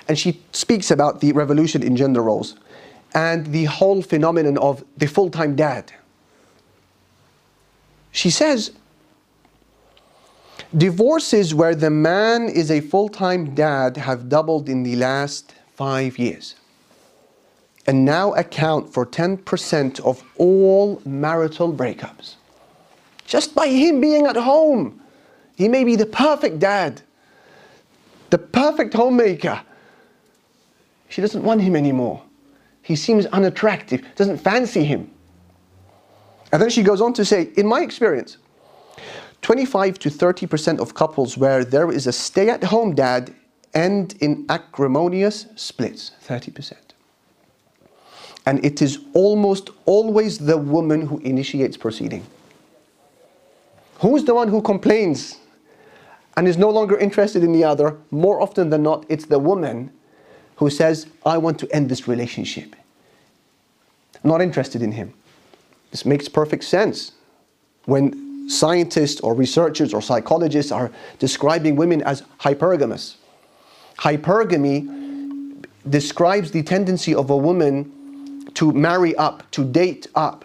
and 0.09 0.19
she 0.19 0.41
speaks 0.53 0.91
about 0.91 1.21
the 1.21 1.33
revolution 1.33 1.83
in 1.83 1.97
gender 1.97 2.23
roles 2.23 2.57
and 3.15 3.47
the 3.47 3.65
whole 3.67 4.03
phenomenon 4.03 4.59
of 4.59 4.85
the 4.97 5.07
full 5.07 5.31
time 5.31 5.55
dad. 5.55 5.93
She 8.11 8.31
says, 8.31 8.73
Divorces 10.77 11.55
where 11.55 11.75
the 11.75 11.91
man 11.91 12.49
is 12.49 12.70
a 12.70 12.81
full 12.81 13.09
time 13.09 13.55
dad 13.55 13.97
have 13.97 14.29
doubled 14.29 14.68
in 14.68 14.83
the 14.83 14.97
last 14.97 15.55
five 15.75 16.18
years 16.18 16.57
and 17.87 18.05
now 18.05 18.33
account 18.35 18.93
for 18.93 19.07
10% 19.07 20.01
of 20.01 20.25
all 20.37 21.01
marital 21.05 21.72
breakups. 21.72 22.37
Just 23.27 23.55
by 23.55 23.68
him 23.68 24.01
being 24.01 24.27
at 24.27 24.37
home, 24.37 25.01
he 25.57 25.68
may 25.68 25.85
be 25.85 25.97
the 25.97 26.07
perfect 26.07 26.59
dad, 26.59 27.03
the 28.31 28.39
perfect 28.39 28.95
homemaker. 28.95 29.61
She 31.09 31.20
doesn't 31.20 31.43
want 31.45 31.61
him 31.61 31.77
anymore. 31.77 32.22
He 32.83 32.97
seems 32.97 33.27
unattractive, 33.27 34.05
doesn't 34.16 34.39
fancy 34.39 34.85
him. 34.85 35.11
And 36.53 36.61
then 36.61 36.70
she 36.70 36.83
goes 36.83 37.01
on 37.01 37.12
to 37.14 37.25
say, 37.25 37.51
in 37.57 37.66
my 37.66 37.81
experience, 37.81 38.39
25 39.45 39.99
to 39.99 40.09
30% 40.09 40.81
of 40.81 40.95
couples 40.95 41.37
where 41.37 41.67
there 41.67 41.93
is 41.93 42.07
a 42.07 42.13
stay 42.13 42.49
at 42.49 42.65
home 42.65 42.95
dad 42.95 43.35
end 43.75 44.15
in 44.21 44.47
acrimonious 44.49 45.47
splits, 45.55 46.13
30%. 46.27 46.73
And 48.47 48.65
it 48.65 48.81
is 48.81 49.01
almost 49.13 49.69
always 49.85 50.39
the 50.39 50.57
woman 50.57 51.07
who 51.07 51.19
initiates 51.19 51.77
proceeding. 51.77 52.25
Who's 53.99 54.25
the 54.25 54.35
one 54.35 54.49
who 54.49 54.63
complains 54.63 55.37
and 56.39 56.49
is 56.49 56.57
no 56.57 56.71
longer 56.71 56.97
interested 56.97 57.45
in 57.45 57.53
the 57.53 57.65
other? 57.65 57.99
More 58.11 58.41
often 58.41 58.71
than 58.71 58.83
not, 58.83 59.05
it's 59.11 59.27
the 59.27 59.39
woman 59.39 59.93
who 60.57 60.71
says, 60.71 61.07
I 61.27 61.37
want 61.37 61.59
to 61.59 61.71
end 61.71 61.91
this 61.91 62.09
relationship. 62.09 62.75
not 64.23 64.41
interested 64.41 64.81
in 64.81 64.93
him. 64.93 65.13
This 65.91 66.07
makes 66.07 66.31
perfect 66.31 66.65
sense. 66.65 67.13
When 67.85 68.24
scientists 68.47 69.21
or 69.21 69.35
researchers 69.35 69.95
or 69.95 70.03
psychologists 70.03 70.73
are 70.73 70.91
describing 71.19 71.77
women 71.77 72.03
as 72.03 72.23
hypergamous, 72.41 73.17
hypergamy 73.99 75.65
describes 75.89 76.51
the 76.51 76.63
tendency 76.63 77.15
of 77.15 77.31
a 77.31 77.37
woman 77.37 78.45
to 78.55 78.73
marry 78.73 79.15
up, 79.17 79.51
to 79.51 79.65
date 79.65 80.07
up. 80.15 80.45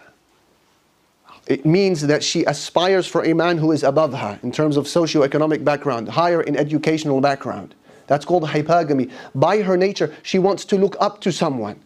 It 1.46 1.64
means 1.66 2.02
that 2.02 2.22
she 2.22 2.44
aspires 2.44 3.06
for 3.06 3.24
a 3.24 3.32
man 3.32 3.58
who 3.58 3.72
is 3.72 3.82
above 3.82 4.14
her 4.14 4.38
in 4.42 4.52
terms 4.52 4.76
of 4.76 4.84
socioeconomic 4.84 5.64
background, 5.64 6.08
higher 6.08 6.42
in 6.42 6.56
educational 6.56 7.20
background. 7.20 7.74
That's 8.06 8.24
called 8.24 8.42
hypergamy. 8.42 9.10
By 9.34 9.62
her 9.62 9.76
nature, 9.76 10.12
she 10.24 10.38
wants 10.38 10.64
to 10.66 10.76
look 10.76 10.96
up 11.00 11.20
to 11.22 11.32
someone. 11.32 11.80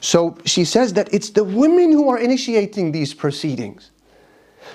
So 0.00 0.36
she 0.44 0.64
says 0.64 0.94
that 0.94 1.12
it's 1.14 1.30
the 1.30 1.44
women 1.44 1.92
who 1.92 2.08
are 2.08 2.18
initiating 2.18 2.90
these 2.90 3.14
proceedings. 3.14 3.91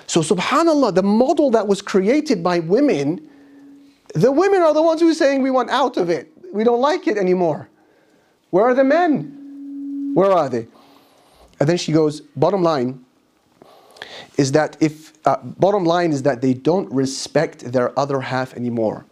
So, 0.08 0.20
subhanAllah, 0.22 0.94
the 0.94 1.02
model 1.02 1.50
that 1.50 1.68
was 1.68 1.82
created 1.82 2.42
by 2.42 2.60
women, 2.60 3.28
the 4.14 4.32
women 4.32 4.62
are 4.62 4.72
the 4.72 4.82
ones 4.82 5.02
who 5.02 5.08
are 5.10 5.14
saying 5.14 5.42
we 5.42 5.50
want 5.50 5.68
out 5.68 5.98
of 5.98 6.08
it. 6.08 6.32
We 6.50 6.64
don't 6.64 6.80
like 6.80 7.06
it 7.06 7.18
anymore. 7.18 7.68
Where 8.50 8.64
are 8.64 8.74
the 8.74 8.84
men? 8.84 10.12
Where 10.14 10.32
are 10.32 10.48
they? 10.48 10.66
And 11.60 11.68
then 11.68 11.76
she 11.76 11.92
goes, 11.92 12.22
bottom 12.22 12.62
line 12.62 13.04
is 14.38 14.52
that 14.52 14.78
if, 14.80 15.12
uh, 15.26 15.36
bottom 15.42 15.84
line 15.84 16.12
is 16.12 16.22
that 16.22 16.40
they 16.40 16.54
don't 16.54 16.90
respect 16.90 17.70
their 17.70 17.96
other 17.98 18.20
half 18.20 18.54
anymore. 18.54 19.04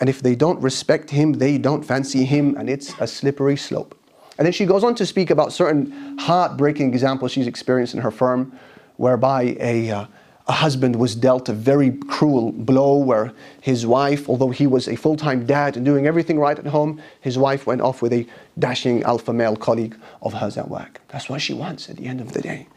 And 0.00 0.10
if 0.10 0.20
they 0.20 0.34
don't 0.34 0.60
respect 0.60 1.08
him, 1.08 1.32
they 1.32 1.56
don't 1.56 1.82
fancy 1.82 2.26
him, 2.26 2.56
and 2.58 2.68
it's 2.68 2.92
a 3.00 3.06
slippery 3.06 3.56
slope. 3.56 3.98
And 4.36 4.44
then 4.44 4.52
she 4.52 4.66
goes 4.66 4.84
on 4.84 4.94
to 4.96 5.06
speak 5.06 5.30
about 5.30 5.54
certain 5.54 6.18
heartbreaking 6.18 6.92
examples 6.92 7.32
she's 7.32 7.46
experienced 7.46 7.94
in 7.94 8.00
her 8.00 8.10
firm, 8.10 8.52
whereby 8.98 9.56
a, 9.58 9.90
uh, 9.90 10.06
a 10.48 10.52
husband 10.52 10.94
was 10.94 11.16
dealt 11.16 11.48
a 11.48 11.52
very 11.52 11.90
cruel 11.90 12.52
blow 12.52 12.98
where 12.98 13.32
his 13.60 13.84
wife, 13.84 14.28
although 14.28 14.50
he 14.50 14.66
was 14.66 14.86
a 14.86 14.94
full 14.94 15.16
time 15.16 15.44
dad 15.44 15.76
and 15.76 15.84
doing 15.84 16.06
everything 16.06 16.38
right 16.38 16.58
at 16.58 16.66
home, 16.66 17.00
his 17.20 17.36
wife 17.36 17.66
went 17.66 17.80
off 17.80 18.00
with 18.00 18.12
a 18.12 18.26
dashing 18.58 19.02
alpha 19.02 19.32
male 19.32 19.56
colleague 19.56 19.96
of 20.22 20.34
hers 20.34 20.56
at 20.56 20.68
work. 20.68 21.00
That's 21.08 21.28
what 21.28 21.40
she 21.40 21.52
wants 21.52 21.90
at 21.90 21.96
the 21.96 22.06
end 22.06 22.20
of 22.20 22.32
the 22.32 22.40
day. 22.40 22.68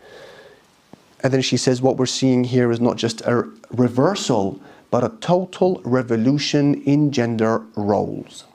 And 1.22 1.32
then 1.32 1.42
she 1.42 1.58
says, 1.58 1.82
What 1.82 1.98
we're 1.98 2.08
seeing 2.08 2.44
here 2.44 2.72
is 2.72 2.80
not 2.80 2.98
just 2.98 3.22
a 3.22 3.48
reversal, 3.72 4.60
but 4.90 5.04
a 5.04 5.10
total 5.20 5.82
revolution 5.86 6.82
in 6.84 7.12
gender 7.12 7.60
roles. 7.76 8.46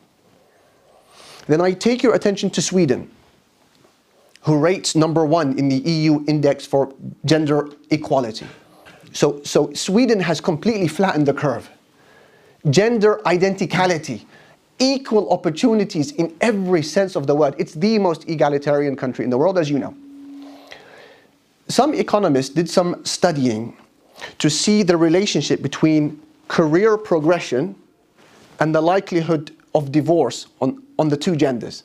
Then 1.47 1.61
I 1.61 1.73
take 1.73 2.03
your 2.03 2.15
attention 2.15 2.51
to 2.51 2.63
Sweden, 2.63 3.11
who 4.43 4.59
rates 4.59 4.97
number 4.97 5.25
one 5.25 5.57
in 5.57 5.69
the 5.69 5.77
EU 5.77 6.25
index 6.27 6.67
for 6.67 6.93
gender 7.25 7.69
equality. 7.91 8.47
So, 9.15 9.41
so 9.45 9.73
Sweden 9.73 10.21
has 10.21 10.41
completely 10.41 10.89
flattened 10.89 11.27
the 11.27 11.33
curve. 11.33 11.71
Gender 12.69 13.21
identicality, 13.25 14.25
equal 14.79 15.33
opportunities 15.33 16.13
in 16.13 16.37
every 16.41 16.83
sense 16.83 17.15
of 17.15 17.27
the 17.27 17.35
word. 17.35 17.55
It's 17.57 17.75
the 17.75 17.99
most 17.99 18.29
egalitarian 18.29 18.97
country 18.97 19.25
in 19.25 19.31
the 19.31 19.39
world, 19.39 19.57
as 19.57 19.71
you 19.71 19.79
know. 19.79 19.95
Some 21.69 21.95
economists 21.95 22.51
did 22.51 22.69
some 22.69 23.05
studying 23.05 23.77
to 24.39 24.51
see 24.51 24.83
the 24.83 24.97
relationship 24.97 25.63
between 25.63 26.21
career 26.49 26.97
progression 26.97 27.77
and 28.61 28.75
the 28.75 28.81
likelihood 28.81 29.53
of 29.75 29.93
divorce 29.93 30.49
on, 30.61 30.83
on 30.99 31.09
the 31.09 31.17
two 31.17 31.37
genders. 31.37 31.85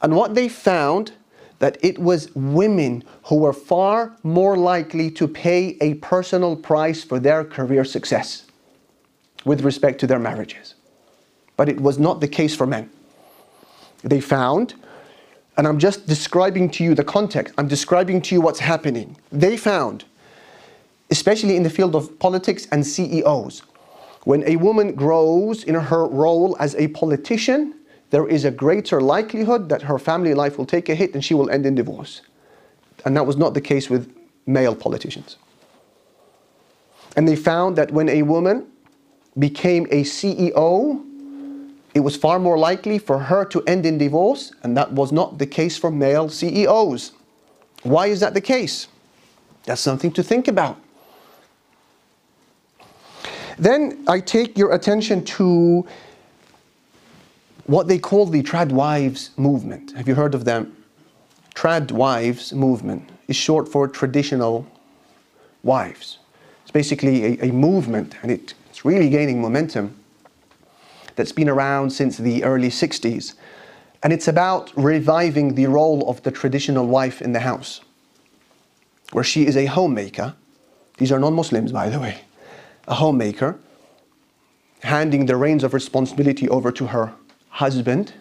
And 0.00 0.16
what 0.16 0.34
they 0.34 0.48
found 0.48 1.12
that 1.58 1.76
it 1.82 1.98
was 1.98 2.34
women 2.34 3.02
who 3.24 3.36
were 3.36 3.52
far 3.52 4.16
more 4.22 4.56
likely 4.56 5.10
to 5.10 5.26
pay 5.26 5.76
a 5.80 5.94
personal 5.94 6.56
price 6.56 7.02
for 7.02 7.18
their 7.18 7.44
career 7.44 7.84
success 7.84 8.44
with 9.44 9.62
respect 9.62 9.98
to 10.00 10.06
their 10.06 10.18
marriages. 10.18 10.74
But 11.56 11.68
it 11.68 11.80
was 11.80 11.98
not 11.98 12.20
the 12.20 12.28
case 12.28 12.54
for 12.54 12.66
men. 12.66 12.90
They 14.04 14.20
found, 14.20 14.74
and 15.56 15.66
I'm 15.66 15.78
just 15.78 16.06
describing 16.06 16.70
to 16.70 16.84
you 16.84 16.94
the 16.94 17.04
context, 17.04 17.54
I'm 17.58 17.66
describing 17.66 18.22
to 18.22 18.34
you 18.34 18.40
what's 18.40 18.60
happening. 18.60 19.16
They 19.32 19.56
found, 19.56 20.04
especially 21.10 21.56
in 21.56 21.64
the 21.64 21.70
field 21.70 21.96
of 21.96 22.18
politics 22.20 22.68
and 22.70 22.86
CEOs, 22.86 23.62
when 24.24 24.46
a 24.46 24.56
woman 24.56 24.94
grows 24.94 25.64
in 25.64 25.74
her 25.74 26.06
role 26.06 26.56
as 26.60 26.74
a 26.76 26.88
politician, 26.88 27.74
there 28.10 28.26
is 28.26 28.44
a 28.44 28.50
greater 28.50 29.00
likelihood 29.00 29.68
that 29.68 29.82
her 29.82 29.98
family 29.98 30.34
life 30.34 30.58
will 30.58 30.66
take 30.66 30.88
a 30.88 30.94
hit 30.94 31.14
and 31.14 31.24
she 31.24 31.34
will 31.34 31.50
end 31.50 31.66
in 31.66 31.74
divorce. 31.74 32.22
And 33.04 33.16
that 33.16 33.26
was 33.26 33.36
not 33.36 33.54
the 33.54 33.60
case 33.60 33.90
with 33.90 34.14
male 34.46 34.74
politicians. 34.74 35.36
And 37.16 37.28
they 37.28 37.36
found 37.36 37.76
that 37.76 37.90
when 37.90 38.08
a 38.08 38.22
woman 38.22 38.66
became 39.38 39.86
a 39.90 40.02
CEO, 40.02 41.04
it 41.94 42.00
was 42.00 42.16
far 42.16 42.38
more 42.38 42.58
likely 42.58 42.98
for 42.98 43.18
her 43.18 43.44
to 43.46 43.62
end 43.64 43.84
in 43.84 43.98
divorce, 43.98 44.52
and 44.62 44.76
that 44.76 44.92
was 44.92 45.12
not 45.12 45.38
the 45.38 45.46
case 45.46 45.76
for 45.76 45.90
male 45.90 46.28
CEOs. 46.28 47.12
Why 47.82 48.06
is 48.06 48.20
that 48.20 48.34
the 48.34 48.40
case? 48.40 48.88
That's 49.64 49.80
something 49.80 50.12
to 50.12 50.22
think 50.22 50.48
about. 50.48 50.78
Then 53.58 54.04
I 54.06 54.20
take 54.20 54.56
your 54.56 54.72
attention 54.72 55.24
to 55.24 55.86
what 57.68 57.86
they 57.86 57.98
call 57.98 58.24
the 58.24 58.42
trad 58.42 58.72
wives 58.72 59.30
movement. 59.36 59.92
Have 59.92 60.08
you 60.08 60.14
heard 60.14 60.34
of 60.34 60.46
them? 60.46 60.74
Trad 61.54 61.92
wives 61.92 62.54
movement 62.54 63.10
is 63.28 63.36
short 63.36 63.68
for 63.68 63.86
traditional 63.86 64.66
wives. 65.62 66.18
It's 66.62 66.70
basically 66.70 67.38
a, 67.38 67.48
a 67.48 67.52
movement 67.52 68.14
and 68.22 68.30
it, 68.30 68.54
it's 68.70 68.86
really 68.86 69.10
gaining 69.10 69.42
momentum 69.42 69.94
that's 71.14 71.30
been 71.30 71.48
around 71.48 71.90
since 71.90 72.16
the 72.16 72.42
early 72.42 72.70
60s. 72.70 73.34
And 74.02 74.14
it's 74.14 74.28
about 74.28 74.72
reviving 74.74 75.54
the 75.54 75.66
role 75.66 76.08
of 76.08 76.22
the 76.22 76.30
traditional 76.30 76.86
wife 76.86 77.20
in 77.20 77.32
the 77.32 77.40
house, 77.40 77.82
where 79.12 79.24
she 79.24 79.46
is 79.46 79.58
a 79.58 79.66
homemaker. 79.66 80.34
These 80.96 81.12
are 81.12 81.18
non 81.18 81.34
Muslims, 81.34 81.72
by 81.72 81.90
the 81.90 82.00
way. 82.00 82.22
A 82.86 82.94
homemaker, 82.94 83.58
handing 84.84 85.26
the 85.26 85.36
reins 85.36 85.64
of 85.64 85.74
responsibility 85.74 86.48
over 86.48 86.72
to 86.72 86.86
her 86.86 87.12
husband 87.58 88.12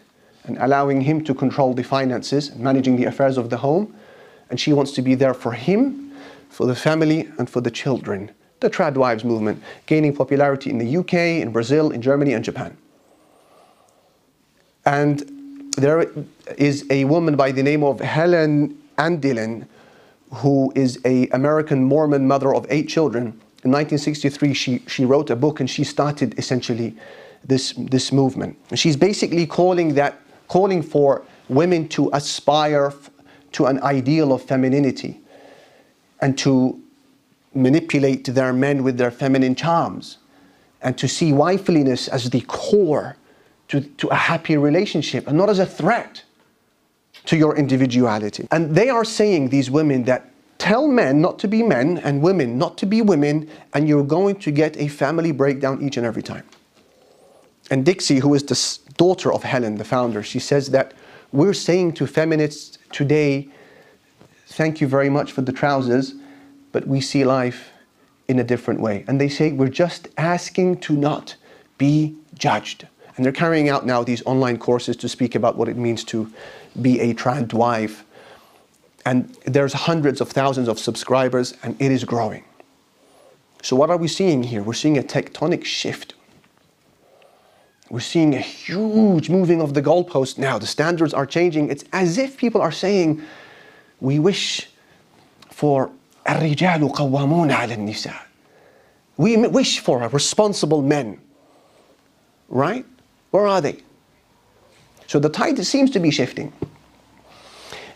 and 0.45 0.57
allowing 0.59 0.99
him 1.01 1.23
to 1.23 1.33
control 1.33 1.71
the 1.75 1.83
finances 1.83 2.55
managing 2.55 2.95
the 2.95 3.05
affairs 3.05 3.37
of 3.37 3.51
the 3.51 3.57
home. 3.57 3.93
And 4.49 4.59
she 4.59 4.73
wants 4.73 4.93
to 4.93 5.01
be 5.03 5.13
there 5.13 5.35
for 5.35 5.51
him, 5.51 6.11
for 6.49 6.65
the 6.65 6.75
family, 6.75 7.29
and 7.37 7.47
for 7.49 7.61
the 7.61 7.69
children, 7.69 8.31
The 8.59 8.69
trad 8.71 8.95
wives 8.95 9.23
movement, 9.23 9.61
gaining 9.85 10.15
popularity 10.15 10.71
in 10.71 10.79
the 10.79 10.97
UK, 10.97 11.13
in 11.43 11.51
Brazil, 11.51 11.91
in 11.91 12.01
Germany, 12.01 12.33
and 12.33 12.43
Japan. 12.43 12.75
And 14.83 15.17
there 15.77 16.09
is 16.57 16.85
a 16.89 17.05
woman 17.05 17.35
by 17.35 17.51
the 17.51 17.61
name 17.61 17.83
of 17.83 17.99
Helen 17.99 18.75
Andelin, 18.97 19.67
who 20.41 20.71
is 20.75 20.99
a 21.05 21.27
American 21.27 21.83
Mormon 21.83 22.27
mother 22.27 22.55
of 22.55 22.65
eight 22.69 22.87
children. 22.89 23.25
In 23.63 23.71
1963, 23.71 24.53
she, 24.55 24.81
she 24.87 25.05
wrote 25.05 25.29
a 25.29 25.35
book 25.35 25.59
and 25.59 25.69
she 25.69 25.83
started 25.83 26.33
essentially 26.39 26.95
this, 27.47 27.73
this 27.77 28.11
movement. 28.11 28.57
She's 28.75 28.95
basically 28.95 29.45
calling 29.45 29.95
that 29.95 30.21
calling 30.47 30.81
for 30.81 31.23
women 31.49 31.87
to 31.89 32.09
aspire 32.13 32.93
to 33.53 33.65
an 33.65 33.81
ideal 33.83 34.33
of 34.33 34.41
femininity 34.41 35.19
and 36.21 36.37
to 36.37 36.81
manipulate 37.53 38.25
their 38.25 38.53
men 38.53 38.83
with 38.83 38.97
their 38.97 39.11
feminine 39.11 39.55
charms 39.55 40.17
and 40.81 40.97
to 40.97 41.07
see 41.07 41.31
wifeliness 41.31 42.07
as 42.07 42.29
the 42.29 42.41
core 42.41 43.17
to, 43.67 43.81
to 43.81 44.07
a 44.07 44.15
happy 44.15 44.57
relationship 44.57 45.27
and 45.27 45.37
not 45.37 45.49
as 45.49 45.59
a 45.59 45.65
threat 45.65 46.23
to 47.25 47.35
your 47.35 47.57
individuality. 47.57 48.47
And 48.51 48.73
they 48.73 48.89
are 48.89 49.03
saying, 49.03 49.49
these 49.49 49.69
women, 49.69 50.03
that 50.05 50.31
tell 50.59 50.87
men 50.87 51.21
not 51.21 51.39
to 51.39 51.47
be 51.47 51.61
men 51.61 51.97
and 51.99 52.21
women 52.21 52.57
not 52.57 52.77
to 52.77 52.85
be 52.85 53.01
women, 53.01 53.49
and 53.73 53.87
you're 53.87 54.03
going 54.03 54.35
to 54.39 54.51
get 54.51 54.77
a 54.77 54.87
family 54.87 55.31
breakdown 55.31 55.81
each 55.81 55.97
and 55.97 56.05
every 56.05 56.23
time. 56.23 56.43
And 57.69 57.85
Dixie, 57.85 58.19
who 58.19 58.33
is 58.33 58.43
the 58.43 58.93
daughter 58.97 59.31
of 59.33 59.43
Helen, 59.43 59.75
the 59.75 59.83
founder, 59.83 60.23
she 60.23 60.39
says 60.39 60.69
that 60.71 60.93
we're 61.31 61.53
saying 61.53 61.93
to 61.93 62.07
feminists 62.07 62.77
today, 62.91 63.49
thank 64.47 64.79
you 64.79 64.87
very 64.87 65.09
much 65.09 65.31
for 65.31 65.41
the 65.41 65.51
trousers, 65.51 66.15
but 66.71 66.87
we 66.87 67.01
see 67.01 67.25
life 67.25 67.69
in 68.27 68.39
a 68.39 68.43
different 68.43 68.79
way. 68.79 69.03
And 69.07 69.19
they 69.19 69.29
say 69.29 69.51
we're 69.51 69.67
just 69.67 70.07
asking 70.17 70.79
to 70.81 70.95
not 70.95 71.35
be 71.77 72.15
judged. 72.35 72.87
And 73.15 73.25
they're 73.25 73.33
carrying 73.33 73.67
out 73.67 73.85
now 73.85 74.03
these 74.03 74.23
online 74.25 74.57
courses 74.57 74.95
to 74.97 75.09
speak 75.09 75.35
about 75.35 75.57
what 75.57 75.67
it 75.67 75.75
means 75.75 76.03
to 76.05 76.31
be 76.81 76.99
a 76.99 77.13
trad 77.13 77.53
wife. 77.53 78.05
And 79.05 79.35
there's 79.45 79.73
hundreds 79.73 80.21
of 80.21 80.29
thousands 80.29 80.67
of 80.67 80.77
subscribers, 80.77 81.55
and 81.63 81.81
it 81.81 81.91
is 81.91 82.03
growing. 82.03 82.43
So, 83.63 83.75
what 83.75 83.89
are 83.89 83.97
we 83.97 84.07
seeing 84.07 84.43
here? 84.43 84.61
We're 84.61 84.73
seeing 84.73 84.97
a 84.97 85.03
tectonic 85.03 85.65
shift. 85.65 86.13
We're 87.89 87.99
seeing 88.01 88.35
a 88.35 88.39
huge 88.39 89.29
moving 89.29 89.61
of 89.61 89.73
the 89.73 89.81
goalpost 89.81 90.37
now. 90.37 90.57
The 90.57 90.67
standards 90.67 91.13
are 91.13 91.25
changing. 91.25 91.69
It's 91.69 91.85
as 91.93 92.17
if 92.17 92.37
people 92.37 92.61
are 92.61 92.71
saying, 92.71 93.21
we 94.01 94.19
wish 94.19 94.69
for 95.49 95.89
الرجال 96.27 96.91
قوامون 96.91 97.51
على 97.51 97.77
النساء. 97.77 98.19
We 99.15 99.37
wish 99.37 99.79
for 99.79 99.99
responsible 100.09 100.81
men. 100.81 101.19
Right? 102.49 102.85
Where 103.31 103.47
are 103.47 103.61
they? 103.61 103.77
So 105.07 105.19
the 105.19 105.29
tide 105.29 105.63
seems 105.65 105.89
to 105.91 105.99
be 105.99 106.11
shifting. 106.11 106.51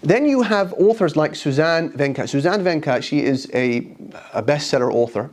Then 0.01 0.25
you 0.25 0.41
have 0.41 0.73
authors 0.73 1.15
like 1.15 1.35
Suzanne 1.35 1.91
Venker. 1.91 2.27
Suzanne 2.27 2.63
Venker, 2.63 3.03
she 3.03 3.23
is 3.23 3.49
a, 3.53 3.95
a 4.33 4.41
bestseller 4.41 4.91
author, 4.91 5.29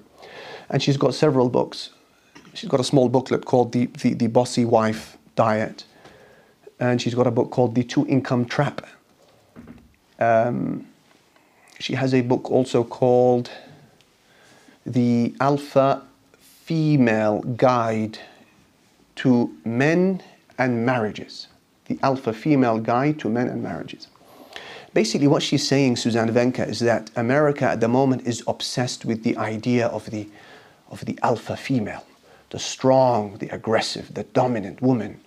and 0.68 0.82
she's 0.82 0.98
got 0.98 1.14
several 1.14 1.48
books. 1.48 1.90
She's 2.54 2.68
got 2.68 2.80
a 2.80 2.84
small 2.84 3.08
booklet 3.08 3.44
called 3.44 3.72
The, 3.72 3.86
the, 3.86 4.14
the 4.14 4.26
Bossy 4.26 4.64
Wife 4.64 5.16
Diet, 5.36 5.84
and 6.80 7.00
she's 7.00 7.14
got 7.14 7.26
a 7.26 7.30
book 7.30 7.50
called 7.50 7.74
The 7.74 7.84
Two 7.84 8.06
Income 8.06 8.46
Trap. 8.46 8.86
Um, 10.18 10.86
she 11.78 11.94
has 11.94 12.12
a 12.12 12.22
book 12.22 12.50
also 12.50 12.82
called 12.82 13.50
The 14.84 15.34
Alpha 15.40 16.02
Female 16.40 17.40
Guide 17.40 18.18
to 19.16 19.56
Men 19.64 20.22
and 20.58 20.84
Marriages. 20.84 21.46
The 21.86 21.98
Alpha 22.02 22.32
Female 22.32 22.78
Guide 22.78 23.18
to 23.20 23.28
Men 23.28 23.48
and 23.48 23.62
Marriages. 23.62 24.08
Basically, 24.94 25.28
what 25.28 25.42
she's 25.42 25.66
saying, 25.66 25.96
Suzanne 25.96 26.30
Venker, 26.30 26.66
is 26.66 26.80
that 26.80 27.10
America 27.16 27.64
at 27.64 27.80
the 27.80 27.88
moment 27.88 28.26
is 28.26 28.42
obsessed 28.46 29.04
with 29.04 29.22
the 29.22 29.36
idea 29.36 29.86
of 29.86 30.10
the, 30.10 30.28
of 30.90 31.04
the 31.04 31.18
alpha 31.22 31.56
female, 31.56 32.04
the 32.50 32.58
strong, 32.58 33.36
the 33.38 33.48
aggressive, 33.48 34.14
the 34.14 34.24
dominant 34.24 34.80
woman 34.80 35.20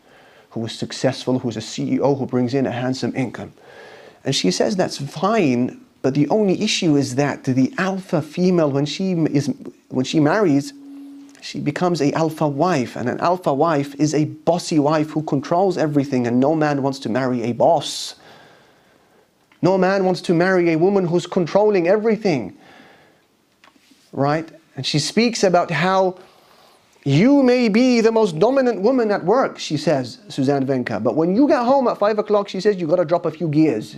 who 0.52 0.66
is 0.66 0.74
successful, 0.74 1.40
who's 1.40 1.58
a 1.58 1.62
CEO, 1.62 2.18
who 2.18 2.26
brings 2.26 2.54
in 2.54 2.66
a 2.66 2.72
handsome 2.72 3.16
income. 3.16 3.54
And 4.24 4.36
she 4.36 4.52
says 4.52 4.76
that's 4.76 4.98
fine, 4.98 5.80
but 6.02 6.14
the 6.14 6.28
only 6.30 6.62
issue 6.62 6.96
is 6.96 7.16
that 7.16 7.44
the 7.44 7.74
alpha 7.78 8.22
female, 8.22 8.72
when 8.72 8.86
she, 8.86 9.14
is, 9.14 9.54
when 9.90 10.06
she 10.06 10.20
marries, 10.20 10.74
she 11.42 11.60
becomes 11.60 12.02
a 12.02 12.12
alpha 12.14 12.48
wife. 12.48 12.96
And 12.96 13.10
an 13.10 13.20
alpha 13.20 13.54
wife 13.54 13.96
is 13.96 14.14
a 14.14 14.26
bossy 14.26 14.80
wife 14.80 15.10
who 15.12 15.24
controls 15.24 15.78
everything 15.78 16.28
and 16.28 16.40
no 16.40 16.56
man 16.56 16.84
wants 16.84 17.00
to 17.00 17.10
marry 17.10 17.44
a 17.44 17.54
boss. 17.54 18.16
No 19.62 19.78
man 19.78 20.06
wants 20.06 20.22
to 20.22 20.34
marry 20.34 20.72
a 20.72 20.78
woman 20.78 21.06
who's 21.08 21.28
controlling 21.28 21.88
everything. 21.88 22.58
Right? 24.12 24.50
And 24.76 24.86
she 24.86 25.00
speaks 25.00 25.44
about 25.44 25.72
how 25.72 26.18
you 27.04 27.42
may 27.42 27.68
be 27.68 28.00
the 28.02 28.12
most 28.12 28.38
dominant 28.38 28.82
woman 28.82 29.12
at 29.12 29.24
work 29.24 29.58
she 29.58 29.78
says 29.78 30.20
Suzanne 30.30 30.66
Venker 30.66 31.02
but 31.04 31.16
when 31.16 31.36
you 31.36 31.48
get 31.48 31.64
home 31.64 31.88
at 31.88 31.98
five 31.98 32.20
o'clock 32.20 32.48
she 32.48 32.60
says 32.60 32.78
you've 32.78 32.90
got 32.90 32.98
to 32.98 33.06
drop 33.06 33.26
a 33.26 33.32
few 33.32 33.48
gears 33.48 33.98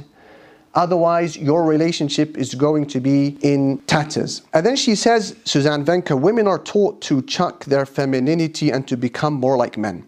Otherwise, 0.76 1.38
your 1.38 1.66
relationship 1.66 2.36
is 2.36 2.56
going 2.56 2.88
to 2.88 3.00
be 3.00 3.38
in 3.42 3.78
tatters. 3.86 4.42
And 4.54 4.66
then 4.66 4.76
she 4.76 4.96
says, 4.96 5.36
Suzanne 5.46 5.86
Venker, 5.86 6.20
women 6.20 6.48
are 6.48 6.58
taught 6.58 7.00
to 7.02 7.22
chuck 7.22 7.64
their 7.66 7.86
femininity 7.86 8.72
and 8.72 8.88
to 8.88 8.98
become 8.98 9.34
more 9.34 9.56
like 9.56 9.78
men 9.78 10.08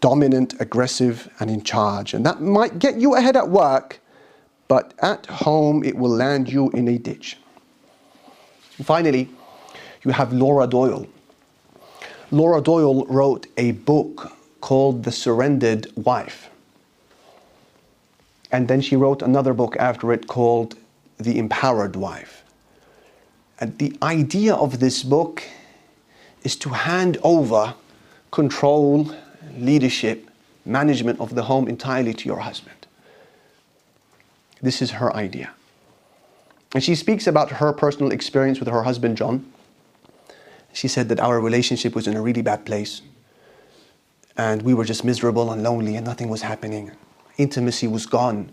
dominant, 0.00 0.54
aggressive, 0.60 1.28
and 1.40 1.50
in 1.50 1.60
charge. 1.60 2.14
And 2.14 2.24
that 2.24 2.40
might 2.40 2.78
get 2.78 3.00
you 3.00 3.16
ahead 3.16 3.36
at 3.36 3.48
work, 3.48 3.98
but 4.68 4.94
at 5.00 5.26
home, 5.26 5.82
it 5.82 5.96
will 5.96 6.10
land 6.10 6.48
you 6.48 6.70
in 6.70 6.86
a 6.86 6.98
ditch. 6.98 7.36
And 8.76 8.86
finally, 8.86 9.28
you 10.04 10.12
have 10.12 10.32
Laura 10.32 10.68
Doyle. 10.68 11.04
Laura 12.30 12.60
Doyle 12.60 13.06
wrote 13.06 13.46
a 13.56 13.72
book 13.72 14.36
called 14.60 15.04
The 15.04 15.12
Surrendered 15.12 15.86
Wife. 15.96 16.50
And 18.52 18.68
then 18.68 18.80
she 18.82 18.96
wrote 18.96 19.22
another 19.22 19.54
book 19.54 19.76
after 19.78 20.12
it 20.12 20.26
called 20.26 20.76
The 21.16 21.38
Empowered 21.38 21.96
Wife. 21.96 22.42
And 23.60 23.78
the 23.78 23.96
idea 24.02 24.54
of 24.54 24.78
this 24.78 25.02
book 25.02 25.42
is 26.42 26.54
to 26.56 26.68
hand 26.68 27.16
over 27.22 27.74
control, 28.30 29.10
leadership, 29.56 30.30
management 30.66 31.20
of 31.20 31.34
the 31.34 31.44
home 31.44 31.66
entirely 31.66 32.12
to 32.12 32.26
your 32.26 32.40
husband. 32.40 32.86
This 34.60 34.82
is 34.82 34.92
her 34.92 35.14
idea. 35.16 35.50
And 36.74 36.84
she 36.84 36.94
speaks 36.94 37.26
about 37.26 37.52
her 37.52 37.72
personal 37.72 38.12
experience 38.12 38.58
with 38.60 38.68
her 38.68 38.82
husband, 38.82 39.16
John. 39.16 39.50
She 40.78 40.86
said 40.86 41.08
that 41.08 41.18
our 41.18 41.40
relationship 41.40 41.96
was 41.96 42.06
in 42.06 42.16
a 42.16 42.22
really 42.22 42.40
bad 42.40 42.64
place. 42.64 43.02
And 44.36 44.62
we 44.62 44.74
were 44.74 44.84
just 44.84 45.04
miserable 45.04 45.50
and 45.50 45.64
lonely, 45.64 45.96
and 45.96 46.06
nothing 46.06 46.28
was 46.28 46.42
happening 46.42 46.92
intimacy 47.36 47.88
was 47.88 48.06
gone. 48.06 48.52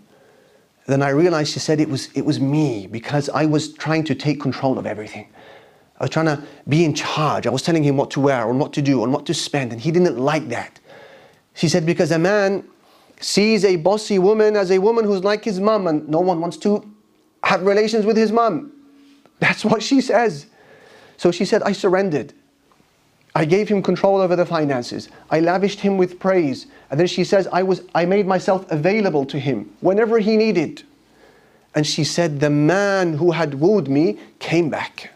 Then 0.86 1.02
I 1.02 1.10
realized 1.10 1.52
she 1.52 1.58
said 1.58 1.80
it 1.80 1.88
was, 1.88 2.08
it 2.14 2.24
was 2.24 2.40
me 2.40 2.86
because 2.86 3.28
I 3.28 3.44
was 3.44 3.72
trying 3.72 4.04
to 4.04 4.14
take 4.14 4.40
control 4.40 4.78
of 4.78 4.86
everything. 4.86 5.28
I 6.00 6.04
was 6.04 6.10
trying 6.10 6.26
to 6.26 6.42
be 6.68 6.84
in 6.84 6.94
charge. 6.94 7.46
I 7.46 7.50
was 7.50 7.62
telling 7.62 7.82
him 7.82 7.96
what 7.96 8.10
to 8.12 8.20
wear 8.20 8.48
and 8.48 8.60
what 8.60 8.72
to 8.74 8.82
do 8.82 9.02
and 9.02 9.12
what 9.12 9.26
to 9.26 9.34
spend, 9.34 9.72
and 9.72 9.80
he 9.80 9.90
didn't 9.90 10.18
like 10.18 10.48
that. 10.48 10.80
She 11.54 11.68
said, 11.68 11.86
because 11.86 12.10
a 12.12 12.18
man 12.18 12.64
sees 13.20 13.64
a 13.64 13.76
bossy 13.76 14.18
woman 14.18 14.56
as 14.56 14.70
a 14.70 14.78
woman 14.78 15.04
who's 15.04 15.22
like 15.22 15.44
his 15.44 15.60
mom, 15.60 15.86
and 15.86 16.08
no 16.08 16.20
one 16.20 16.40
wants 16.40 16.56
to 16.58 16.88
have 17.44 17.62
relations 17.62 18.04
with 18.04 18.16
his 18.16 18.32
mom. 18.32 18.72
That's 19.38 19.64
what 19.64 19.82
she 19.82 20.00
says. 20.00 20.46
So 21.16 21.30
she 21.30 21.44
said, 21.44 21.62
I 21.62 21.72
surrendered. 21.72 22.32
I 23.34 23.44
gave 23.44 23.68
him 23.68 23.82
control 23.82 24.20
over 24.20 24.34
the 24.34 24.46
finances. 24.46 25.10
I 25.30 25.40
lavished 25.40 25.80
him 25.80 25.98
with 25.98 26.18
praise. 26.18 26.66
And 26.90 26.98
then 26.98 27.06
she 27.06 27.22
says, 27.22 27.46
I, 27.52 27.62
was, 27.62 27.82
I 27.94 28.06
made 28.06 28.26
myself 28.26 28.70
available 28.70 29.26
to 29.26 29.38
him 29.38 29.74
whenever 29.80 30.18
he 30.18 30.36
needed. 30.36 30.82
And 31.74 31.86
she 31.86 32.02
said, 32.02 32.40
The 32.40 32.50
man 32.50 33.14
who 33.14 33.32
had 33.32 33.60
wooed 33.60 33.88
me 33.88 34.18
came 34.38 34.70
back. 34.70 35.12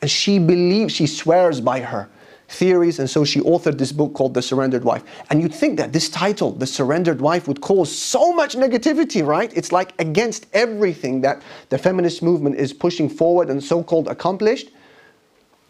And 0.00 0.10
she 0.10 0.38
believes, 0.38 0.94
she 0.94 1.06
swears 1.08 1.60
by 1.60 1.80
her 1.80 2.08
theories. 2.52 2.98
And 2.98 3.10
so 3.10 3.24
she 3.24 3.40
authored 3.40 3.78
this 3.78 3.92
book 3.92 4.14
called 4.14 4.34
The 4.34 4.42
Surrendered 4.42 4.84
Wife. 4.84 5.02
And 5.30 5.42
you'd 5.42 5.54
think 5.54 5.78
that 5.78 5.92
this 5.92 6.08
title, 6.08 6.52
The 6.52 6.66
Surrendered 6.66 7.20
Wife, 7.20 7.48
would 7.48 7.60
cause 7.60 7.94
so 7.94 8.32
much 8.32 8.54
negativity, 8.54 9.26
right? 9.26 9.52
It's 9.56 9.72
like 9.72 9.94
against 10.00 10.46
everything 10.52 11.22
that 11.22 11.42
the 11.70 11.78
feminist 11.78 12.22
movement 12.22 12.56
is 12.56 12.72
pushing 12.72 13.08
forward 13.08 13.50
and 13.50 13.62
so 13.62 13.82
called 13.82 14.08
accomplished. 14.08 14.70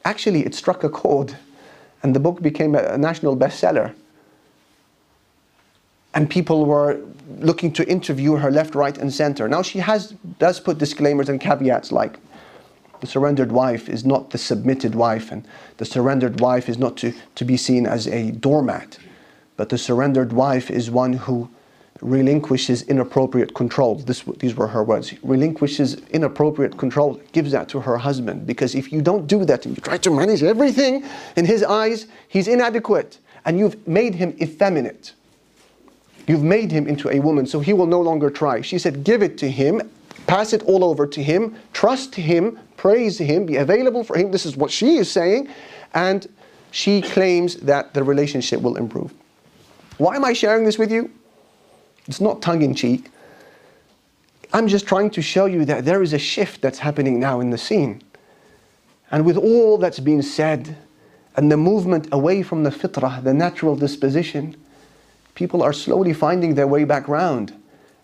Actually, 0.05 0.45
it 0.45 0.55
struck 0.55 0.85
a 0.85 0.89
chord 0.89 1.37
and 2.03 2.15
the 2.15 2.21
book 2.21 2.43
became 2.43 2.75
a 2.75 2.99
national 2.99 3.37
bestseller. 3.37 3.95
And 6.15 6.29
people 6.29 6.67
were 6.67 7.01
looking 7.39 7.73
to 7.75 7.89
interview 7.89 8.37
her 8.37 8.51
left, 8.51 8.75
right, 8.75 8.99
and 8.99 9.13
center. 9.13 9.49
Now 9.49 9.63
she 9.63 9.79
has 9.79 10.15
does 10.39 10.61
put 10.61 10.79
disclaimers 10.79 11.29
and 11.29 11.41
caveats 11.41 11.93
like 11.93 12.19
The 13.01 13.07
surrendered 13.09 13.51
wife 13.51 13.89
is 13.89 14.05
not 14.05 14.31
the 14.31 14.39
submitted 14.39 14.95
wife, 14.95 15.33
and 15.33 15.45
the 15.79 15.85
surrendered 15.85 16.41
wife 16.41 16.69
is 16.69 16.79
not 16.79 16.97
to, 16.99 17.13
to 17.35 17.45
be 17.45 17.57
seen 17.57 17.87
as 17.87 18.07
a 18.07 18.31
doormat, 18.31 18.99
but 19.57 19.71
the 19.71 19.79
surrendered 19.79 20.33
wife 20.33 20.71
is 20.71 20.89
one 20.89 21.15
who 21.15 21.49
relinquishes 22.03 22.83
inappropriate 22.83 23.55
control. 23.55 23.95
This, 23.95 24.23
these 24.39 24.55
were 24.55 24.67
her 24.67 24.83
words. 24.83 25.15
Relinquishes 25.23 25.95
inappropriate 26.11 26.77
control, 26.77 27.21
gives 27.33 27.53
that 27.53 27.69
to 27.71 27.81
her 27.81 27.97
husband. 27.97 28.47
Because 28.47 28.75
if 28.75 28.93
you 28.93 29.01
don't 29.01 29.27
do 29.27 29.45
that 29.45 29.65
and 29.65 29.77
you 29.77 29.81
try 29.81 29.97
to 29.99 30.11
manage 30.11 30.43
everything, 30.43 31.05
in 31.37 31.45
his 31.45 31.63
eyes, 31.63 32.07
he's 32.29 32.49
inadequate. 32.49 33.19
And 33.45 33.59
you've 33.59 33.87
made 33.87 34.15
him 34.15 34.37
effeminate. 34.41 35.13
You've 36.27 36.43
made 36.43 36.71
him 36.71 36.87
into 36.87 37.09
a 37.11 37.21
woman, 37.21 37.47
so 37.47 37.61
he 37.61 37.73
will 37.73 37.87
no 37.87 38.01
longer 38.01 38.31
try. 38.31 38.61
She 38.61 38.79
said, 38.79 39.05
Give 39.05 39.23
it 39.23 39.39
to 39.39 39.51
him, 39.51 39.91
pass 40.27 40.53
it 40.53 40.63
all 40.65 40.85
over 40.85 41.07
to 41.07 41.23
him, 41.23 41.57
trust 41.73 42.15
him, 42.15 42.59
praise 42.77 43.19
him, 43.19 43.47
be 43.47 43.57
available 43.57 44.05
for 44.05 44.17
him. 44.17 44.31
This 44.31 44.47
is 44.47 44.57
what 44.57 44.71
she 44.71 44.97
is 44.97 45.11
saying. 45.11 45.49
And 45.95 46.27
she 46.71 47.03
claims 47.03 47.57
that 47.57 47.95
the 47.95 48.03
relationship 48.03 48.61
will 48.61 48.77
improve. 48.77 49.13
Why 49.99 50.17
am 50.17 50.25
I 50.25 50.33
sharing 50.33 50.65
this 50.65 50.79
with 50.79 50.91
you? 50.91 51.11
It's 52.08 52.22
not 52.22 52.42
tongue 52.42 52.62
in 52.62 52.74
cheek. 52.74 53.10
I'm 54.54 54.68
just 54.68 54.88
trying 54.88 55.10
to 55.12 55.22
show 55.22 55.46
you 55.46 55.66
that 55.66 55.86
there 55.86 56.02
is 56.02 56.14
a 56.14 56.20
shift 56.20 56.62
that's 56.62 56.80
happening 56.80 57.20
now 57.20 57.40
in 57.42 57.50
the 57.50 57.58
scene. 57.58 58.02
And 59.12 59.26
with 59.26 59.38
all 59.38 59.78
that's 59.78 60.00
been 60.00 60.22
said, 60.22 60.78
and 61.36 61.52
the 61.52 61.58
movement 61.58 62.08
away 62.12 62.44
from 62.44 62.64
the 62.64 62.72
fitrah, 62.72 63.24
the 63.24 63.34
natural 63.34 63.76
disposition, 63.76 64.56
people 65.36 65.62
are 65.62 65.74
slowly 65.74 66.14
finding 66.14 66.56
their 66.56 66.68
way 66.68 66.84
back 66.84 67.08
round, 67.08 67.54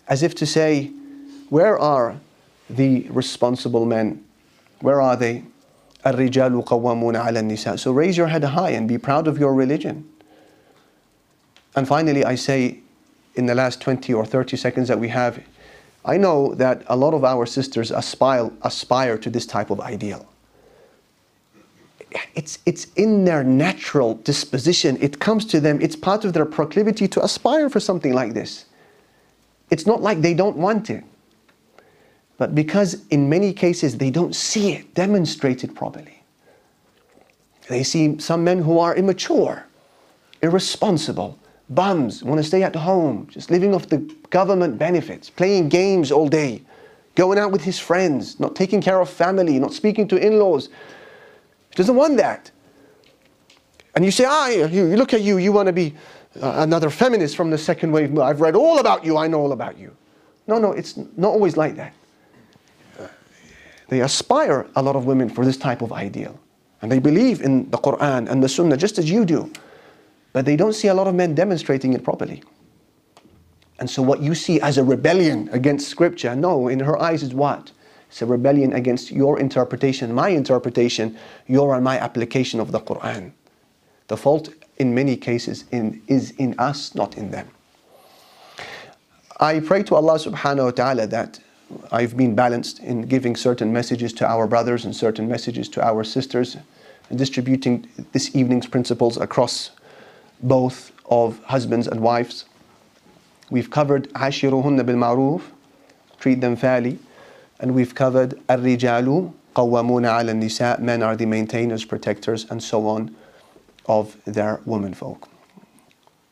as 0.06 0.22
if 0.22 0.34
to 0.36 0.46
say, 0.46 0.92
Where 1.48 1.78
are 1.78 2.20
the 2.70 3.06
responsible 3.10 3.86
men? 3.86 4.24
Where 4.80 5.00
are 5.00 5.16
they? 5.16 5.44
الرجال 6.06 6.64
قوامون 6.64 7.16
على 7.16 7.40
النساء. 7.40 7.78
So 7.78 7.90
raise 7.90 8.16
your 8.16 8.26
head 8.26 8.44
high 8.44 8.70
and 8.70 8.86
be 8.86 8.98
proud 8.98 9.26
of 9.26 9.38
your 9.38 9.54
religion. 9.54 10.08
And 11.74 11.88
finally, 11.88 12.24
I 12.24 12.34
say, 12.34 12.80
in 13.39 13.45
the 13.45 13.55
last 13.55 13.79
20 13.79 14.13
or 14.13 14.25
30 14.25 14.57
seconds 14.57 14.89
that 14.89 14.99
we 14.99 15.07
have, 15.07 15.41
I 16.03 16.17
know 16.17 16.53
that 16.55 16.83
a 16.87 16.95
lot 16.95 17.13
of 17.13 17.23
our 17.23 17.45
sisters 17.45 17.89
aspire, 17.89 18.51
aspire 18.63 19.17
to 19.17 19.29
this 19.29 19.45
type 19.45 19.69
of 19.69 19.79
ideal. 19.79 20.27
It's, 22.35 22.59
it's 22.65 22.85
in 22.95 23.23
their 23.23 23.43
natural 23.43 24.15
disposition, 24.15 24.97
it 25.01 25.19
comes 25.19 25.45
to 25.45 25.61
them, 25.61 25.79
it's 25.81 25.95
part 25.95 26.25
of 26.25 26.33
their 26.33 26.45
proclivity 26.45 27.07
to 27.07 27.23
aspire 27.23 27.69
for 27.69 27.79
something 27.79 28.13
like 28.13 28.33
this. 28.33 28.65
It's 29.69 29.85
not 29.85 30.01
like 30.01 30.21
they 30.21 30.33
don't 30.33 30.57
want 30.57 30.89
it, 30.89 31.03
but 32.37 32.53
because 32.53 33.05
in 33.09 33.29
many 33.29 33.53
cases 33.53 33.97
they 33.97 34.09
don't 34.09 34.35
see 34.35 34.73
it 34.73 34.93
demonstrated 34.95 35.75
properly. 35.75 36.23
They 37.69 37.83
see 37.83 38.19
some 38.19 38.43
men 38.43 38.63
who 38.63 38.79
are 38.79 38.95
immature, 38.95 39.65
irresponsible, 40.41 41.38
bums, 41.69 42.23
want 42.23 42.39
to 42.39 42.43
stay 42.43 42.63
at 42.63 42.75
home, 42.75 43.27
just 43.29 43.51
living 43.51 43.73
off 43.73 43.87
the 43.87 43.97
government 44.29 44.77
benefits, 44.77 45.29
playing 45.29 45.69
games 45.69 46.11
all 46.11 46.27
day, 46.27 46.61
going 47.15 47.37
out 47.37 47.51
with 47.51 47.61
his 47.61 47.79
friends, 47.79 48.39
not 48.39 48.55
taking 48.55 48.81
care 48.81 48.99
of 48.99 49.09
family, 49.09 49.59
not 49.59 49.73
speaking 49.73 50.07
to 50.07 50.17
in 50.17 50.39
laws. 50.39 50.69
He 51.69 51.75
doesn't 51.75 51.95
want 51.95 52.17
that. 52.17 52.51
And 53.95 54.05
you 54.05 54.11
say, 54.11 54.25
ah, 54.27 54.47
you 54.47 54.95
look 54.95 55.13
at 55.13 55.21
you, 55.21 55.37
you 55.37 55.51
want 55.51 55.67
to 55.67 55.73
be 55.73 55.95
uh, 56.41 56.53
another 56.57 56.89
feminist 56.89 57.35
from 57.35 57.49
the 57.49 57.57
second 57.57 57.91
wave. 57.91 58.17
I've 58.17 58.41
read 58.41 58.55
all 58.55 58.79
about 58.79 59.03
you, 59.03 59.17
I 59.17 59.27
know 59.27 59.39
all 59.39 59.51
about 59.51 59.77
you. 59.77 59.95
No, 60.47 60.57
no, 60.57 60.71
it's 60.71 60.97
not 60.97 61.29
always 61.29 61.57
like 61.57 61.75
that. 61.75 61.93
They 63.89 64.01
aspire, 64.01 64.67
a 64.75 64.81
lot 64.81 64.95
of 64.95 65.05
women, 65.05 65.29
for 65.29 65.43
this 65.43 65.57
type 65.57 65.81
of 65.81 65.91
ideal. 65.91 66.39
And 66.81 66.91
they 66.91 66.99
believe 66.99 67.41
in 67.41 67.69
the 67.71 67.77
Quran 67.77 68.29
and 68.29 68.41
the 68.41 68.47
Sunnah 68.47 68.77
just 68.77 68.99
as 68.99 69.09
you 69.09 69.25
do. 69.25 69.51
But 70.33 70.45
they 70.45 70.55
don't 70.55 70.73
see 70.73 70.87
a 70.87 70.93
lot 70.93 71.07
of 71.07 71.15
men 71.15 71.33
demonstrating 71.35 71.93
it 71.93 72.03
properly. 72.03 72.43
And 73.79 73.89
so, 73.89 74.01
what 74.01 74.21
you 74.21 74.35
see 74.35 74.59
as 74.61 74.77
a 74.77 74.83
rebellion 74.83 75.49
against 75.51 75.87
Scripture, 75.87 76.35
no, 76.35 76.67
in 76.67 76.81
her 76.81 77.01
eyes 77.01 77.23
is 77.23 77.33
what? 77.33 77.71
It's 78.09 78.21
a 78.21 78.25
rebellion 78.25 78.73
against 78.73 79.11
your 79.11 79.39
interpretation, 79.39 80.13
my 80.13 80.29
interpretation, 80.29 81.17
your 81.47 81.75
and 81.75 81.83
my 81.83 81.97
application 81.97 82.59
of 82.59 82.71
the 82.71 82.79
Quran. 82.79 83.31
The 84.07 84.17
fault 84.17 84.49
in 84.77 84.95
many 84.95 85.15
cases 85.15 85.65
in, 85.71 86.01
is 86.07 86.31
in 86.31 86.55
us, 86.57 86.95
not 86.95 87.17
in 87.17 87.31
them. 87.31 87.47
I 89.39 89.59
pray 89.59 89.83
to 89.83 89.95
Allah 89.95 90.15
subhanahu 90.15 90.65
wa 90.65 90.71
ta'ala 90.71 91.07
that 91.07 91.39
I've 91.91 92.17
been 92.17 92.35
balanced 92.35 92.79
in 92.79 93.03
giving 93.03 93.35
certain 93.35 93.71
messages 93.71 94.11
to 94.13 94.27
our 94.27 94.47
brothers 94.47 94.85
and 94.85 94.95
certain 94.95 95.27
messages 95.27 95.69
to 95.69 95.85
our 95.85 96.03
sisters 96.03 96.57
and 97.09 97.17
distributing 97.17 97.87
this 98.11 98.35
evening's 98.35 98.67
principles 98.67 99.17
across 99.17 99.71
both 100.42 100.92
of 101.06 101.42
husbands 101.44 101.86
and 101.86 102.00
wives. 102.00 102.44
We've 103.50 103.70
covered 103.70 104.12
عاشروهن 104.14 104.82
بالمعروف, 104.82 105.40
treat 106.18 106.40
them 106.40 106.56
fairly, 106.56 106.98
and 107.60 107.74
we've 107.74 107.94
covered 107.94 108.38
الرجال 108.48 109.30
قوامون 109.54 110.06
على 110.06 110.30
النساء, 110.30 110.80
men 110.80 111.02
are 111.02 111.16
the 111.16 111.26
maintainers, 111.26 111.84
protectors, 111.84 112.46
and 112.50 112.62
so 112.62 112.86
on 112.86 113.14
of 113.86 114.16
their 114.24 114.60
womenfolk. 114.64 115.28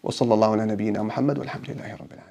وصلى 0.05 0.35
الله 0.35 0.53
على 0.53 0.67
نبينا 0.67 1.03
محمد 1.03 1.39
والحمد 1.39 1.71
لله 1.71 1.95
رب 1.95 2.13
العالمين 2.13 2.26